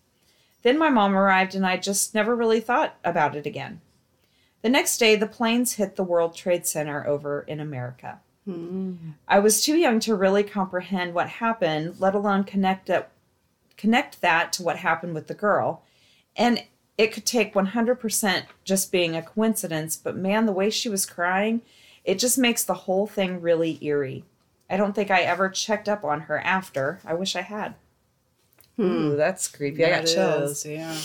Then 0.63 0.79
my 0.79 0.89
mom 0.89 1.17
arrived, 1.17 1.55
and 1.55 1.67
I 1.67 1.77
just 1.77 2.15
never 2.15 2.35
really 2.35 2.61
thought 2.61 2.97
about 3.05 3.37
it 3.37 3.47
again. 3.47 3.81
The 4.63 4.69
next 4.69 4.99
day, 4.99 5.17
the 5.17 5.27
planes 5.27 5.75
hit 5.75 5.97
the 5.97 6.05
World 6.05 6.37
Trade 6.37 6.67
Center 6.67 7.07
over 7.07 7.43
in 7.43 7.59
America. 7.59 8.21
Hmm. 8.45 8.95
I 9.29 9.39
was 9.39 9.65
too 9.65 9.77
young 9.77 10.01
to 10.01 10.15
really 10.15 10.45
comprehend 10.45 11.15
what 11.15 11.29
happened, 11.29 12.01
let 12.01 12.15
alone 12.15 12.45
connect 12.45 12.89
it, 12.91 13.09
connect 13.77 14.21
that 14.21 14.53
to 14.55 14.63
what 14.63 14.79
happened 14.79 15.15
with 15.15 15.27
the 15.27 15.35
girl. 15.35 15.83
And 16.37 16.65
it 16.99 17.13
could 17.13 17.27
take 17.27 17.55
100% 17.55 18.45
just 18.65 18.93
being 18.93 19.17
a 19.17 19.23
coincidence, 19.23 19.97
but 19.97 20.17
man, 20.17 20.47
the 20.47 20.53
way 20.53 20.71
she 20.71 20.89
was 20.89 21.07
crying, 21.07 21.63
it 22.05 22.19
just 22.19 22.39
makes 22.39 22.65
the 22.65 22.75
whole 22.75 23.07
thing 23.07 23.41
really 23.41 23.79
eerie. 23.85 24.25
I 24.69 24.77
don't 24.77 24.95
think 24.95 25.11
I 25.11 25.23
ever 25.23 25.49
checked 25.49 25.89
up 25.89 26.05
on 26.05 26.23
her 26.23 26.39
after. 26.39 27.01
I 27.05 27.15
wish 27.15 27.37
I 27.37 27.43
had. 27.43 27.75
Hmm. 28.77 28.83
Ooh, 28.83 29.17
that's 29.17 29.49
creepy. 29.49 29.85
I 29.85 29.91
got 29.91 30.07
That 30.07 30.15
chills. 30.15 30.65
is, 30.65 30.67
yeah. 30.67 30.97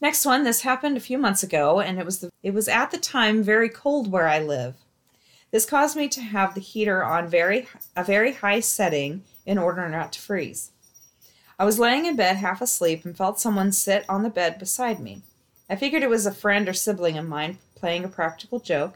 Next 0.00 0.24
one, 0.26 0.42
this 0.42 0.62
happened 0.62 0.96
a 0.96 1.00
few 1.00 1.16
months 1.18 1.42
ago, 1.42 1.80
and 1.80 1.98
it 1.98 2.04
was 2.04 2.18
the, 2.20 2.30
it 2.42 2.52
was 2.52 2.66
at 2.68 2.90
the 2.90 2.98
time 2.98 3.42
very 3.42 3.68
cold 3.68 4.10
where 4.10 4.26
I 4.26 4.40
live. 4.40 4.74
This 5.52 5.66
caused 5.66 5.96
me 5.96 6.08
to 6.08 6.20
have 6.22 6.54
the 6.54 6.60
heater 6.60 7.04
on 7.04 7.28
very 7.28 7.68
a 7.94 8.02
very 8.02 8.32
high 8.32 8.60
setting 8.60 9.22
in 9.44 9.58
order 9.58 9.88
not 9.88 10.12
to 10.14 10.20
freeze. 10.20 10.70
I 11.58 11.64
was 11.64 11.78
laying 11.78 12.06
in 12.06 12.16
bed 12.16 12.36
half 12.36 12.60
asleep 12.62 13.04
and 13.04 13.16
felt 13.16 13.38
someone 13.38 13.70
sit 13.70 14.04
on 14.08 14.22
the 14.22 14.30
bed 14.30 14.58
beside 14.58 14.98
me. 14.98 15.22
I 15.68 15.76
figured 15.76 16.02
it 16.02 16.10
was 16.10 16.26
a 16.26 16.32
friend 16.32 16.68
or 16.68 16.72
sibling 16.72 17.18
of 17.18 17.28
mine 17.28 17.58
playing 17.76 18.04
a 18.04 18.08
practical 18.08 18.58
joke. 18.58 18.94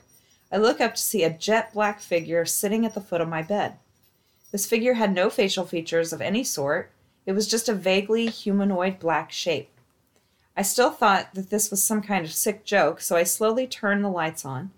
I 0.51 0.57
look 0.57 0.81
up 0.81 0.95
to 0.95 1.01
see 1.01 1.23
a 1.23 1.31
jet 1.31 1.75
black 1.75 2.01
figure 2.01 2.45
sitting 2.45 2.87
at 2.87 2.95
the 2.95 3.01
foot 3.01 3.21
of 3.21 3.29
my 3.29 3.43
bed. 3.43 3.75
This 4.51 4.67
figure 4.67 4.95
had 4.95 5.13
no 5.13 5.29
facial 5.29 5.67
features 5.67 6.13
of 6.13 6.21
any 6.21 6.43
sort. 6.43 6.91
It 7.27 7.33
was 7.33 7.49
just 7.49 7.69
a 7.69 7.75
vaguely 7.75 8.27
humanoid 8.27 8.99
black 9.01 9.33
shape. 9.33 9.69
I 10.57 10.63
still 10.63 10.91
thought 10.91 11.35
that 11.35 11.51
this 11.51 11.71
was 11.71 11.85
some 11.85 12.01
kind 12.01 12.25
of 12.25 12.33
sick 12.33 12.65
joke, 12.65 13.01
so 13.01 13.17
I 13.17 13.25
slowly 13.25 13.67
turned 13.67 14.03
the 14.05 14.09
lights 14.09 14.45
on. 14.45 14.71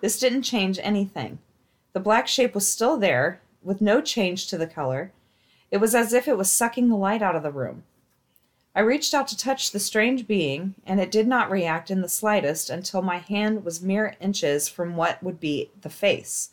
This 0.00 0.18
didn't 0.18 0.42
change 0.42 0.78
anything. 0.82 1.38
The 1.92 2.00
black 2.00 2.26
shape 2.26 2.54
was 2.54 2.66
still 2.66 2.96
there, 2.96 3.40
with 3.62 3.80
no 3.80 4.00
change 4.00 4.46
to 4.48 4.56
the 4.56 4.66
color. 4.66 5.12
It 5.70 5.76
was 5.76 5.94
as 5.94 6.12
if 6.12 6.26
it 6.26 6.38
was 6.38 6.50
sucking 6.50 6.88
the 6.88 6.96
light 6.96 7.22
out 7.22 7.36
of 7.36 7.42
the 7.42 7.52
room. 7.52 7.84
I 8.74 8.80
reached 8.80 9.12
out 9.14 9.28
to 9.28 9.36
touch 9.36 9.70
the 9.70 9.80
strange 9.80 10.26
being, 10.26 10.74
and 10.86 11.00
it 11.00 11.10
did 11.10 11.28
not 11.28 11.50
react 11.50 11.90
in 11.90 12.00
the 12.00 12.08
slightest 12.08 12.70
until 12.70 13.02
my 13.02 13.18
hand 13.18 13.64
was 13.64 13.82
mere 13.82 14.16
inches 14.20 14.68
from 14.68 14.96
what 14.96 15.22
would 15.22 15.38
be 15.38 15.70
the 15.80 15.90
face, 15.90 16.50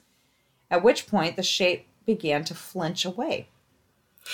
at 0.69 0.83
which 0.83 1.07
point 1.07 1.35
the 1.35 1.43
shape 1.43 1.87
began 2.05 2.43
to 2.43 2.55
flinch 2.55 3.05
away. 3.05 3.47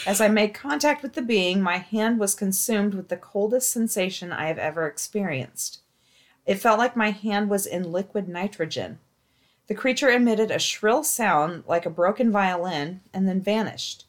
As 0.05 0.19
I 0.19 0.27
made 0.27 0.53
contact 0.53 1.01
with 1.01 1.13
the 1.13 1.21
being, 1.21 1.61
my 1.61 1.77
hand 1.77 2.19
was 2.19 2.35
consumed 2.35 2.93
with 2.93 3.07
the 3.07 3.17
coldest 3.17 3.69
sensation 3.69 4.31
I 4.31 4.47
have 4.47 4.57
ever 4.57 4.87
experienced. 4.87 5.79
It 6.45 6.55
felt 6.55 6.77
like 6.77 6.95
my 6.95 7.11
hand 7.11 7.49
was 7.49 7.65
in 7.65 7.91
liquid 7.91 8.27
nitrogen. 8.27 8.99
The 9.67 9.75
creature 9.75 10.09
emitted 10.09 10.51
a 10.51 10.59
shrill 10.59 11.03
sound 11.03 11.63
like 11.67 11.85
a 11.85 11.89
broken 11.89 12.31
violin 12.31 13.01
and 13.13 13.27
then 13.27 13.39
vanished. 13.39 14.05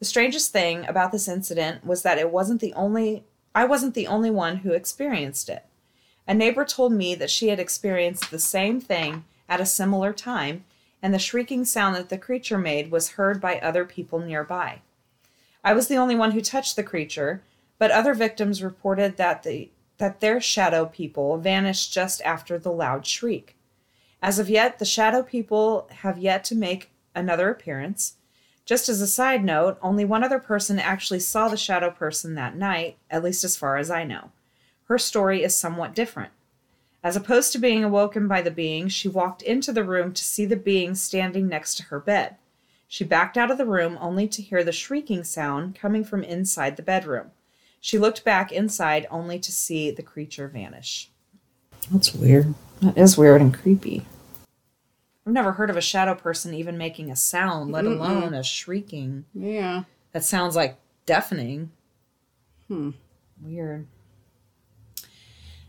The 0.00 0.04
strangest 0.04 0.50
thing 0.50 0.86
about 0.88 1.12
this 1.12 1.28
incident 1.28 1.86
was 1.86 2.02
that 2.02 2.18
it 2.18 2.30
wasn't 2.30 2.60
the 2.60 2.74
only 2.74 3.24
I 3.54 3.64
wasn't 3.64 3.94
the 3.94 4.06
only 4.06 4.30
one 4.30 4.58
who 4.58 4.72
experienced 4.72 5.48
it. 5.48 5.64
A 6.26 6.34
neighbor 6.34 6.64
told 6.64 6.92
me 6.92 7.14
that 7.16 7.30
she 7.30 7.48
had 7.48 7.58
experienced 7.58 8.30
the 8.30 8.38
same 8.38 8.80
thing 8.80 9.24
at 9.48 9.60
a 9.60 9.66
similar 9.66 10.12
time, 10.12 10.64
and 11.02 11.12
the 11.12 11.18
shrieking 11.18 11.64
sound 11.64 11.96
that 11.96 12.08
the 12.08 12.18
creature 12.18 12.58
made 12.58 12.90
was 12.90 13.10
heard 13.10 13.40
by 13.40 13.58
other 13.58 13.84
people 13.84 14.20
nearby. 14.20 14.80
I 15.62 15.72
was 15.74 15.88
the 15.88 15.96
only 15.96 16.14
one 16.14 16.32
who 16.32 16.40
touched 16.40 16.76
the 16.76 16.82
creature, 16.82 17.42
but 17.78 17.90
other 17.90 18.14
victims 18.14 18.62
reported 18.62 19.16
that 19.16 19.42
the 19.42 19.70
that 19.98 20.20
their 20.20 20.40
shadow 20.40 20.86
people 20.86 21.36
vanished 21.36 21.92
just 21.92 22.22
after 22.22 22.58
the 22.58 22.72
loud 22.72 23.06
shriek. 23.06 23.54
As 24.22 24.38
of 24.38 24.48
yet, 24.48 24.78
the 24.78 24.86
shadow 24.86 25.22
people 25.22 25.88
have 25.90 26.16
yet 26.16 26.42
to 26.44 26.54
make 26.54 26.90
another 27.14 27.50
appearance. 27.50 28.14
Just 28.64 28.88
as 28.88 29.02
a 29.02 29.06
side 29.06 29.44
note, 29.44 29.78
only 29.82 30.06
one 30.06 30.24
other 30.24 30.38
person 30.38 30.78
actually 30.78 31.20
saw 31.20 31.48
the 31.48 31.56
shadow 31.56 31.90
person 31.90 32.34
that 32.34 32.56
night, 32.56 32.96
at 33.10 33.22
least 33.22 33.44
as 33.44 33.56
far 33.56 33.76
as 33.76 33.90
I 33.90 34.04
know. 34.04 34.30
Her 34.84 34.96
story 34.96 35.42
is 35.42 35.54
somewhat 35.54 35.94
different. 35.94 36.32
As 37.02 37.16
opposed 37.16 37.52
to 37.52 37.58
being 37.58 37.84
awoken 37.84 38.28
by 38.28 38.42
the 38.42 38.50
being, 38.50 38.88
she 38.88 39.08
walked 39.08 39.42
into 39.42 39.72
the 39.72 39.84
room 39.84 40.12
to 40.12 40.24
see 40.24 40.46
the 40.46 40.56
being 40.56 40.94
standing 40.94 41.48
next 41.48 41.76
to 41.76 41.82
her 41.84 42.00
bed. 42.00 42.36
She 42.92 43.04
backed 43.04 43.38
out 43.38 43.52
of 43.52 43.56
the 43.56 43.66
room 43.66 43.96
only 44.00 44.26
to 44.26 44.42
hear 44.42 44.64
the 44.64 44.72
shrieking 44.72 45.22
sound 45.22 45.76
coming 45.76 46.02
from 46.02 46.24
inside 46.24 46.76
the 46.76 46.82
bedroom. 46.82 47.30
She 47.80 48.00
looked 48.00 48.24
back 48.24 48.50
inside 48.50 49.06
only 49.12 49.38
to 49.38 49.52
see 49.52 49.92
the 49.92 50.02
creature 50.02 50.48
vanish. 50.48 51.08
That's 51.92 52.12
weird. 52.12 52.52
That 52.82 52.98
is 52.98 53.16
weird 53.16 53.42
and 53.42 53.54
creepy. 53.54 54.06
I've 55.24 55.32
never 55.32 55.52
heard 55.52 55.70
of 55.70 55.76
a 55.76 55.80
shadow 55.80 56.16
person 56.16 56.52
even 56.52 56.76
making 56.76 57.12
a 57.12 57.16
sound, 57.16 57.70
let 57.70 57.84
alone 57.84 58.34
a 58.34 58.42
shrieking. 58.42 59.24
Yeah. 59.34 59.84
That 60.10 60.24
sounds 60.24 60.56
like 60.56 60.76
deafening. 61.06 61.70
Hmm. 62.66 62.90
Weird. 63.40 63.86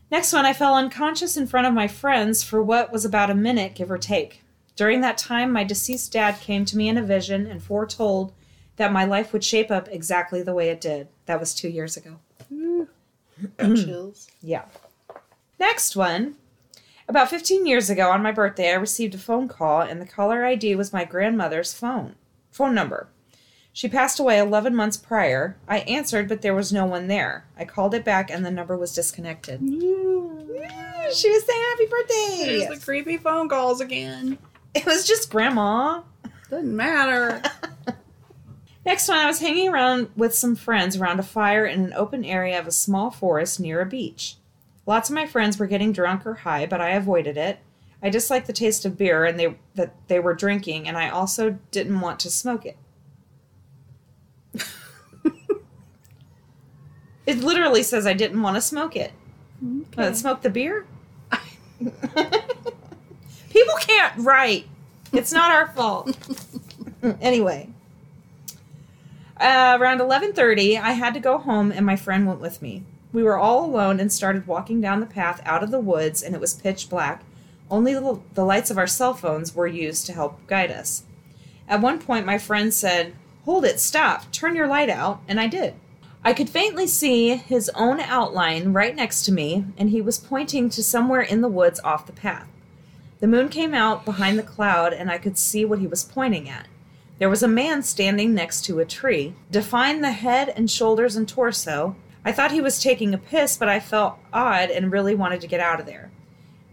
Next 0.09 0.34
one, 0.34 0.47
I 0.47 0.53
fell 0.53 0.74
unconscious 0.74 1.38
in 1.38 1.45
front 1.45 1.67
of 1.67 1.74
my 1.76 1.88
friends 1.88 2.43
for 2.43 2.63
what 2.63 2.91
was 2.91 3.05
about 3.05 3.30
a 3.30 3.36
minute, 3.36 3.76
give 3.76 3.91
or 3.91 3.99
take. 3.99 4.41
During 4.76 5.01
that 5.01 5.17
time, 5.17 5.51
my 5.51 5.63
deceased 5.63 6.11
dad 6.11 6.39
came 6.39 6.65
to 6.65 6.78
me 6.78 6.89
in 6.89 6.97
a 6.97 7.03
vision 7.03 7.45
and 7.45 7.61
foretold 7.61 8.34
that 8.78 8.91
my 8.91 9.03
life 9.05 9.34
would 9.34 9.43
shape 9.43 9.69
up 9.69 9.88
exactly 9.89 10.41
the 10.41 10.53
way 10.53 10.69
it 10.69 10.82
did. 10.82 11.07
That 11.26 11.39
was 11.39 11.53
two 11.53 11.69
years 11.69 11.97
ago. 11.97 12.19
Chills. 13.59 14.28
Yeah. 14.41 14.65
Next 15.59 15.95
one. 15.95 16.36
About 17.07 17.30
15 17.30 17.65
years 17.65 17.89
ago 17.89 18.09
on 18.09 18.24
my 18.24 18.32
birthday, 18.32 18.72
I 18.72 18.76
received 18.76 19.13
a 19.13 19.17
phone 19.17 19.47
call, 19.47 19.82
and 19.82 20.01
the 20.01 20.05
caller 20.05 20.45
ID 20.45 20.76
was 20.76 20.93
my 20.93 21.03
grandmother's 21.03 21.74
phone 21.74 22.15
phone 22.51 22.76
number. 22.76 23.07
She 23.74 23.88
passed 23.88 24.19
away 24.19 24.38
11 24.38 24.76
months 24.76 24.97
prior. 24.97 25.57
I 25.67 25.80
answered, 25.80 26.28
but 26.28 26.41
there 26.41 26.53
was 26.53 26.74
no 26.74 26.86
one 26.86 27.07
there. 27.07 27.45
I 27.57 27.63
called 27.63 27.93
it 27.93 28.03
back, 28.03 28.30
and 28.30 28.45
the 28.45 28.51
number 28.51 28.78
was 28.78 28.93
disconnected. 28.93 29.61
She 29.61 31.30
was 31.30 31.45
saying 31.45 31.63
happy 31.69 31.86
birthday. 31.86 32.45
There's 32.45 32.80
the 32.80 32.86
creepy 32.86 33.17
phone 33.17 33.47
calls 33.47 33.80
again. 33.80 34.38
It 34.76 34.86
was 34.86 35.05
just 35.05 35.30
grandma. 35.30 36.01
Doesn't 36.49 36.76
matter. 36.76 37.41
Next 38.86 39.09
one, 39.09 39.17
I 39.17 39.28
was 39.28 39.39
hanging 39.39 39.67
around 39.67 40.09
with 40.15 40.34
some 40.34 40.55
friends 40.55 40.95
around 40.95 41.19
a 41.19 41.24
fire 41.24 41.65
in 41.65 41.84
an 41.84 41.93
open 41.93 42.24
area 42.24 42.57
of 42.57 42.67
a 42.67 42.72
small 42.72 43.11
forest 43.11 43.59
near 43.59 43.82
a 43.82 43.86
beach. 43.86 44.38
Lots 44.86 45.09
of 45.09 45.15
my 45.15 45.28
friends 45.28 45.59
were 45.59 45.67
getting 45.67 45.91
drunk 45.91 46.26
or 46.26 46.36
high, 46.36 46.65
but 46.65 46.80
I 46.80 46.91
avoided 46.91 47.38
it. 47.38 47.59
I 48.01 48.09
disliked 48.09 48.47
the 48.47 48.53
taste 48.53 48.86
of 48.86 48.97
beer 48.97 49.26
and 49.26 49.38
they 49.38 49.55
that 49.76 49.93
they 50.07 50.19
were 50.19 50.34
drinking, 50.34 50.88
and 50.88 50.97
I 50.97 51.09
also 51.09 51.59
didn't 51.69 51.99
want 51.99 52.19
to 52.22 52.32
smoke 52.32 52.65
it. 52.65 52.78
it 57.28 57.38
literally 57.38 57.84
says 57.84 58.07
I 58.07 58.13
didn't 58.13 58.41
want 58.41 58.55
to 58.55 58.61
smoke 58.61 58.95
it. 58.95 59.11
Uh, 59.95 60.13
smoke 60.13 60.41
the 60.41 60.49
beer? 60.49 60.88
People 63.52 63.76
can't 63.80 64.14
write. 64.18 64.68
It's 65.12 65.34
not 65.34 65.52
our 65.52 65.68
fault. 65.74 66.18
anyway. 67.22 67.70
Uh, 69.38 69.78
around 69.80 69.99
11:30, 69.99 70.80
I 70.80 70.91
had 70.91 71.14
to 71.16 71.20
go 71.20 71.38
home 71.38 71.72
and 71.72 71.86
my 71.86 71.95
friend 71.95 72.28
went 72.28 72.39
with 72.39 72.62
me. 72.62 72.84
We 73.12 73.24
were 73.24 73.38
all 73.38 73.66
alone 73.66 73.99
and 73.99 74.12
started 74.12 74.47
walking 74.47 74.80
down 74.80 74.99
the 74.99 75.06
path 75.06 75.41
out 75.45 75.64
of 75.64 75.72
the 75.72 75.80
woods 75.80 76.24
and 76.24 76.34
it 76.34 76.39
was 76.39 76.54
pitch 76.54 76.89
black. 76.89 77.24
Only 77.70 77.93
the, 77.93 78.20
the 78.36 78.45
lights 78.45 78.72
of 78.72 78.78
our 78.78 78.88
cell 78.88 79.14
phones 79.14 79.56
were 79.56 79.68
used 79.68 80.06
to 80.06 80.14
help 80.14 80.45
guide 80.47 80.72
us. 80.72 81.04
At 81.68 81.82
one 81.82 81.99
point 81.99 82.26
my 82.26 82.38
friend 82.38 82.74
said, 82.74 83.14
"Hold 83.45 83.66
it, 83.66 83.80
stop. 83.80 84.32
Turn 84.32 84.56
your 84.56 84.68
light 84.68 84.89
out." 84.89 85.22
And 85.28 85.39
I 85.39 85.47
did. 85.47 85.74
I 86.24 86.34
could 86.34 86.49
faintly 86.49 86.86
see 86.86 87.36
his 87.36 87.70
own 87.74 87.99
outline 87.99 88.74
right 88.74 88.95
next 88.95 89.24
to 89.24 89.32
me 89.32 89.66
and 89.78 89.89
he 89.89 90.02
was 90.02 90.20
pointing 90.20 90.70
to 90.70 90.84
somewhere 90.84 91.22
in 91.22 91.41
the 91.41 91.47
woods 91.47 91.80
off 91.84 92.06
the 92.06 92.14
path. 92.14 92.47
The 93.22 93.28
moon 93.28 93.49
came 93.49 93.76
out 93.76 94.03
behind 94.03 94.38
the 94.38 94.43
cloud 94.43 94.93
and 94.93 95.09
I 95.09 95.19
could 95.19 95.38
see 95.38 95.63
what 95.63 95.80
he 95.80 95.88
was 95.88 96.03
pointing 96.03 96.49
at. 96.49 96.67
There 97.19 97.30
was 97.30 97.43
a 97.43 97.47
man 97.47 97.84
standing 97.84 98.34
next 98.34 98.65
to 98.65 98.80
a 98.80 98.86
tree. 98.86 99.36
Defined 99.51 100.03
the 100.03 100.11
head 100.11 100.49
and 100.49 100.69
shoulders 100.69 101.15
and 101.15 101.30
torso. 101.30 101.95
I 102.26 102.32
thought 102.32 102.51
he 102.51 102.61
was 102.61 102.82
taking 102.82 103.13
a 103.13 103.19
piss, 103.19 103.57
but 103.57 103.69
I 103.69 103.80
felt 103.80 104.17
odd 104.34 104.72
and 104.72 104.91
really 104.91 105.13
wanted 105.13 105.39
to 105.41 105.47
get 105.47 105.59
out 105.59 105.80
of 105.80 105.86
there. 105.86 106.09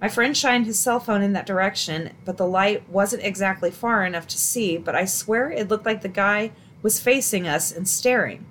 My 0.01 0.09
friend 0.09 0.35
shined 0.35 0.65
his 0.65 0.79
cell 0.79 1.01
phone 1.01 1.21
in 1.21 1.35
that 1.35 1.45
direction, 1.45 2.13
but 2.25 2.39
the 2.39 2.47
light 2.47 2.89
wasn't 2.89 3.25
exactly 3.25 3.71
far 3.71 4.07
enough 4.07 4.27
to 4.29 4.39
see, 4.39 4.79
but 4.79 4.95
I 4.95 5.05
swear 5.05 5.51
it 5.51 5.69
looked 5.69 5.85
like 5.85 6.01
the 6.01 6.09
guy 6.09 6.53
was 6.81 6.99
facing 6.99 7.47
us 7.47 7.71
and 7.71 7.87
staring. 7.87 8.47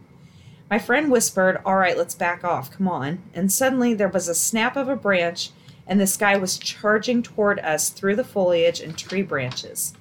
My 0.70 0.78
friend 0.78 1.10
whispered, 1.10 1.62
All 1.66 1.78
right, 1.78 1.98
let's 1.98 2.14
back 2.14 2.44
off, 2.44 2.70
come 2.70 2.88
on. 2.88 3.24
And 3.34 3.52
suddenly 3.52 3.96
there 3.96 4.08
was 4.08 4.28
a 4.28 4.36
snap 4.36 4.76
of 4.76 4.88
a 4.88 4.96
branch, 4.96 5.50
and 5.88 6.00
the 6.00 6.16
guy 6.20 6.38
was 6.38 6.58
charging 6.58 7.24
toward 7.24 7.60
us 7.60 7.90
through 7.90 8.16
the 8.16 8.24
foliage 8.24 8.80
and 8.80 8.98
tree 8.98 9.22
branches. 9.22 9.94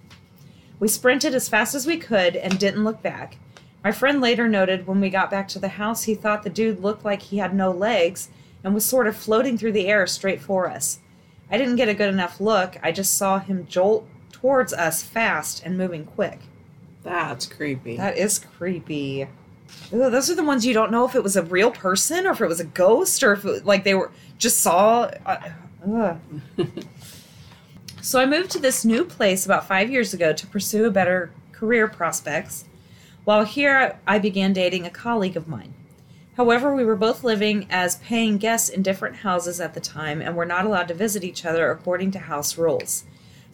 We 0.79 0.89
sprinted 0.89 1.35
as 1.35 1.49
fast 1.49 1.75
as 1.75 1.87
we 1.87 1.97
could 1.97 2.37
and 2.37 2.59
didn't 2.59 2.85
look 2.85 3.03
back. 3.03 3.39
My 3.83 3.93
friend 3.93 4.21
later 4.21 4.49
noted 4.49 4.87
when 4.87 5.01
we 5.01 5.11
got 5.11 5.31
back 5.31 5.49
to 5.49 5.59
the 5.59 5.69
house, 5.69 6.03
he 6.03 6.15
thought 6.15 6.43
the 6.43 6.51
dude 6.51 6.83
looked 6.83 7.05
like 7.05 7.23
he 7.23 7.39
had 7.39 7.55
no 7.55 7.71
legs 7.71 8.29
and 8.65 8.75
was 8.75 8.85
sort 8.85 9.07
of 9.07 9.17
floating 9.17 9.57
through 9.57 9.73
the 9.73 9.87
air 9.87 10.07
straight 10.07 10.41
for 10.41 10.69
us. 10.69 10.99
I 11.51 11.57
didn't 11.57 11.77
get 11.77 11.89
a 11.89 11.95
good 11.95 12.09
enough 12.09 12.41
look, 12.41 12.77
I 12.83 12.91
just 12.91 13.15
saw 13.15 13.39
him 13.39 13.67
jolt 13.69 14.09
towards 14.33 14.73
us 14.73 15.03
fast 15.03 15.63
and 15.65 15.79
moving 15.79 16.05
quick. 16.05 16.41
That's 17.05 17.47
creepy. 17.47 17.97
That 17.97 18.19
is 18.19 18.41
creepy. 18.41 19.29
Ooh, 19.93 20.11
those 20.11 20.29
are 20.29 20.35
the 20.35 20.43
ones 20.45 20.67
you 20.67 20.75
don't 20.75 20.91
know 20.91 21.07
if 21.07 21.15
it 21.15 21.23
was 21.23 21.37
a 21.37 21.43
real 21.43 21.71
person 21.71 22.27
or 22.27 22.33
if 22.33 22.41
it 22.41 22.49
was 22.49 22.61
a 22.61 22.65
ghost 22.65 23.23
or 23.23 23.33
if 23.33 23.45
it, 23.45 23.65
like 23.65 23.85
they 23.85 23.95
were 23.95 24.11
just 24.39 24.59
saw. 24.59 25.11
Uh. 25.25 25.39
so 28.03 28.21
I 28.21 28.27
moved 28.27 28.51
to 28.53 28.59
this 28.59 28.85
new 28.85 29.05
place 29.05 29.45
about 29.45 29.69
five 29.69 29.91
years 29.91 30.15
ago 30.15 30.33
to 30.33 30.47
pursue 30.47 30.91
better 30.91 31.31
career 31.53 31.89
prospects. 31.89 32.65
While 33.25 33.45
here, 33.45 33.99
I 34.07 34.19
began 34.19 34.53
dating 34.53 34.87
a 34.87 34.91
colleague 34.91 35.37
of 35.37 35.49
mine. 35.49 35.75
However, 36.37 36.75
we 36.75 36.85
were 36.85 36.97
both 36.97 37.25
living 37.25 37.67
as 37.71 37.97
paying 37.97 38.37
guests 38.37 38.69
in 38.69 38.83
different 38.83 39.17
houses 39.17 39.61
at 39.61 39.73
the 39.75 39.81
time 39.81 40.21
and 40.21 40.37
were 40.37 40.45
not 40.45 40.67
allowed 40.67 40.89
to 40.89 40.95
visit 40.95 41.25
each 41.25 41.47
other 41.47 41.71
according 41.71 42.11
to 42.13 42.19
house 42.19 42.59
rules. 42.59 43.05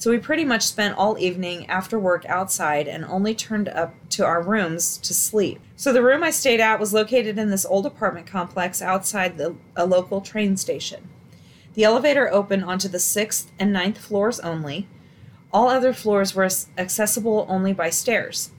So 0.02 0.10
we 0.10 0.18
pretty 0.18 0.44
much 0.44 0.64
spent 0.66 0.98
all 0.98 1.16
evening 1.16 1.70
after 1.70 1.96
work 1.96 2.24
outside 2.26 2.88
and 2.88 3.04
only 3.04 3.36
turned 3.36 3.68
up 3.68 3.94
to 4.10 4.24
our 4.24 4.42
rooms 4.42 4.98
to 4.98 5.14
sleep. 5.14 5.60
So 5.76 5.92
the 5.92 6.02
room 6.02 6.24
I 6.24 6.30
stayed 6.30 6.58
at 6.58 6.80
was 6.80 6.92
located 6.92 7.38
in 7.38 7.50
this 7.50 7.64
old 7.64 7.86
apartment 7.86 8.26
complex 8.26 8.82
outside 8.82 9.38
the, 9.38 9.54
a 9.76 9.86
local 9.86 10.20
train 10.20 10.56
station. 10.56 11.08
The 11.74 11.84
elevator 11.84 12.30
opened 12.32 12.64
onto 12.64 12.88
the 12.88 12.98
sixth 12.98 13.50
and 13.58 13.72
ninth 13.72 13.98
floors 13.98 14.40
only. 14.40 14.88
All 15.52 15.68
other 15.68 15.92
floors 15.92 16.34
were 16.34 16.48
accessible 16.76 17.46
only 17.48 17.72
by 17.72 17.90
stairs. 17.90 18.50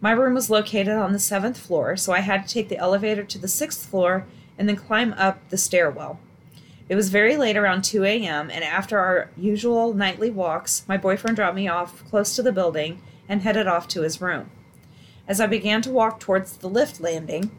My 0.00 0.12
room 0.12 0.34
was 0.34 0.50
located 0.50 0.94
on 0.94 1.12
the 1.12 1.18
seventh 1.18 1.58
floor, 1.58 1.96
so 1.96 2.12
I 2.12 2.20
had 2.20 2.46
to 2.46 2.52
take 2.52 2.68
the 2.68 2.78
elevator 2.78 3.24
to 3.24 3.38
the 3.38 3.48
sixth 3.48 3.86
floor 3.86 4.26
and 4.58 4.68
then 4.68 4.76
climb 4.76 5.14
up 5.14 5.48
the 5.48 5.56
stairwell. 5.56 6.20
It 6.88 6.96
was 6.96 7.08
very 7.08 7.36
late, 7.36 7.56
around 7.56 7.82
2 7.82 8.04
a.m., 8.04 8.50
and 8.50 8.62
after 8.62 8.98
our 8.98 9.30
usual 9.36 9.94
nightly 9.94 10.30
walks, 10.30 10.84
my 10.86 10.98
boyfriend 10.98 11.36
dropped 11.36 11.56
me 11.56 11.66
off 11.66 12.04
close 12.10 12.36
to 12.36 12.42
the 12.42 12.52
building 12.52 13.00
and 13.28 13.42
headed 13.42 13.66
off 13.66 13.88
to 13.88 14.02
his 14.02 14.20
room. 14.20 14.50
As 15.26 15.40
I 15.40 15.46
began 15.46 15.80
to 15.82 15.90
walk 15.90 16.20
towards 16.20 16.58
the 16.58 16.68
lift 16.68 17.00
landing, 17.00 17.50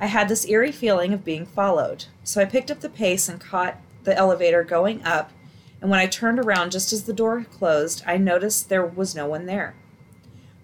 I 0.00 0.06
had 0.06 0.28
this 0.28 0.46
eerie 0.46 0.72
feeling 0.72 1.12
of 1.12 1.24
being 1.24 1.46
followed. 1.46 2.06
So 2.24 2.40
I 2.40 2.44
picked 2.44 2.72
up 2.72 2.80
the 2.80 2.88
pace 2.88 3.28
and 3.28 3.40
caught 3.40 3.80
the 4.04 4.16
elevator 4.16 4.64
going 4.64 5.04
up, 5.04 5.30
and 5.80 5.90
when 5.90 6.00
I 6.00 6.06
turned 6.06 6.38
around 6.38 6.72
just 6.72 6.92
as 6.92 7.04
the 7.04 7.12
door 7.12 7.44
closed, 7.44 8.02
I 8.06 8.16
noticed 8.16 8.68
there 8.68 8.86
was 8.86 9.14
no 9.14 9.26
one 9.26 9.46
there. 9.46 9.74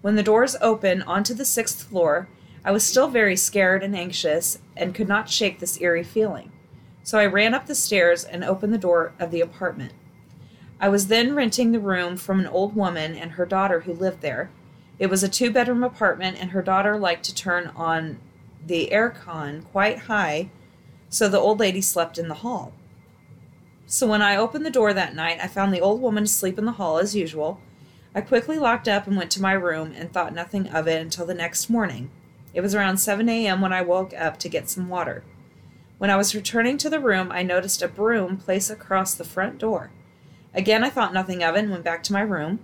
When 0.01 0.15
the 0.15 0.23
doors 0.23 0.55
opened 0.61 1.03
onto 1.03 1.33
the 1.33 1.45
sixth 1.45 1.83
floor, 1.83 2.29
I 2.63 2.71
was 2.71 2.85
still 2.85 3.09
very 3.09 3.35
scared 3.35 3.83
and 3.83 3.95
anxious 3.95 4.59
and 4.77 4.95
could 4.95 5.07
not 5.07 5.29
shake 5.29 5.59
this 5.59 5.79
eerie 5.81 6.03
feeling. 6.03 6.51
So 7.03 7.17
I 7.17 7.25
ran 7.25 7.53
up 7.53 7.65
the 7.65 7.75
stairs 7.75 8.23
and 8.23 8.43
opened 8.43 8.73
the 8.73 8.77
door 8.77 9.13
of 9.19 9.31
the 9.31 9.41
apartment. 9.41 9.93
I 10.79 10.87
was 10.87 11.07
then 11.07 11.35
renting 11.35 11.71
the 11.71 11.79
room 11.79 12.15
from 12.15 12.39
an 12.39 12.47
old 12.47 12.75
woman 12.75 13.15
and 13.15 13.31
her 13.31 13.45
daughter 13.45 13.81
who 13.81 13.93
lived 13.93 14.21
there. 14.21 14.49
It 14.99 15.09
was 15.09 15.23
a 15.23 15.29
two 15.29 15.51
bedroom 15.51 15.83
apartment, 15.83 16.37
and 16.39 16.51
her 16.51 16.61
daughter 16.61 16.97
liked 16.97 17.23
to 17.25 17.35
turn 17.35 17.71
on 17.75 18.19
the 18.65 18.89
aircon 18.91 19.65
quite 19.65 19.99
high, 19.99 20.49
so 21.09 21.27
the 21.27 21.39
old 21.39 21.59
lady 21.59 21.81
slept 21.81 22.17
in 22.17 22.27
the 22.27 22.35
hall. 22.35 22.73
So 23.91 24.05
when 24.05 24.21
I 24.21 24.35
opened 24.35 24.67
the 24.67 24.69
door 24.69 24.93
that 24.93 25.15
night, 25.15 25.39
I 25.41 25.47
found 25.47 25.73
the 25.73 25.81
old 25.81 25.99
woman 25.99 26.25
asleep 26.25 26.59
in 26.59 26.65
the 26.65 26.73
hall 26.73 26.99
as 26.99 27.15
usual. 27.15 27.59
I 28.13 28.21
quickly 28.21 28.59
locked 28.59 28.87
up 28.87 29.07
and 29.07 29.17
went 29.17 29.31
to 29.31 29.41
my 29.41 29.53
room 29.53 29.93
and 29.95 30.13
thought 30.13 30.31
nothing 30.31 30.67
of 30.67 30.87
it 30.87 31.01
until 31.01 31.25
the 31.25 31.33
next 31.33 31.71
morning. 31.71 32.11
It 32.53 32.61
was 32.61 32.75
around 32.75 32.97
7 32.97 33.27
a.m. 33.27 33.61
when 33.61 33.73
I 33.73 33.81
woke 33.81 34.13
up 34.13 34.37
to 34.39 34.47
get 34.47 34.69
some 34.69 34.89
water. 34.89 35.23
When 35.97 36.11
I 36.11 36.17
was 36.17 36.35
returning 36.35 36.77
to 36.77 36.89
the 36.89 36.99
room, 36.99 37.31
I 37.31 37.41
noticed 37.41 37.81
a 37.81 37.87
broom 37.87 38.37
placed 38.37 38.69
across 38.69 39.15
the 39.15 39.23
front 39.23 39.57
door. 39.57 39.89
Again, 40.53 40.83
I 40.83 40.91
thought 40.91 41.11
nothing 41.11 41.43
of 41.43 41.55
it 41.55 41.63
and 41.63 41.71
went 41.71 41.83
back 41.83 42.03
to 42.03 42.13
my 42.13 42.21
room. 42.21 42.59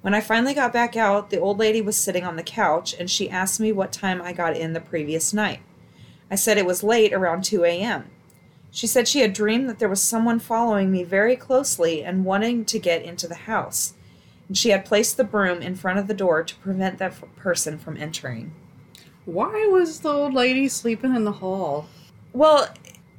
When 0.00 0.14
I 0.14 0.22
finally 0.22 0.54
got 0.54 0.72
back 0.72 0.96
out, 0.96 1.28
the 1.28 1.40
old 1.40 1.58
lady 1.58 1.82
was 1.82 1.98
sitting 1.98 2.24
on 2.24 2.36
the 2.36 2.42
couch 2.42 2.94
and 2.98 3.10
she 3.10 3.28
asked 3.28 3.60
me 3.60 3.70
what 3.70 3.92
time 3.92 4.22
I 4.22 4.32
got 4.32 4.56
in 4.56 4.72
the 4.72 4.80
previous 4.80 5.34
night. 5.34 5.60
I 6.30 6.36
said 6.36 6.56
it 6.56 6.64
was 6.64 6.82
late, 6.82 7.12
around 7.12 7.44
2 7.44 7.64
a.m. 7.64 8.10
She 8.70 8.86
said 8.86 9.08
she 9.08 9.20
had 9.20 9.32
dreamed 9.32 9.68
that 9.68 9.78
there 9.78 9.88
was 9.88 10.00
someone 10.02 10.38
following 10.38 10.90
me 10.92 11.02
very 11.02 11.36
closely 11.36 12.04
and 12.04 12.24
wanting 12.24 12.64
to 12.66 12.78
get 12.78 13.02
into 13.02 13.26
the 13.26 13.34
house, 13.34 13.94
and 14.48 14.56
she 14.56 14.70
had 14.70 14.84
placed 14.84 15.16
the 15.16 15.24
broom 15.24 15.60
in 15.60 15.74
front 15.74 15.98
of 15.98 16.06
the 16.06 16.14
door 16.14 16.42
to 16.44 16.54
prevent 16.56 16.98
that 16.98 17.12
f- 17.12 17.24
person 17.36 17.78
from 17.78 17.96
entering. 17.96 18.52
Why 19.24 19.66
was 19.70 20.00
the 20.00 20.08
old 20.10 20.34
lady 20.34 20.68
sleeping 20.68 21.14
in 21.16 21.24
the 21.24 21.32
hall? 21.32 21.86
Well, 22.32 22.68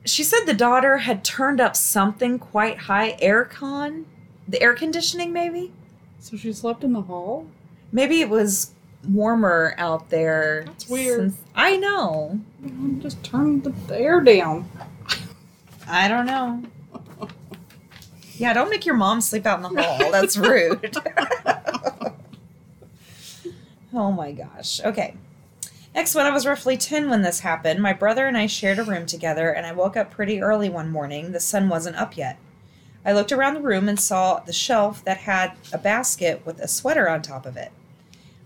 she 0.06 0.24
said 0.24 0.46
the 0.46 0.54
daughter 0.54 1.00
had 1.00 1.24
turned 1.24 1.60
up 1.62 1.76
something 1.76 2.40
quite 2.40 2.78
high, 2.80 3.18
aircon, 3.22 4.06
the 4.48 4.62
air 4.62 4.74
conditioning 4.74 5.32
maybe. 5.34 5.72
So 6.20 6.38
she 6.38 6.54
slept 6.54 6.84
in 6.84 6.94
the 6.94 7.02
hall? 7.04 7.48
Maybe 7.92 8.22
it 8.22 8.30
was 8.30 8.72
warmer 9.08 9.74
out 9.78 10.10
there. 10.10 10.64
That's 10.66 10.88
weird. 10.88 11.20
since- 11.32 11.38
I 11.56 11.76
know. 11.78 12.40
Just 13.00 13.22
turn 13.24 13.62
the 13.62 13.74
air 13.92 14.22
down. 14.22 14.70
I 15.92 16.08
don't 16.08 16.26
know. 16.26 16.64
Yeah, 18.38 18.54
don't 18.54 18.70
make 18.70 18.86
your 18.86 18.96
mom 18.96 19.20
sleep 19.20 19.46
out 19.46 19.58
in 19.58 19.76
the 19.76 19.84
hall. 19.84 20.10
That's 20.10 20.38
rude. 20.38 20.96
oh 23.94 24.14
my 24.14 24.32
gosh. 24.32 24.80
Okay. 24.80 25.16
Next, 25.94 26.16
when 26.16 26.26
I 26.26 26.32
was 26.32 26.46
roughly 26.46 26.78
10 26.78 27.10
when 27.10 27.24
this 27.24 27.42
happened, 27.42 27.82
my 27.82 27.92
brother 27.92 28.26
and 28.26 28.38
I 28.38 28.48
shared 28.48 28.80
a 28.80 28.86
room 28.86 29.06
together, 29.06 29.50
and 29.50 29.66
I 29.66 29.74
woke 29.74 29.98
up 29.98 30.10
pretty 30.10 30.42
early 30.42 30.70
one 30.70 30.90
morning. 30.90 31.34
The 31.34 31.42
sun 31.42 31.68
wasn't 31.68 31.98
up 31.98 32.16
yet. 32.16 32.40
I 33.04 33.12
looked 33.12 33.34
around 33.34 33.56
the 33.56 33.62
room 33.62 33.90
and 33.90 34.00
saw 34.00 34.40
the 34.40 34.54
shelf 34.54 35.04
that 35.04 35.18
had 35.18 35.52
a 35.74 35.78
basket 35.78 36.46
with 36.46 36.62
a 36.62 36.70
sweater 36.70 37.10
on 37.10 37.22
top 37.22 37.46
of 37.46 37.58
it. 37.58 37.74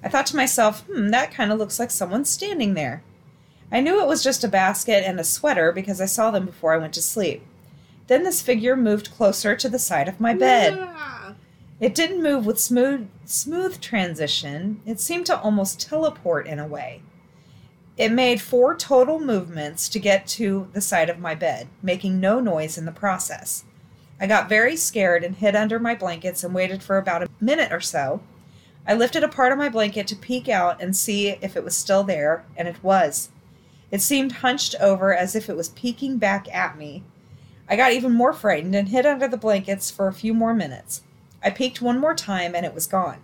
I 0.03 0.09
thought 0.09 0.25
to 0.27 0.35
myself, 0.35 0.81
hmm, 0.87 1.09
that 1.09 1.31
kind 1.31 1.51
of 1.51 1.59
looks 1.59 1.77
like 1.77 1.91
someone 1.91 2.25
standing 2.25 2.73
there. 2.73 3.03
I 3.71 3.81
knew 3.81 4.01
it 4.01 4.07
was 4.07 4.23
just 4.23 4.43
a 4.43 4.47
basket 4.47 5.03
and 5.05 5.19
a 5.19 5.23
sweater 5.23 5.71
because 5.71 5.99
I 5.99 6.05
saw 6.05 6.31
them 6.31 6.45
before 6.45 6.73
I 6.73 6.77
went 6.77 6.93
to 6.93 7.01
sleep. 7.01 7.43
Then 8.07 8.23
this 8.23 8.41
figure 8.41 8.75
moved 8.75 9.11
closer 9.11 9.55
to 9.55 9.69
the 9.69 9.79
side 9.79 10.07
of 10.07 10.19
my 10.19 10.33
bed. 10.33 10.77
Ah. 10.79 11.33
It 11.79 11.95
didn't 11.95 12.23
move 12.23 12.45
with 12.45 12.59
smooth 12.59 13.09
smooth 13.25 13.81
transition. 13.81 14.81
It 14.85 14.99
seemed 14.99 15.25
to 15.25 15.39
almost 15.39 15.81
teleport 15.81 16.47
in 16.47 16.59
a 16.59 16.67
way. 16.67 17.01
It 17.97 18.11
made 18.11 18.41
four 18.41 18.75
total 18.75 19.19
movements 19.19 19.89
to 19.89 19.99
get 19.99 20.27
to 20.27 20.67
the 20.73 20.81
side 20.81 21.09
of 21.09 21.19
my 21.19 21.33
bed, 21.33 21.67
making 21.81 22.19
no 22.19 22.39
noise 22.39 22.77
in 22.77 22.85
the 22.85 22.91
process. 22.91 23.63
I 24.19 24.27
got 24.27 24.47
very 24.47 24.75
scared 24.75 25.23
and 25.23 25.35
hid 25.35 25.55
under 25.55 25.79
my 25.79 25.95
blankets 25.95 26.43
and 26.43 26.53
waited 26.53 26.83
for 26.83 26.97
about 26.97 27.23
a 27.23 27.29
minute 27.41 27.71
or 27.71 27.81
so. 27.81 28.21
I 28.87 28.93
lifted 28.93 29.23
a 29.23 29.27
part 29.27 29.51
of 29.51 29.57
my 29.57 29.69
blanket 29.69 30.07
to 30.07 30.15
peek 30.15 30.47
out 30.47 30.81
and 30.81 30.95
see 30.95 31.29
if 31.41 31.57
it 31.57 31.63
was 31.63 31.75
still 31.75 32.03
there, 32.03 32.45
and 32.55 32.67
it 32.67 32.83
was. 32.83 33.29
It 33.91 34.01
seemed 34.01 34.33
hunched 34.33 34.75
over 34.79 35.13
as 35.15 35.35
if 35.35 35.49
it 35.49 35.55
was 35.55 35.69
peeking 35.69 36.17
back 36.17 36.53
at 36.53 36.77
me. 36.77 37.03
I 37.67 37.75
got 37.75 37.93
even 37.93 38.11
more 38.11 38.33
frightened 38.33 38.75
and 38.75 38.89
hid 38.89 39.05
under 39.05 39.27
the 39.27 39.37
blankets 39.37 39.89
for 39.89 40.07
a 40.07 40.13
few 40.13 40.33
more 40.33 40.53
minutes. 40.53 41.01
I 41.43 41.49
peeked 41.49 41.81
one 41.81 41.99
more 41.99 42.15
time 42.15 42.55
and 42.55 42.65
it 42.65 42.73
was 42.73 42.87
gone. 42.87 43.21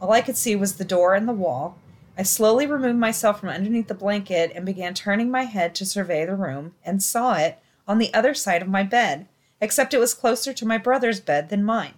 All 0.00 0.12
I 0.12 0.20
could 0.20 0.36
see 0.36 0.54
was 0.54 0.76
the 0.76 0.84
door 0.84 1.14
and 1.14 1.28
the 1.28 1.32
wall. 1.32 1.78
I 2.16 2.22
slowly 2.22 2.66
removed 2.66 2.98
myself 2.98 3.40
from 3.40 3.48
underneath 3.48 3.88
the 3.88 3.94
blanket 3.94 4.52
and 4.54 4.66
began 4.66 4.94
turning 4.94 5.30
my 5.30 5.42
head 5.42 5.74
to 5.76 5.86
survey 5.86 6.24
the 6.24 6.34
room 6.34 6.74
and 6.84 7.02
saw 7.02 7.34
it 7.34 7.58
on 7.86 7.98
the 7.98 8.12
other 8.12 8.34
side 8.34 8.62
of 8.62 8.68
my 8.68 8.82
bed, 8.82 9.28
except 9.60 9.94
it 9.94 10.00
was 10.00 10.14
closer 10.14 10.52
to 10.52 10.66
my 10.66 10.78
brother's 10.78 11.20
bed 11.20 11.48
than 11.48 11.64
mine. 11.64 11.94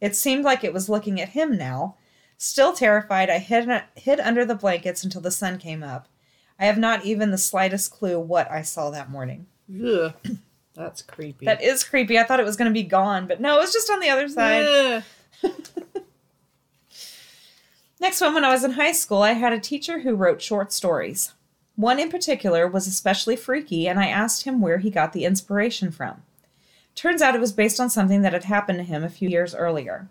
It 0.00 0.16
seemed 0.16 0.44
like 0.44 0.64
it 0.64 0.72
was 0.72 0.88
looking 0.88 1.20
at 1.20 1.30
him 1.30 1.56
now. 1.56 1.96
Still 2.36 2.72
terrified, 2.72 3.30
I 3.30 3.38
hid, 3.38 3.68
hid 3.94 4.20
under 4.20 4.44
the 4.44 4.54
blankets 4.54 5.04
until 5.04 5.20
the 5.20 5.30
sun 5.30 5.58
came 5.58 5.82
up. 5.82 6.08
I 6.64 6.68
have 6.68 6.78
not 6.78 7.04
even 7.04 7.30
the 7.30 7.36
slightest 7.36 7.90
clue 7.90 8.18
what 8.18 8.50
I 8.50 8.62
saw 8.62 8.88
that 8.88 9.10
morning. 9.10 9.44
Ugh. 9.70 10.14
That's 10.74 11.02
creepy. 11.02 11.44
That 11.44 11.62
is 11.62 11.84
creepy. 11.84 12.18
I 12.18 12.22
thought 12.22 12.40
it 12.40 12.46
was 12.46 12.56
going 12.56 12.70
to 12.70 12.74
be 12.74 12.82
gone, 12.82 13.26
but 13.26 13.38
no, 13.38 13.58
it 13.58 13.60
was 13.60 13.72
just 13.74 13.90
on 13.90 14.00
the 14.00 14.08
other 14.08 14.26
side. 14.30 15.04
Next 18.00 18.22
one, 18.22 18.32
when 18.32 18.46
I 18.46 18.50
was 18.50 18.64
in 18.64 18.70
high 18.72 18.92
school, 18.92 19.20
I 19.20 19.32
had 19.32 19.52
a 19.52 19.60
teacher 19.60 19.98
who 19.98 20.14
wrote 20.14 20.40
short 20.40 20.72
stories. 20.72 21.34
One 21.76 21.98
in 21.98 22.08
particular 22.08 22.66
was 22.66 22.86
especially 22.86 23.36
freaky, 23.36 23.86
and 23.86 24.00
I 24.00 24.06
asked 24.06 24.44
him 24.44 24.62
where 24.62 24.78
he 24.78 24.88
got 24.88 25.12
the 25.12 25.26
inspiration 25.26 25.90
from. 25.90 26.22
Turns 26.94 27.20
out 27.20 27.34
it 27.34 27.42
was 27.42 27.52
based 27.52 27.78
on 27.78 27.90
something 27.90 28.22
that 28.22 28.32
had 28.32 28.44
happened 28.44 28.78
to 28.78 28.84
him 28.84 29.04
a 29.04 29.10
few 29.10 29.28
years 29.28 29.54
earlier. 29.54 30.08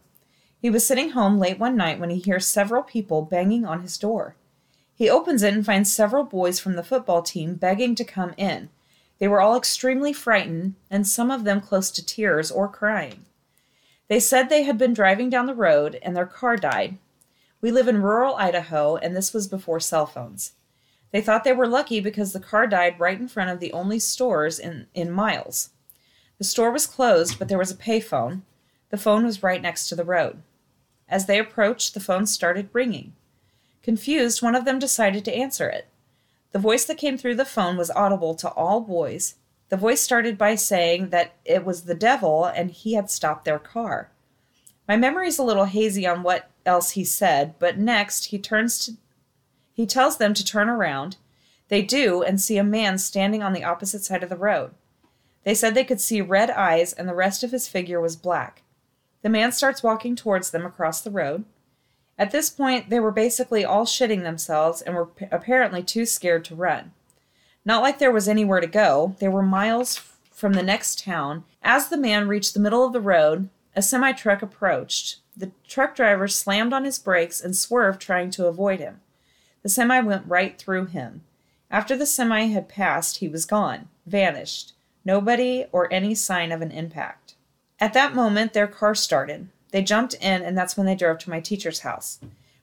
He 0.61 0.69
was 0.69 0.85
sitting 0.85 1.09
home 1.09 1.39
late 1.39 1.57
one 1.57 1.75
night 1.75 1.99
when 1.99 2.11
he 2.11 2.19
hears 2.19 2.45
several 2.45 2.83
people 2.83 3.23
banging 3.23 3.65
on 3.65 3.81
his 3.81 3.97
door. 3.97 4.35
He 4.95 5.09
opens 5.09 5.43
it 5.43 5.53
and 5.53 5.65
finds 5.65 5.91
several 5.91 6.23
boys 6.23 6.59
from 6.59 6.75
the 6.75 6.83
football 6.83 7.21
team 7.21 7.55
begging 7.55 7.95
to 7.95 8.03
come 8.03 8.33
in. 8.37 8.69
They 9.19 9.27
were 9.27 9.41
all 9.41 9.57
extremely 9.57 10.13
frightened, 10.13 10.75
and 10.89 11.07
some 11.07 11.31
of 11.31 11.43
them 11.43 11.61
close 11.61 11.89
to 11.91 12.05
tears 12.05 12.51
or 12.51 12.67
crying. 12.67 13.25
They 14.07 14.19
said 14.19 14.49
they 14.49 14.63
had 14.63 14.77
been 14.77 14.93
driving 14.93 15.29
down 15.29 15.45
the 15.45 15.55
road 15.55 15.97
and 16.03 16.15
their 16.15 16.25
car 16.25 16.57
died. 16.57 16.97
We 17.61 17.71
live 17.71 17.87
in 17.87 18.01
rural 18.01 18.35
Idaho, 18.35 18.97
and 18.97 19.15
this 19.15 19.33
was 19.33 19.47
before 19.47 19.79
cell 19.79 20.05
phones. 20.05 20.53
They 21.11 21.21
thought 21.21 21.43
they 21.43 21.53
were 21.53 21.67
lucky 21.67 21.99
because 21.99 22.33
the 22.33 22.39
car 22.39 22.67
died 22.67 22.99
right 22.99 23.19
in 23.19 23.27
front 23.27 23.49
of 23.49 23.59
the 23.59 23.71
only 23.71 23.99
stores 23.99 24.59
in, 24.59 24.87
in 24.93 25.11
miles. 25.11 25.69
The 26.37 26.43
store 26.43 26.71
was 26.71 26.87
closed, 26.87 27.39
but 27.39 27.47
there 27.47 27.57
was 27.57 27.71
a 27.71 27.75
payphone. 27.75 28.41
The 28.89 28.97
phone 28.97 29.23
was 29.23 29.43
right 29.43 29.61
next 29.61 29.87
to 29.89 29.95
the 29.95 30.03
road. 30.03 30.41
As 31.07 31.25
they 31.25 31.39
approached, 31.39 31.93
the 31.93 31.99
phone 31.99 32.25
started 32.25 32.69
ringing. 32.73 33.13
Confused, 33.83 34.41
one 34.41 34.55
of 34.55 34.65
them 34.65 34.79
decided 34.79 35.23
to 35.25 35.35
answer 35.35 35.69
it. 35.69 35.87
The 36.53 36.59
voice 36.59 36.85
that 36.85 36.97
came 36.97 37.17
through 37.17 37.35
the 37.35 37.45
phone 37.45 37.77
was 37.77 37.91
audible 37.91 38.33
to 38.35 38.49
all 38.49 38.81
boys. 38.81 39.35
The 39.69 39.77
voice 39.77 40.01
started 40.01 40.37
by 40.37 40.55
saying 40.55 41.09
that 41.09 41.33
it 41.45 41.65
was 41.65 41.83
the 41.83 41.95
devil 41.95 42.45
and 42.45 42.71
he 42.71 42.93
had 42.93 43.11
stopped 43.11 43.43
their 43.43 43.59
car. 43.59 44.09
My 44.87 44.95
memory's 44.95 45.39
a 45.39 45.43
little 45.43 45.65
hazy 45.65 46.07
on 46.07 46.23
what 46.23 46.49
else 46.65 46.91
he 46.91 47.03
said, 47.03 47.55
but 47.59 47.77
next 47.77 48.25
he 48.25 48.39
turns 48.39 48.85
to 48.85 48.93
he 49.73 49.87
tells 49.87 50.17
them 50.17 50.35
to 50.35 50.45
turn 50.45 50.69
around. 50.69 51.17
They 51.67 51.81
do 51.81 52.21
and 52.21 52.39
see 52.39 52.57
a 52.57 52.63
man 52.63 52.99
standing 52.99 53.41
on 53.41 53.53
the 53.53 53.63
opposite 53.63 54.03
side 54.03 54.21
of 54.21 54.29
the 54.29 54.35
road. 54.35 54.71
They 55.43 55.55
said 55.55 55.73
they 55.73 55.83
could 55.83 55.99
see 55.99 56.21
red 56.21 56.51
eyes 56.51 56.93
and 56.93 57.09
the 57.09 57.15
rest 57.15 57.43
of 57.43 57.51
his 57.51 57.67
figure 57.67 57.99
was 57.99 58.15
black. 58.15 58.61
The 59.23 59.29
man 59.29 59.51
starts 59.51 59.81
walking 59.81 60.15
towards 60.15 60.51
them 60.51 60.65
across 60.65 61.01
the 61.01 61.09
road. 61.09 61.45
At 62.17 62.31
this 62.31 62.49
point, 62.49 62.89
they 62.89 62.99
were 62.99 63.11
basically 63.11 63.65
all 63.65 63.85
shitting 63.85 64.23
themselves 64.23 64.81
and 64.81 64.95
were 64.95 65.07
p- 65.07 65.25
apparently 65.31 65.81
too 65.81 66.05
scared 66.05 66.45
to 66.45 66.55
run. 66.55 66.91
Not 67.65 67.81
like 67.81 67.99
there 67.99 68.11
was 68.11 68.27
anywhere 68.27 68.59
to 68.59 68.67
go, 68.67 69.15
they 69.19 69.27
were 69.27 69.41
miles 69.41 70.01
from 70.31 70.53
the 70.53 70.63
next 70.63 71.03
town. 71.03 71.43
As 71.63 71.87
the 71.87 71.97
man 71.97 72.27
reached 72.27 72.53
the 72.53 72.59
middle 72.59 72.85
of 72.85 72.93
the 72.93 73.01
road, 73.01 73.49
a 73.75 73.81
semi 73.81 74.11
truck 74.11 74.41
approached. 74.41 75.17
The 75.35 75.51
truck 75.67 75.95
driver 75.95 76.27
slammed 76.27 76.73
on 76.73 76.83
his 76.83 76.99
brakes 76.99 77.41
and 77.41 77.55
swerved, 77.55 78.01
trying 78.01 78.29
to 78.31 78.45
avoid 78.45 78.79
him. 78.79 79.01
The 79.63 79.69
semi 79.69 79.99
went 80.01 80.27
right 80.27 80.57
through 80.57 80.87
him. 80.87 81.23
After 81.71 81.95
the 81.95 82.05
semi 82.05 82.47
had 82.47 82.69
passed, 82.69 83.17
he 83.17 83.27
was 83.27 83.45
gone, 83.45 83.87
vanished. 84.05 84.73
Nobody 85.03 85.65
or 85.71 85.91
any 85.91 86.13
sign 86.13 86.51
of 86.51 86.61
an 86.61 86.71
impact. 86.71 87.35
At 87.79 87.93
that 87.93 88.13
moment, 88.13 88.53
their 88.53 88.67
car 88.67 88.93
started. 88.93 89.49
They 89.73 89.81
jumped 89.81 90.13
in, 90.21 90.43
and 90.43 90.55
that's 90.55 90.77
when 90.77 90.85
they 90.85 90.93
drove 90.93 91.17
to 91.19 91.31
my 91.31 91.39
teacher's 91.39 91.79
house. 91.79 92.19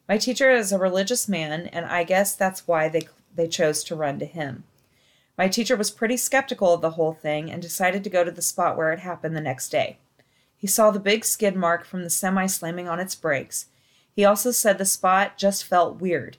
My 0.08 0.16
teacher 0.16 0.48
is 0.48 0.70
a 0.70 0.78
religious 0.78 1.28
man, 1.28 1.66
and 1.72 1.84
I 1.84 2.04
guess 2.04 2.36
that's 2.36 2.68
why 2.68 2.88
they, 2.88 3.08
they 3.34 3.48
chose 3.48 3.82
to 3.84 3.96
run 3.96 4.20
to 4.20 4.24
him. 4.24 4.62
My 5.36 5.48
teacher 5.48 5.76
was 5.76 5.90
pretty 5.90 6.16
skeptical 6.16 6.72
of 6.72 6.82
the 6.82 6.90
whole 6.90 7.12
thing 7.12 7.50
and 7.50 7.60
decided 7.60 8.04
to 8.04 8.10
go 8.10 8.22
to 8.22 8.30
the 8.30 8.40
spot 8.40 8.76
where 8.76 8.92
it 8.92 9.00
happened 9.00 9.36
the 9.36 9.40
next 9.40 9.70
day. 9.70 9.98
He 10.56 10.68
saw 10.68 10.92
the 10.92 11.00
big 11.00 11.24
skid 11.24 11.56
mark 11.56 11.84
from 11.84 12.04
the 12.04 12.10
semi 12.10 12.46
slamming 12.46 12.86
on 12.86 13.00
its 13.00 13.16
brakes. 13.16 13.66
He 14.14 14.24
also 14.24 14.52
said 14.52 14.78
the 14.78 14.84
spot 14.84 15.36
just 15.36 15.64
felt 15.64 16.00
weird. 16.00 16.36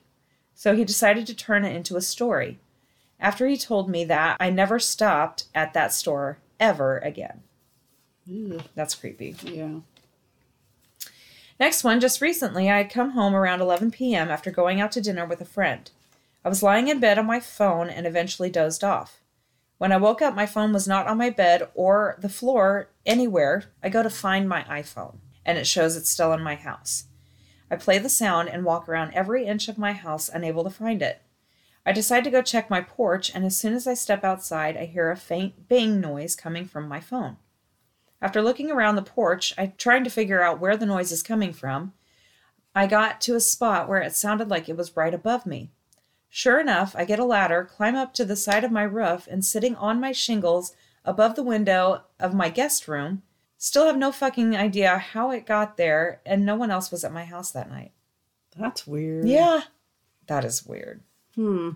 So 0.55 0.73
he 0.73 0.85
decided 0.85 1.27
to 1.27 1.35
turn 1.35 1.65
it 1.65 1.75
into 1.75 1.97
a 1.97 2.01
story. 2.01 2.59
After 3.19 3.45
he 3.45 3.57
told 3.57 3.89
me 3.89 4.05
that, 4.05 4.37
I 4.39 4.49
never 4.49 4.79
stopped 4.79 5.47
at 5.53 5.73
that 5.73 5.91
store 5.91 6.37
ever 6.61 6.99
again. 6.99 7.41
That's 8.73 8.95
creepy. 8.95 9.35
Yeah. 9.43 9.79
Next 11.61 11.83
one, 11.83 11.99
just 11.99 12.21
recently, 12.21 12.71
I 12.71 12.77
had 12.77 12.89
come 12.89 13.11
home 13.11 13.35
around 13.35 13.61
11 13.61 13.91
p.m. 13.91 14.31
after 14.31 14.49
going 14.49 14.81
out 14.81 14.91
to 14.93 14.99
dinner 14.99 15.27
with 15.27 15.41
a 15.41 15.45
friend. 15.45 15.91
I 16.43 16.49
was 16.49 16.63
lying 16.63 16.87
in 16.87 16.99
bed 16.99 17.19
on 17.19 17.27
my 17.27 17.39
phone 17.39 17.87
and 17.87 18.07
eventually 18.07 18.49
dozed 18.49 18.83
off. 18.83 19.21
When 19.77 19.91
I 19.91 19.97
woke 19.97 20.23
up, 20.23 20.33
my 20.33 20.47
phone 20.47 20.73
was 20.73 20.87
not 20.87 21.05
on 21.05 21.19
my 21.19 21.29
bed 21.29 21.69
or 21.75 22.17
the 22.19 22.29
floor 22.29 22.89
anywhere. 23.05 23.65
I 23.83 23.89
go 23.89 24.01
to 24.01 24.09
find 24.09 24.49
my 24.49 24.63
iPhone, 24.63 25.17
and 25.45 25.59
it 25.59 25.67
shows 25.67 25.95
it's 25.95 26.09
still 26.09 26.33
in 26.33 26.41
my 26.41 26.55
house. 26.55 27.03
I 27.69 27.75
play 27.75 27.99
the 27.99 28.09
sound 28.09 28.49
and 28.49 28.65
walk 28.65 28.89
around 28.89 29.13
every 29.13 29.45
inch 29.45 29.67
of 29.67 29.77
my 29.77 29.93
house, 29.93 30.29
unable 30.29 30.63
to 30.63 30.71
find 30.71 31.03
it. 31.03 31.21
I 31.85 31.91
decide 31.91 32.23
to 32.23 32.31
go 32.31 32.41
check 32.41 32.71
my 32.71 32.81
porch, 32.81 33.31
and 33.35 33.45
as 33.45 33.55
soon 33.55 33.75
as 33.75 33.85
I 33.85 33.93
step 33.93 34.23
outside, 34.23 34.77
I 34.77 34.85
hear 34.85 35.11
a 35.11 35.15
faint 35.15 35.69
bang 35.69 36.01
noise 36.01 36.35
coming 36.35 36.65
from 36.65 36.87
my 36.87 36.99
phone. 36.99 37.37
After 38.21 38.41
looking 38.41 38.69
around 38.69 38.95
the 38.95 39.01
porch, 39.01 39.53
I 39.57 39.67
trying 39.67 40.03
to 40.03 40.09
figure 40.09 40.43
out 40.43 40.59
where 40.59 40.77
the 40.77 40.85
noise 40.85 41.11
is 41.11 41.23
coming 41.23 41.53
from. 41.53 41.93
I 42.75 42.87
got 42.87 43.19
to 43.21 43.35
a 43.35 43.39
spot 43.39 43.89
where 43.89 44.01
it 44.01 44.15
sounded 44.15 44.49
like 44.49 44.69
it 44.69 44.77
was 44.77 44.95
right 44.95 45.13
above 45.13 45.45
me. 45.45 45.71
Sure 46.29 46.59
enough, 46.59 46.95
I 46.95 47.03
get 47.03 47.19
a 47.19 47.25
ladder, 47.25 47.65
climb 47.65 47.95
up 47.95 48.13
to 48.13 48.23
the 48.23 48.37
side 48.37 48.63
of 48.63 48.71
my 48.71 48.83
roof, 48.83 49.27
and 49.29 49.43
sitting 49.43 49.75
on 49.75 49.99
my 49.99 50.13
shingles 50.13 50.73
above 51.03 51.35
the 51.35 51.43
window 51.43 52.03
of 52.19 52.33
my 52.33 52.49
guest 52.49 52.87
room, 52.87 53.23
still 53.57 53.85
have 53.85 53.97
no 53.97 54.11
fucking 54.11 54.55
idea 54.55 54.97
how 54.97 55.31
it 55.31 55.45
got 55.45 55.75
there, 55.75 56.21
and 56.25 56.45
no 56.45 56.55
one 56.55 56.71
else 56.71 56.89
was 56.89 57.03
at 57.03 57.11
my 57.11 57.25
house 57.25 57.51
that 57.51 57.69
night. 57.69 57.91
That's 58.55 58.87
weird. 58.87 59.27
Yeah. 59.27 59.61
That 60.27 60.45
is 60.45 60.65
weird. 60.65 61.01
Hmm. 61.35 61.71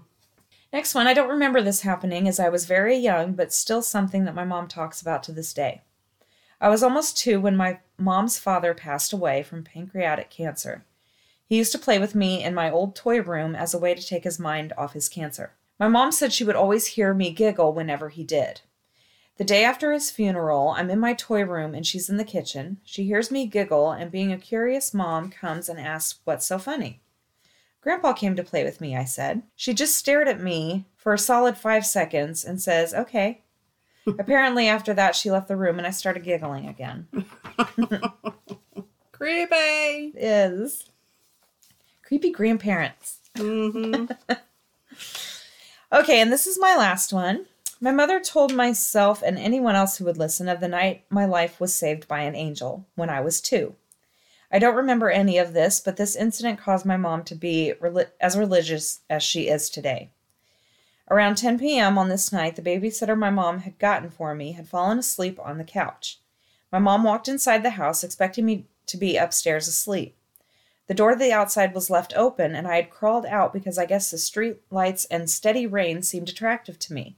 Next 0.72 0.96
one, 0.96 1.08
I 1.08 1.14
don't 1.14 1.30
remember 1.30 1.62
this 1.62 1.82
happening 1.82 2.28
as 2.28 2.40
I 2.40 2.50
was 2.50 2.66
very 2.66 2.96
young, 2.96 3.34
but 3.34 3.54
still 3.54 3.82
something 3.82 4.26
that 4.26 4.36
my 4.36 4.46
mom 4.46 4.68
talks 4.68 5.02
about 5.02 5.24
to 5.24 5.32
this 5.32 5.54
day. 5.54 5.82
I 6.66 6.70
was 6.70 6.82
almost 6.82 7.16
two 7.16 7.40
when 7.40 7.56
my 7.56 7.78
mom's 7.96 8.40
father 8.40 8.74
passed 8.74 9.14
away 9.14 9.44
from 9.44 9.64
pancreatic 9.64 10.32
cancer. 10.32 10.84
He 11.46 11.58
used 11.58 11.72
to 11.74 11.78
play 11.78 12.00
with 12.00 12.16
me 12.16 12.44
in 12.44 12.56
my 12.56 12.72
old 12.72 12.96
toy 12.96 13.22
room 13.22 13.56
as 13.56 13.76
a 13.76 13.78
way 13.78 13.94
to 13.94 14.02
take 14.02 14.24
his 14.24 14.40
mind 14.40 14.74
off 14.76 14.94
his 14.94 15.08
cancer. 15.08 15.54
My 15.80 15.88
mom 15.88 16.12
said 16.12 16.34
she 16.34 16.44
would 16.44 16.56
always 16.56 16.88
hear 16.88 17.14
me 17.14 17.30
giggle 17.32 17.72
whenever 17.72 18.10
he 18.10 18.24
did. 18.24 18.62
The 19.38 19.44
day 19.44 19.64
after 19.64 19.94
his 19.94 20.10
funeral, 20.10 20.70
I'm 20.70 20.90
in 20.90 21.00
my 21.00 21.14
toy 21.14 21.44
room 21.46 21.76
and 21.76 21.86
she's 21.86 22.10
in 22.10 22.18
the 22.18 22.24
kitchen. 22.24 22.78
She 22.84 23.04
hears 23.04 23.30
me 23.30 23.46
giggle, 23.46 23.92
and 23.92 24.10
being 24.10 24.32
a 24.32 24.38
curious 24.40 24.92
mom, 24.92 25.30
comes 25.30 25.70
and 25.70 25.80
asks 25.80 26.20
what's 26.24 26.48
so 26.48 26.58
funny. 26.58 27.00
Grandpa 27.80 28.14
came 28.14 28.36
to 28.38 28.44
play 28.44 28.64
with 28.64 28.82
me, 28.82 28.98
I 28.98 29.06
said. 29.06 29.44
She 29.56 29.76
just 29.76 29.96
stared 29.96 30.28
at 30.28 30.42
me 30.42 30.88
for 30.98 31.14
a 31.14 31.20
solid 31.20 31.60
five 31.60 31.86
seconds 31.86 32.44
and 32.44 32.60
says, 32.60 32.92
okay. 32.92 33.44
Apparently, 34.08 34.68
after 34.68 34.94
that, 34.94 35.16
she 35.16 35.32
left 35.32 35.48
the 35.48 35.56
room 35.58 35.78
and 35.78 35.88
I 35.88 35.92
started 35.92 36.24
giggling 36.24 36.68
again. 36.68 37.08
Creepy. 39.12 40.14
Is 40.16 40.86
creepy 42.04 42.32
grandparents. 42.32 43.20
Mm-hmm. 43.36 44.12
Okay, 45.92 46.20
and 46.20 46.32
this 46.32 46.48
is 46.48 46.60
my 46.60 46.76
last 46.76 47.14
one. 47.14 47.46
My 47.80 47.92
mother 47.92 48.20
told 48.20 48.54
myself 48.54 49.22
and 49.22 49.38
anyone 49.38 49.76
else 49.76 49.96
who 49.96 50.06
would 50.06 50.18
listen 50.18 50.50
of 50.50 50.60
the 50.60 50.68
night 50.68 51.04
my 51.10 51.26
life 51.26 51.60
was 51.60 51.76
saved 51.76 52.08
by 52.08 52.22
an 52.22 52.36
angel 52.36 52.86
when 52.96 53.10
I 53.10 53.22
was 53.22 53.40
two. 53.40 53.76
I 54.52 54.60
don't 54.60 54.76
remember 54.76 55.10
any 55.10 55.38
of 55.38 55.54
this, 55.54 55.80
but 55.80 55.96
this 55.96 56.16
incident 56.16 56.60
caused 56.60 56.86
my 56.86 56.98
mom 56.98 57.24
to 57.26 57.36
be 57.36 57.74
reli- 57.80 58.10
as 58.20 58.36
religious 58.38 59.02
as 59.10 59.22
she 59.24 59.48
is 59.48 59.70
today. 59.70 60.10
Around 61.10 61.36
10 61.38 61.60
p.m. 61.60 61.98
on 61.98 62.10
this 62.10 62.32
night, 62.32 62.56
the 62.56 62.62
babysitter 62.62 63.18
my 63.18 63.30
mom 63.30 63.60
had 63.60 63.78
gotten 63.78 64.10
for 64.10 64.34
me 64.34 64.54
had 64.54 64.68
fallen 64.68 64.98
asleep 64.98 65.40
on 65.40 65.58
the 65.58 65.64
couch. 65.64 66.20
My 66.72 66.80
mom 66.80 67.04
walked 67.04 67.28
inside 67.28 67.62
the 67.62 67.72
house 67.72 68.04
expecting 68.04 68.46
me 68.46 68.66
to 68.88 68.98
be 68.98 69.16
upstairs 69.16 69.68
asleep. 69.68 70.18
The 70.88 70.94
door 70.94 71.12
to 71.12 71.16
the 71.16 71.32
outside 71.32 71.74
was 71.74 71.90
left 71.90 72.14
open, 72.16 72.56
and 72.56 72.68
I 72.68 72.76
had 72.76 72.90
crawled 72.90 73.26
out 73.26 73.54
because 73.54 73.78
I 73.78 73.86
guess 73.86 74.12
the 74.12 74.18
street 74.18 74.62
lights 74.72 75.06
and 75.06 75.30
steady 75.30 75.66
rain 75.66 76.02
seemed 76.02 76.30
attractive 76.30 76.78
to 76.80 76.94
me. 76.94 77.18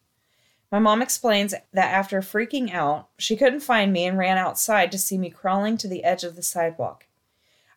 My 0.71 0.79
mom 0.79 1.01
explains 1.01 1.53
that 1.71 1.93
after 1.93 2.19
freaking 2.21 2.73
out, 2.73 3.07
she 3.17 3.37
couldn't 3.37 3.61
find 3.61 3.93
me 3.93 4.05
and 4.05 4.17
ran 4.17 4.37
outside 4.37 4.91
to 4.91 4.97
see 4.97 5.17
me 5.17 5.29
crawling 5.29 5.77
to 5.77 5.87
the 5.87 6.03
edge 6.03 6.25
of 6.25 6.35
the 6.35 6.43
sidewalk. 6.43 7.05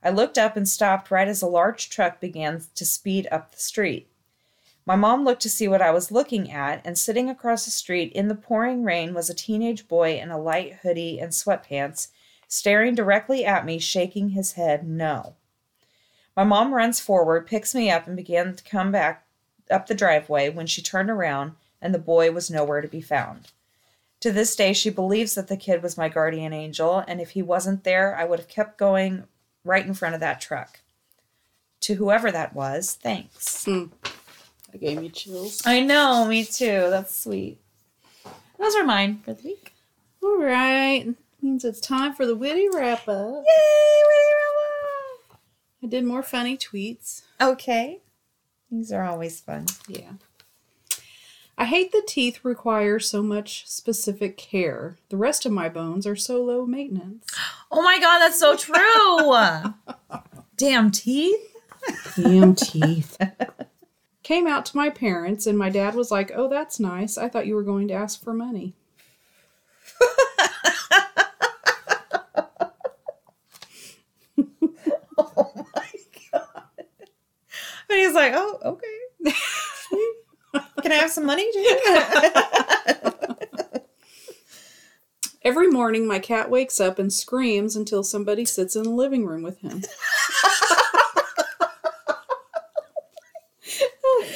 I 0.03 0.11
looked 0.11 0.39
up 0.39 0.57
and 0.57 0.69
stopped 0.69 1.11
right 1.11 1.29
as 1.29 1.43
a 1.43 1.47
large 1.47 1.89
truck 1.89 2.21
began 2.21 2.63
to 2.75 2.85
speed 2.85 3.29
up 3.31 3.53
the 3.53 3.61
street. 3.61 4.10
My 4.87 4.97
mom 4.97 5.25
looked 5.25 5.43
to 5.43 5.51
see 5.51 5.69
what 5.69 5.83
I 5.83 5.91
was 5.91 6.11
looking 6.11 6.51
at, 6.51 6.81
and 6.85 6.99
sitting 6.99 7.29
across 7.29 7.65
the 7.65 7.71
street 7.71 8.13
in 8.13 8.29
the 8.29 8.35
pouring 8.35 8.83
rain 8.83 9.15
was 9.15 9.31
a 9.31 9.35
teenage 9.35 9.87
boy 9.89 10.19
in 10.19 10.31
a 10.31 10.41
light 10.41 10.79
hoodie 10.83 11.19
and 11.21 11.33
sweatpants, 11.33 12.09
staring 12.49 12.95
directly 12.95 13.45
at 13.45 13.65
me, 13.65 13.79
shaking 13.79 14.31
his 14.31 14.53
head 14.53 14.87
no. 14.87 15.35
My 16.37 16.45
mom 16.45 16.75
runs 16.75 17.01
forward, 17.01 17.47
picks 17.47 17.75
me 17.75 17.91
up, 17.91 18.07
and 18.07 18.17
began 18.17 18.57
to 18.57 18.65
come 18.65 18.91
back 18.91 19.27
up 19.71 19.87
the 19.87 19.95
driveway 19.95 20.49
when 20.49 20.67
she 20.67 20.83
turned 20.83 21.11
around 21.11 21.53
and 21.81 21.95
the 21.95 21.99
boy 21.99 22.31
was 22.31 22.51
nowhere 22.51 22.81
to 22.81 22.89
be 22.89 23.01
found. 23.01 23.53
To 24.21 24.31
this 24.31 24.55
day, 24.55 24.73
she 24.73 24.91
believes 24.91 25.35
that 25.35 25.49
the 25.49 25.57
kid 25.57 25.83
was 25.83 25.97
my 25.97 26.09
guardian 26.09 26.53
angel, 26.53 27.03
and 27.09 27.21
if 27.21 27.31
he 27.31 27.43
wasn't 27.43 27.85
there, 27.85 28.15
I 28.15 28.25
would 28.25 28.39
have 28.39 28.49
kept 28.49 28.77
going 28.77 29.25
right 29.65 29.87
in 29.87 29.95
front 29.95 30.15
of 30.15 30.21
that 30.21 30.41
truck. 30.41 30.81
To 31.81 31.95
whoever 31.95 32.31
that 32.31 32.55
was, 32.55 32.99
thanks. 33.01 33.65
Hmm. 33.65 33.87
I 34.73 34.77
gave 34.77 35.03
you 35.03 35.09
chills. 35.09 35.63
I 35.67 35.81
know, 35.81 36.25
me 36.27 36.45
too. 36.45 36.89
That's 36.91 37.15
sweet. 37.17 37.59
Those 38.59 38.77
are 38.77 38.85
mine 38.85 39.21
for 39.25 39.35
the 39.35 39.43
week. 39.43 39.75
All 40.23 40.39
right. 40.39 41.07
Means 41.43 41.65
it's 41.65 41.81
time 41.81 42.15
for 42.15 42.27
the 42.27 42.37
witty 42.37 42.69
wrap 42.73 43.09
up. 43.09 43.45
Yay! 43.45 44.03
witty 44.07 44.35
wrap 44.37 45.33
up! 45.33 45.41
I 45.83 45.87
did 45.87 46.05
more 46.05 46.23
funny 46.23 46.57
tweets. 46.57 47.23
Okay. 47.41 48.01
These 48.71 48.93
are 48.93 49.05
always 49.05 49.41
fun. 49.41 49.67
Yeah. 49.89 50.13
I 51.57 51.65
hate 51.65 51.93
the 51.93 52.03
teeth 52.07 52.41
require 52.43 52.99
so 52.99 53.23
much 53.23 53.67
specific 53.69 54.37
care. 54.39 54.97
The 55.09 55.17
rest 55.17 55.45
of 55.45 55.53
my 55.53 55.69
bones 55.69 56.07
are 56.07 56.17
so 56.17 56.43
low 56.43 56.67
maintenance. 56.67 57.27
Oh 57.73 57.83
my 57.83 58.01
god, 58.01 58.19
that's 58.19 58.41
so 58.41 58.57
true. 58.57 59.37
Damn 60.57 60.91
teeth. 60.91 61.55
Damn 62.17 62.57
teeth. 62.57 63.17
Came 64.31 64.47
out 64.47 64.65
to 64.67 64.77
my 64.77 64.91
parents, 64.91 65.45
and 65.49 65.59
my 65.59 65.71
dad 65.71 65.97
was 65.97 66.13
like, 66.13 66.31
Oh, 66.33 66.49
that's 66.49 66.79
nice. 66.79 67.19
I 67.19 67.29
thought 67.29 67.49
you 67.49 67.57
were 67.57 67.65
going 67.65 67.89
to 67.89 67.95
ask 67.95 68.23
for 68.23 68.33
money. 68.33 68.75
Oh 75.19 75.65
my 75.75 75.91
god. 76.31 76.63
And 77.89 77.99
he's 77.99 78.15
like, 78.15 78.33
oh, 78.37 78.61
okay. 78.65 79.35
Can 80.83 80.93
I 80.93 80.95
have 80.95 81.11
some 81.11 81.27
money? 81.27 81.51
Every 85.43 85.69
morning, 85.69 86.07
my 86.07 86.21
cat 86.21 86.51
wakes 86.51 86.79
up 86.79 87.01
and 87.01 87.13
screams 87.13 87.75
until 87.75 88.05
somebody 88.05 88.45
sits 88.45 88.77
in 88.77 88.85
the 88.85 88.91
living 88.91 89.27
room 89.27 89.43
with 89.43 89.59
him. 89.59 89.83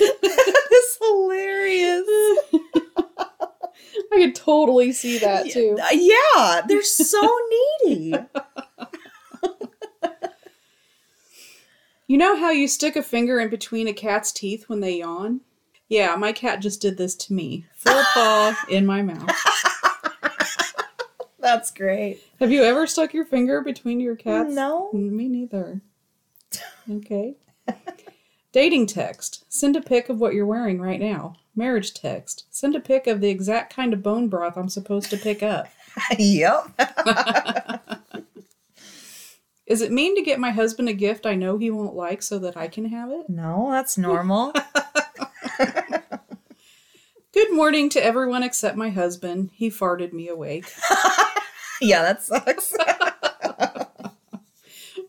That's 0.00 0.98
hilarious. 1.00 2.06
I 4.12 4.13
could 4.24 4.34
totally 4.34 4.92
see 4.92 5.18
that 5.20 5.50
too. 5.50 5.78
Yeah, 5.92 6.62
they're 6.66 6.82
so 6.82 7.28
needy. 7.84 8.14
You 12.06 12.18
know 12.18 12.36
how 12.36 12.50
you 12.50 12.68
stick 12.68 12.96
a 12.96 13.02
finger 13.02 13.40
in 13.40 13.48
between 13.48 13.88
a 13.88 13.94
cat's 13.94 14.30
teeth 14.30 14.68
when 14.68 14.80
they 14.80 14.98
yawn? 14.98 15.40
Yeah, 15.88 16.14
my 16.16 16.32
cat 16.32 16.60
just 16.60 16.82
did 16.82 16.98
this 16.98 17.14
to 17.14 17.32
me. 17.32 17.64
Full 17.76 18.02
paw 18.12 18.54
in 18.68 18.84
my 18.84 19.00
mouth. 19.00 19.30
That's 21.38 21.70
great. 21.70 22.22
Have 22.40 22.52
you 22.52 22.62
ever 22.62 22.86
stuck 22.86 23.14
your 23.14 23.24
finger 23.24 23.62
between 23.62 24.00
your 24.00 24.16
cat's? 24.16 24.54
No. 24.54 24.90
Me 24.92 25.28
neither. 25.28 25.80
Okay. 26.90 27.36
Dating 28.52 28.86
text. 28.86 29.46
Send 29.48 29.74
a 29.74 29.80
pic 29.80 30.10
of 30.10 30.20
what 30.20 30.34
you're 30.34 30.44
wearing 30.44 30.82
right 30.82 31.00
now. 31.00 31.36
Marriage 31.56 31.94
text. 31.94 32.44
Send 32.50 32.74
a 32.74 32.80
pic 32.80 33.06
of 33.06 33.20
the 33.20 33.28
exact 33.28 33.74
kind 33.74 33.92
of 33.92 34.02
bone 34.02 34.28
broth 34.28 34.56
I'm 34.56 34.68
supposed 34.68 35.10
to 35.10 35.16
pick 35.16 35.42
up. 35.42 35.68
yep. 36.18 36.70
Is 39.66 39.80
it 39.80 39.92
mean 39.92 40.14
to 40.16 40.22
get 40.22 40.38
my 40.38 40.50
husband 40.50 40.88
a 40.88 40.92
gift 40.92 41.24
I 41.24 41.36
know 41.36 41.56
he 41.56 41.70
won't 41.70 41.94
like 41.94 42.22
so 42.22 42.38
that 42.40 42.56
I 42.56 42.68
can 42.68 42.86
have 42.86 43.10
it? 43.10 43.30
No, 43.30 43.68
that's 43.70 43.96
normal. 43.96 44.52
Good 47.32 47.52
morning 47.52 47.88
to 47.90 48.04
everyone 48.04 48.42
except 48.42 48.76
my 48.76 48.90
husband. 48.90 49.50
He 49.54 49.70
farted 49.70 50.12
me 50.12 50.28
awake. 50.28 50.70
yeah, 51.80 52.02
that 52.02 52.22
sucks. 52.22 52.74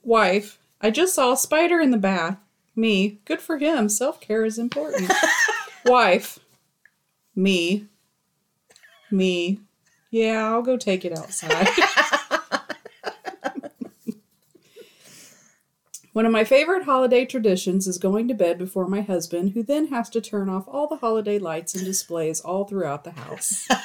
Wife, 0.04 0.58
I 0.80 0.90
just 0.90 1.14
saw 1.14 1.34
a 1.34 1.38
spider 1.38 1.80
in 1.80 1.92
the 1.92 1.98
bath. 1.98 2.38
Me. 2.76 3.20
Good 3.26 3.42
for 3.42 3.58
him. 3.58 3.90
Self 3.90 4.22
care 4.22 4.46
is 4.46 4.58
important. 4.58 5.12
Wife. 5.86 6.40
Me. 7.36 7.86
Me. 9.12 9.60
Yeah, 10.12 10.50
I'll 10.50 10.62
go 10.62 10.78
take 10.78 11.06
it 11.06 11.18
outside. 11.18 11.68
One 16.14 16.26
of 16.26 16.32
my 16.32 16.46
favorite 16.46 16.84
holiday 16.84 17.26
traditions 17.26 17.88
is 17.88 17.98
going 17.98 18.30
to 18.30 18.34
bed 18.34 18.58
before 18.58 18.88
my 18.88 19.02
husband, 19.02 19.52
who 19.52 19.64
then 19.64 19.88
has 19.88 20.10
to 20.12 20.22
turn 20.22 20.48
off 20.48 20.64
all 20.66 20.88
the 20.88 20.96
holiday 20.96 21.38
lights 21.38 21.76
and 21.76 21.84
displays 21.84 22.40
all 22.40 22.64
throughout 22.64 23.04
the 23.04 23.12
house. 23.12 23.68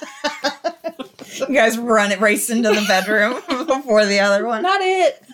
You 1.48 1.54
guys 1.54 1.78
run 1.78 2.12
it 2.12 2.20
race 2.20 2.50
into 2.50 2.68
the 2.68 2.84
bedroom 2.86 3.34
before 3.66 4.04
the 4.04 4.20
other 4.20 4.46
one. 4.46 4.62
Not 4.62 4.80
it. 4.82 5.24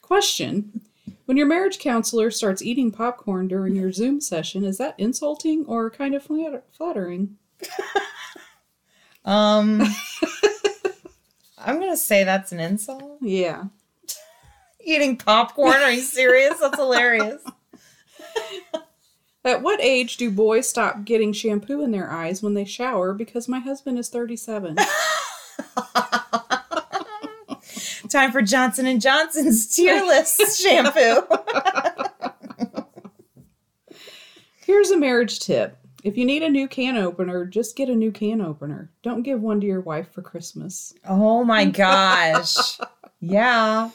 Question. 0.00 0.80
When 1.26 1.36
your 1.36 1.46
marriage 1.46 1.78
counselor 1.78 2.30
starts 2.30 2.62
eating 2.62 2.90
popcorn 2.90 3.48
during 3.48 3.76
your 3.76 3.92
Zoom 3.92 4.20
session, 4.20 4.64
is 4.64 4.78
that 4.78 4.94
insulting 4.98 5.64
or 5.66 5.90
kind 5.90 6.14
of 6.14 6.22
flatter- 6.22 6.64
flattering? 6.72 7.36
Um, 9.26 9.82
I'm 11.58 11.80
gonna 11.80 11.96
say 11.96 12.22
that's 12.22 12.52
an 12.52 12.60
insult. 12.60 13.18
Yeah. 13.20 13.64
Eating 14.80 15.16
popcorn? 15.16 15.74
Are 15.74 15.90
you 15.90 16.00
serious? 16.00 16.60
That's 16.60 16.76
hilarious. 16.78 17.42
At 19.44 19.62
what 19.62 19.80
age 19.80 20.16
do 20.16 20.30
boys 20.30 20.68
stop 20.68 21.04
getting 21.04 21.32
shampoo 21.32 21.82
in 21.82 21.90
their 21.90 22.08
eyes 22.08 22.40
when 22.40 22.54
they 22.54 22.64
shower? 22.64 23.12
Because 23.14 23.48
my 23.48 23.58
husband 23.58 23.98
is 23.98 24.08
37. 24.08 24.76
Time 28.08 28.32
for 28.32 28.42
Johnson 28.42 28.86
and 28.86 29.00
Johnson's 29.00 29.66
tearless 29.76 30.60
shampoo. 30.62 31.22
Here's 34.64 34.90
a 34.90 34.96
marriage 34.96 35.40
tip. 35.40 35.78
If 36.04 36.16
you 36.16 36.24
need 36.24 36.42
a 36.42 36.48
new 36.48 36.68
can 36.68 36.96
opener, 36.96 37.44
just 37.46 37.76
get 37.76 37.88
a 37.88 37.94
new 37.94 38.12
can 38.12 38.40
opener. 38.40 38.90
Don't 39.02 39.22
give 39.22 39.40
one 39.40 39.60
to 39.60 39.66
your 39.66 39.80
wife 39.80 40.12
for 40.12 40.22
Christmas. 40.22 40.94
Oh 41.08 41.44
my 41.44 41.64
gosh. 41.66 42.78
Yeah. 43.18 43.90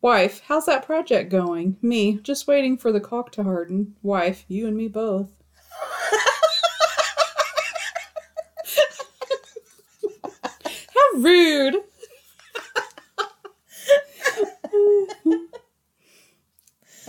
Wife, 0.00 0.40
how's 0.48 0.64
that 0.66 0.86
project 0.86 1.30
going? 1.30 1.76
Me, 1.82 2.14
just 2.22 2.48
waiting 2.48 2.78
for 2.78 2.90
the 2.90 3.00
caulk 3.00 3.30
to 3.32 3.44
harden. 3.44 3.94
Wife, 4.02 4.44
you 4.48 4.66
and 4.66 4.74
me 4.76 4.88
both. 4.88 5.28
How 10.42 11.18
rude. 11.18 11.76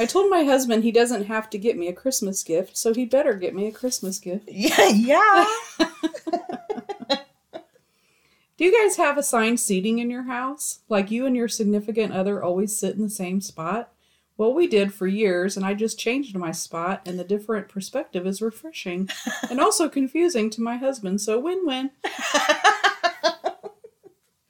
I 0.06 0.08
told 0.08 0.30
my 0.30 0.44
husband 0.44 0.84
he 0.84 0.92
doesn't 0.92 1.26
have 1.26 1.50
to 1.50 1.58
get 1.58 1.80
me 1.80 1.88
a 1.88 1.94
Christmas 1.94 2.44
gift, 2.44 2.78
so 2.78 2.94
he'd 2.94 3.10
better 3.10 3.34
get 3.34 3.56
me 3.56 3.66
a 3.66 3.72
Christmas 3.72 4.20
gift. 4.20 4.48
Yeah. 4.52 4.90
Yeah. 4.90 5.46
Do 8.56 8.66
you 8.66 8.72
guys 8.72 8.98
have 8.98 9.18
assigned 9.18 9.60
seating 9.60 9.98
in 9.98 10.12
your 10.12 10.22
house? 10.22 10.82
Like 10.90 11.10
you 11.10 11.26
and 11.26 11.36
your 11.36 11.48
significant 11.48 12.14
other 12.14 12.44
always 12.44 12.78
sit 12.78 12.96
in 12.96 13.02
the 13.02 13.10
same 13.10 13.42
spot? 13.42 13.94
Well, 14.38 14.54
we 14.54 14.68
did 14.68 14.94
for 14.94 15.08
years, 15.08 15.58
and 15.58 15.66
I 15.66 15.74
just 15.74 15.98
changed 15.98 16.38
my 16.38 16.52
spot, 16.52 17.02
and 17.08 17.18
the 17.18 17.24
different 17.24 17.68
perspective 17.68 18.28
is 18.28 18.44
refreshing 18.44 19.10
and 19.50 19.60
also 19.60 19.90
confusing 19.90 20.52
to 20.52 20.62
my 20.62 20.78
husband, 20.78 21.20
so 21.20 21.40
win 21.40 21.66
win. 21.66 21.90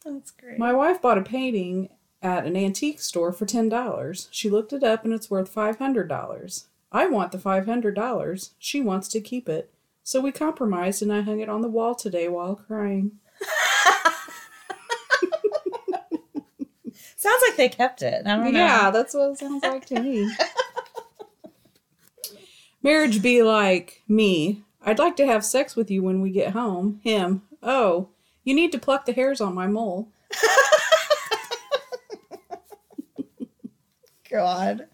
That's 0.03 0.32
great. 0.32 0.60
My 0.60 0.74
wife 0.74 1.01
bought 1.01 1.18
a 1.18 1.22
painting 1.24 1.88
at 2.26 2.45
an 2.45 2.57
antique 2.57 2.99
store 2.99 3.32
for 3.32 3.45
$10. 3.45 4.28
She 4.32 4.49
looked 4.49 4.73
it 4.73 4.84
up, 4.84 5.05
and 5.05 5.13
it's 5.13 5.30
worth 5.30 5.53
$500. 5.53 6.65
I 6.91 7.05
want 7.05 7.32
the 7.32 7.38
$500. 7.38 8.49
She 8.57 8.82
wants 8.82 9.07
to 9.09 9.21
keep 9.21 9.47
it. 9.47 9.69
So 10.03 10.19
we 10.19 10.32
compromised, 10.32 11.03
and 11.03 11.13
I 11.13 11.21
hung 11.21 11.39
it 11.39 11.49
on 11.49 11.61
the 11.61 11.69
wall 11.69 11.93
today 11.93 12.28
while 12.28 12.55
crying. 12.55 13.11
Sounds 17.15 17.41
like 17.47 17.57
they 17.57 17.69
kept 17.69 18.01
it. 18.01 18.26
I 18.26 18.36
don't 18.36 18.53
know. 18.53 18.59
Yeah, 18.59 18.91
that's 18.91 19.13
what 19.13 19.32
it 19.32 19.39
sounds 19.39 19.63
like 19.63 19.86
to 19.88 19.99
me. 19.99 20.32
Marriage 22.84 23.21
be 23.21 23.41
like 23.41 24.03
me. 24.07 24.61
I'd 24.84 24.99
like 24.99 25.15
to 25.15 25.26
have 25.26 25.43
sex 25.43 25.76
with 25.76 25.89
you 25.89 26.03
when 26.03 26.21
we 26.21 26.30
get 26.30 26.53
home. 26.53 26.99
Him. 27.03 27.41
Oh, 27.63 28.09
you 28.43 28.53
need 28.53 28.71
to 28.73 28.78
pluck 28.78 29.05
the 29.05 29.13
hairs 29.13 29.41
on 29.41 29.55
my 29.55 29.65
mole. 29.65 30.09
God. 34.30 34.88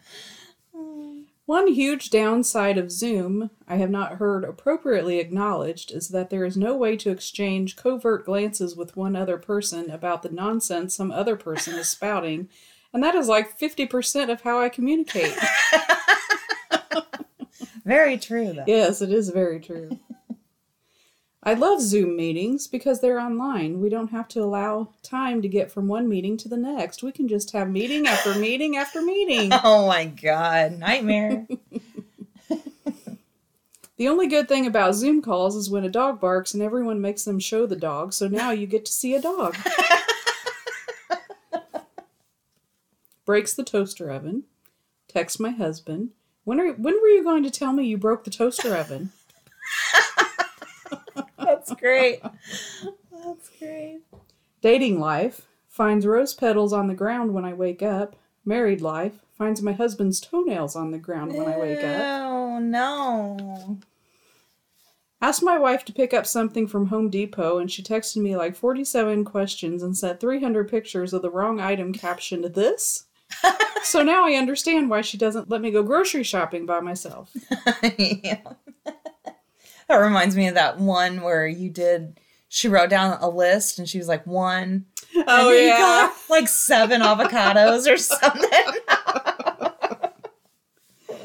One 1.45 1.67
huge 1.67 2.09
downside 2.09 2.77
of 2.77 2.91
Zoom 2.91 3.49
I 3.67 3.75
have 3.75 3.89
not 3.89 4.13
heard 4.13 4.45
appropriately 4.45 5.19
acknowledged 5.19 5.91
is 5.91 6.09
that 6.09 6.29
there 6.29 6.45
is 6.45 6.55
no 6.55 6.77
way 6.77 6.95
to 6.97 7.09
exchange 7.09 7.75
covert 7.75 8.25
glances 8.25 8.75
with 8.75 8.95
one 8.95 9.15
other 9.15 9.38
person 9.38 9.89
about 9.89 10.23
the 10.23 10.29
nonsense 10.29 10.95
some 10.95 11.11
other 11.11 11.36
person 11.36 11.75
is 11.75 11.89
spouting, 11.89 12.47
and 12.93 13.03
that 13.03 13.15
is 13.15 13.27
like 13.27 13.59
50% 13.59 14.32
of 14.32 14.41
how 14.41 14.61
I 14.61 14.69
communicate. 14.69 15.36
Very 17.84 18.17
true, 18.17 18.53
though. 18.53 18.63
Yes, 18.67 19.01
it 19.01 19.11
is 19.11 19.29
very 19.29 19.59
true. 19.59 19.99
I 21.44 21.56
love 21.56 21.82
Zoom 21.82 22.16
meetings 22.16 22.68
because 22.68 23.02
they're 23.02 23.20
online. 23.20 23.82
We 23.82 23.89
don't 23.89 24.12
have 24.12 24.28
to 24.30 24.44
allow 24.44 24.89
time 25.02 25.42
to 25.42 25.48
get 25.48 25.72
from 25.72 25.88
one 25.88 26.08
meeting 26.08 26.38
to 26.38 26.48
the 26.48 26.58
next. 26.58 27.02
We 27.02 27.12
can 27.12 27.28
just 27.28 27.52
have 27.52 27.68
meeting 27.70 28.06
after 28.06 28.36
meeting 28.39 28.78
after 28.78 29.02
meeting. 29.02 29.52
Oh 29.64 29.88
my 29.88 30.06
God. 30.06 30.78
Nightmare. 30.80 31.48
The 33.98 34.08
only 34.08 34.26
good 34.26 34.48
thing 34.48 34.66
about 34.66 34.96
Zoom 34.96 35.22
calls 35.22 35.56
is 35.56 35.70
when 35.70 35.84
a 35.84 35.89
dog 35.89 36.20
barks 36.20 36.56
and 36.56 36.64
everyone 36.64 37.02
makes 37.02 37.24
them 37.24 37.38
show 37.39 37.68
the 37.68 37.76
dog, 37.76 38.14
so 38.14 38.28
now 38.28 38.50
you 38.50 38.66
get 38.66 38.84
to 38.86 38.92
see 38.92 39.14
a 39.14 39.22
dog. 39.22 39.56
Breaks 43.26 43.54
the 43.54 43.64
toaster 43.64 44.10
oven. 44.10 44.46
Text 45.08 45.39
my 45.39 45.52
husband. 45.52 46.10
When 46.46 46.60
are 46.60 46.72
when 46.74 47.00
were 47.00 47.10
you 47.10 47.24
going 47.24 47.44
to 47.44 47.52
tell 47.52 47.74
me 47.74 47.86
you 47.86 47.96
broke 47.96 48.24
the 48.24 48.32
toaster 48.32 48.76
oven? 48.76 49.12
That's 51.72 51.82
great. 51.82 52.22
That's 53.24 53.49
great. 53.59 54.01
Dating 54.61 54.99
life 54.99 55.47
finds 55.67 56.05
rose 56.05 56.34
petals 56.34 56.74
on 56.74 56.88
the 56.88 56.93
ground 56.93 57.34
when 57.34 57.45
I 57.45 57.53
wake 57.53 57.82
up. 57.82 58.15
Married 58.43 58.82
life 58.82 59.19
finds 59.38 59.61
my 59.61 59.72
husband's 59.72 60.19
toenails 60.19 60.76
on 60.76 60.91
the 60.91 60.97
ground 60.97 61.34
when 61.34 61.47
I 61.47 61.57
wake 61.57 61.84
up. 61.84 62.01
Oh 62.01 62.59
no. 62.59 63.80
Asked 65.22 65.43
my 65.43 65.57
wife 65.57 65.86
to 65.86 65.93
pick 65.93 66.13
up 66.13 66.26
something 66.26 66.67
from 66.67 66.88
Home 66.88 67.09
Depot 67.09 67.59
and 67.59 67.72
she 67.72 67.84
texted 67.84 68.17
me 68.17 68.36
like 68.36 68.55
47 68.55 69.24
questions 69.24 69.84
and 69.84 69.95
sent 69.95 70.19
300 70.19 70.69
pictures 70.69 71.13
of 71.13 71.22
the 71.22 71.30
wrong 71.30 71.59
item 71.59 71.93
captioned 71.93 72.43
this. 72.43 73.05
so 73.84 74.03
now 74.03 74.26
I 74.26 74.34
understand 74.34 74.89
why 74.89 75.01
she 75.01 75.17
doesn't 75.17 75.49
let 75.49 75.61
me 75.61 75.72
go 75.72 75.84
grocery 75.84 76.24
shopping 76.24 76.65
by 76.65 76.82
myself. 76.82 77.32
yeah. 77.97 78.41
That 79.92 79.98
reminds 79.98 80.38
me 80.38 80.48
of 80.48 80.54
that 80.56 80.80
one 80.80 81.22
where 81.22 81.46
you 81.46 81.70
did. 81.70 82.18
She 82.48 82.70
wrote 82.70 82.89
down 82.89 83.18
a 83.20 83.28
list 83.28 83.78
and 83.78 83.89
she 83.89 83.98
was 83.98 84.08
like 84.08 84.26
one. 84.26 84.86
Oh, 85.28 85.52
you 85.52 85.68
got 85.68 86.16
like 86.30 86.48
seven 86.48 87.02
avocados 87.02 87.92
or 87.92 87.98
something. 87.98 88.50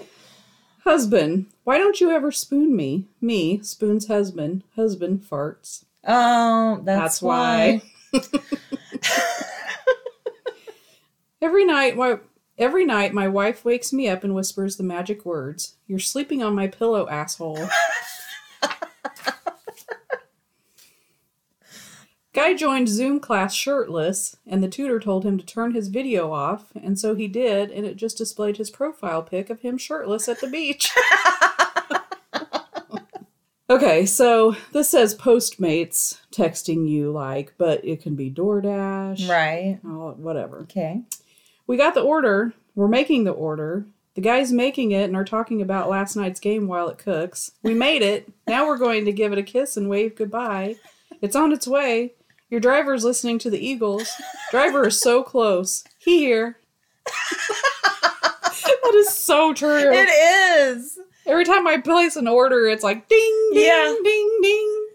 Husband, 0.83 1.47
why 1.62 1.79
don't 1.79 2.01
you 2.01 2.11
ever 2.11 2.33
spoon 2.33 2.75
me? 2.75 3.07
Me, 3.21 3.62
spoon's 3.62 4.09
husband. 4.09 4.64
Husband 4.75 5.23
farts. 5.23 5.85
Oh, 6.05 6.81
that's, 6.83 7.21
That's 7.21 7.23
why. 7.23 7.83
Every 11.41 11.64
night, 11.64 11.97
why, 11.97 12.19
every 12.59 12.85
night, 12.85 13.14
my 13.14 13.29
wife 13.29 13.64
wakes 13.64 13.93
me 13.93 14.09
up 14.09 14.25
and 14.25 14.35
whispers 14.35 14.75
the 14.77 14.83
magic 14.83 15.25
words. 15.25 15.77
You're 15.87 16.01
sleeping 16.01 16.43
on 16.43 16.57
my 16.57 16.67
pillow, 16.67 17.09
asshole. 17.09 17.69
Guy 22.36 22.52
joined 22.52 22.90
Zoom 22.90 23.18
class 23.18 23.54
shirtless, 23.54 24.36
and 24.46 24.62
the 24.62 24.68
tutor 24.68 25.00
told 25.00 25.24
him 25.24 25.38
to 25.38 25.46
turn 25.46 25.72
his 25.72 25.88
video 25.88 26.32
off, 26.32 26.70
and 26.74 26.98
so 26.98 27.14
he 27.14 27.28
did, 27.28 27.70
and 27.70 27.86
it 27.86 27.96
just 27.96 28.18
displayed 28.18 28.59
his 28.59 28.68
profile 28.68 29.22
pic 29.22 29.48
of 29.48 29.62
him 29.62 29.78
shirtless 29.78 30.28
at 30.28 30.42
the 30.42 30.46
beach. 30.46 30.92
okay, 33.70 34.04
so 34.04 34.54
this 34.72 34.90
says 34.90 35.14
Postmates 35.14 36.18
texting 36.30 36.86
you, 36.86 37.11
like, 37.11 37.54
but 37.57 37.82
it 37.82 38.02
can 38.02 38.14
be 38.14 38.30
DoorDash. 38.30 39.26
Right. 39.30 39.80
Oh, 39.82 40.11
whatever. 40.18 40.59
Okay. 40.59 41.04
We 41.66 41.78
got 41.78 41.94
the 41.94 42.02
order. 42.02 42.52
We're 42.74 42.86
making 42.86 43.24
the 43.24 43.32
order. 43.32 43.86
The 44.17 44.23
guy's 44.23 44.51
making 44.53 44.91
it 44.93 45.05
and 45.05 45.14
are 45.14 45.25
talking 45.25 45.62
about 45.62 45.89
last 45.89 46.17
night's 46.17 46.41
game 46.41 46.67
while 46.67 46.89
it 46.89 46.99
cooks. 46.99 47.53
We 47.62 47.75
made 47.75 48.03
it. 48.03 48.29
Now 48.49 48.67
we're 48.67 48.79
going 48.79 49.05
to 49.05 49.12
give 49.12 49.31
it 49.33 49.39
a 49.39 49.43
kiss 49.43 49.77
and 49.77 49.89
wave 49.89 50.17
goodbye. 50.17 50.77
It's 51.23 51.37
on 51.37 51.53
its 51.53 51.69
way. 51.69 52.14
Your 52.51 52.61
driver's 52.61 53.05
listening 53.05 53.39
to 53.41 53.51
the 53.51 53.64
Eagles. 53.64 54.09
Driver 54.51 54.89
is 54.89 55.01
so 55.01 55.23
close. 55.23 55.85
He 55.99 56.19
here. 56.21 56.57
is 58.97 59.11
so 59.14 59.53
true. 59.53 59.93
It 59.93 60.09
is. 60.09 60.99
Every 61.27 61.45
time 61.45 61.67
I 61.67 61.79
place 61.79 62.17
an 62.17 62.27
order, 62.27 62.67
it's 62.67 62.83
like 62.85 63.09
ding, 63.09 63.51
ding, 63.53 63.64
Yeah. 63.67 63.95
ding, 64.03 64.39
ding. 64.43 64.87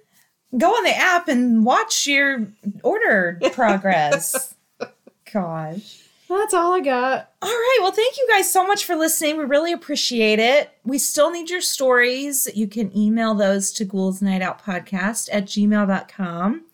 Go 0.58 0.72
on 0.72 0.84
the 0.84 0.96
app 0.98 1.28
and 1.28 1.64
watch 1.64 2.08
your 2.08 2.48
order 2.84 3.40
progress. 3.54 4.56
Gosh. 5.34 6.00
That's 6.40 6.54
all 6.54 6.74
I 6.74 6.80
got. 6.80 7.32
All 7.42 7.50
right. 7.50 7.80
Well, 7.82 7.92
thank 7.92 8.18
you 8.18 8.28
guys 8.30 8.52
so 8.52 8.66
much 8.66 8.86
for 8.86 8.96
listening. 8.96 9.38
We 9.38 9.44
really 9.46 9.74
appreciate 9.74 10.40
it. 10.40 10.72
We 10.84 10.98
still 10.98 11.32
need 11.32 11.50
your 11.50 11.62
stories. 11.62 12.48
You 12.54 12.68
can 12.68 12.96
email 12.98 13.34
those 13.34 13.72
to 13.74 13.86
ghouls 13.86 14.22
night 14.22 14.42
out 14.42 14.64
podcast 14.64 15.30
at 15.32 15.46
gmail.com. 15.46 16.66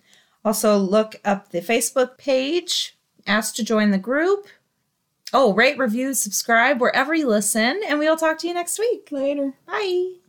Also, 0.45 0.77
look 0.77 1.15
up 1.25 1.49
the 1.49 1.61
Facebook 1.61 2.17
page, 2.17 2.97
ask 3.25 3.55
to 3.55 3.63
join 3.63 3.91
the 3.91 3.97
group. 3.97 4.47
Oh, 5.33 5.53
rate, 5.53 5.77
review, 5.77 6.13
subscribe 6.13 6.79
wherever 6.79 7.13
you 7.13 7.27
listen, 7.27 7.81
and 7.87 7.99
we'll 7.99 8.15
talk 8.15 8.39
to 8.39 8.47
you 8.47 8.53
next 8.53 8.79
week. 8.79 9.09
Later. 9.11 9.53
Bye. 9.65 10.17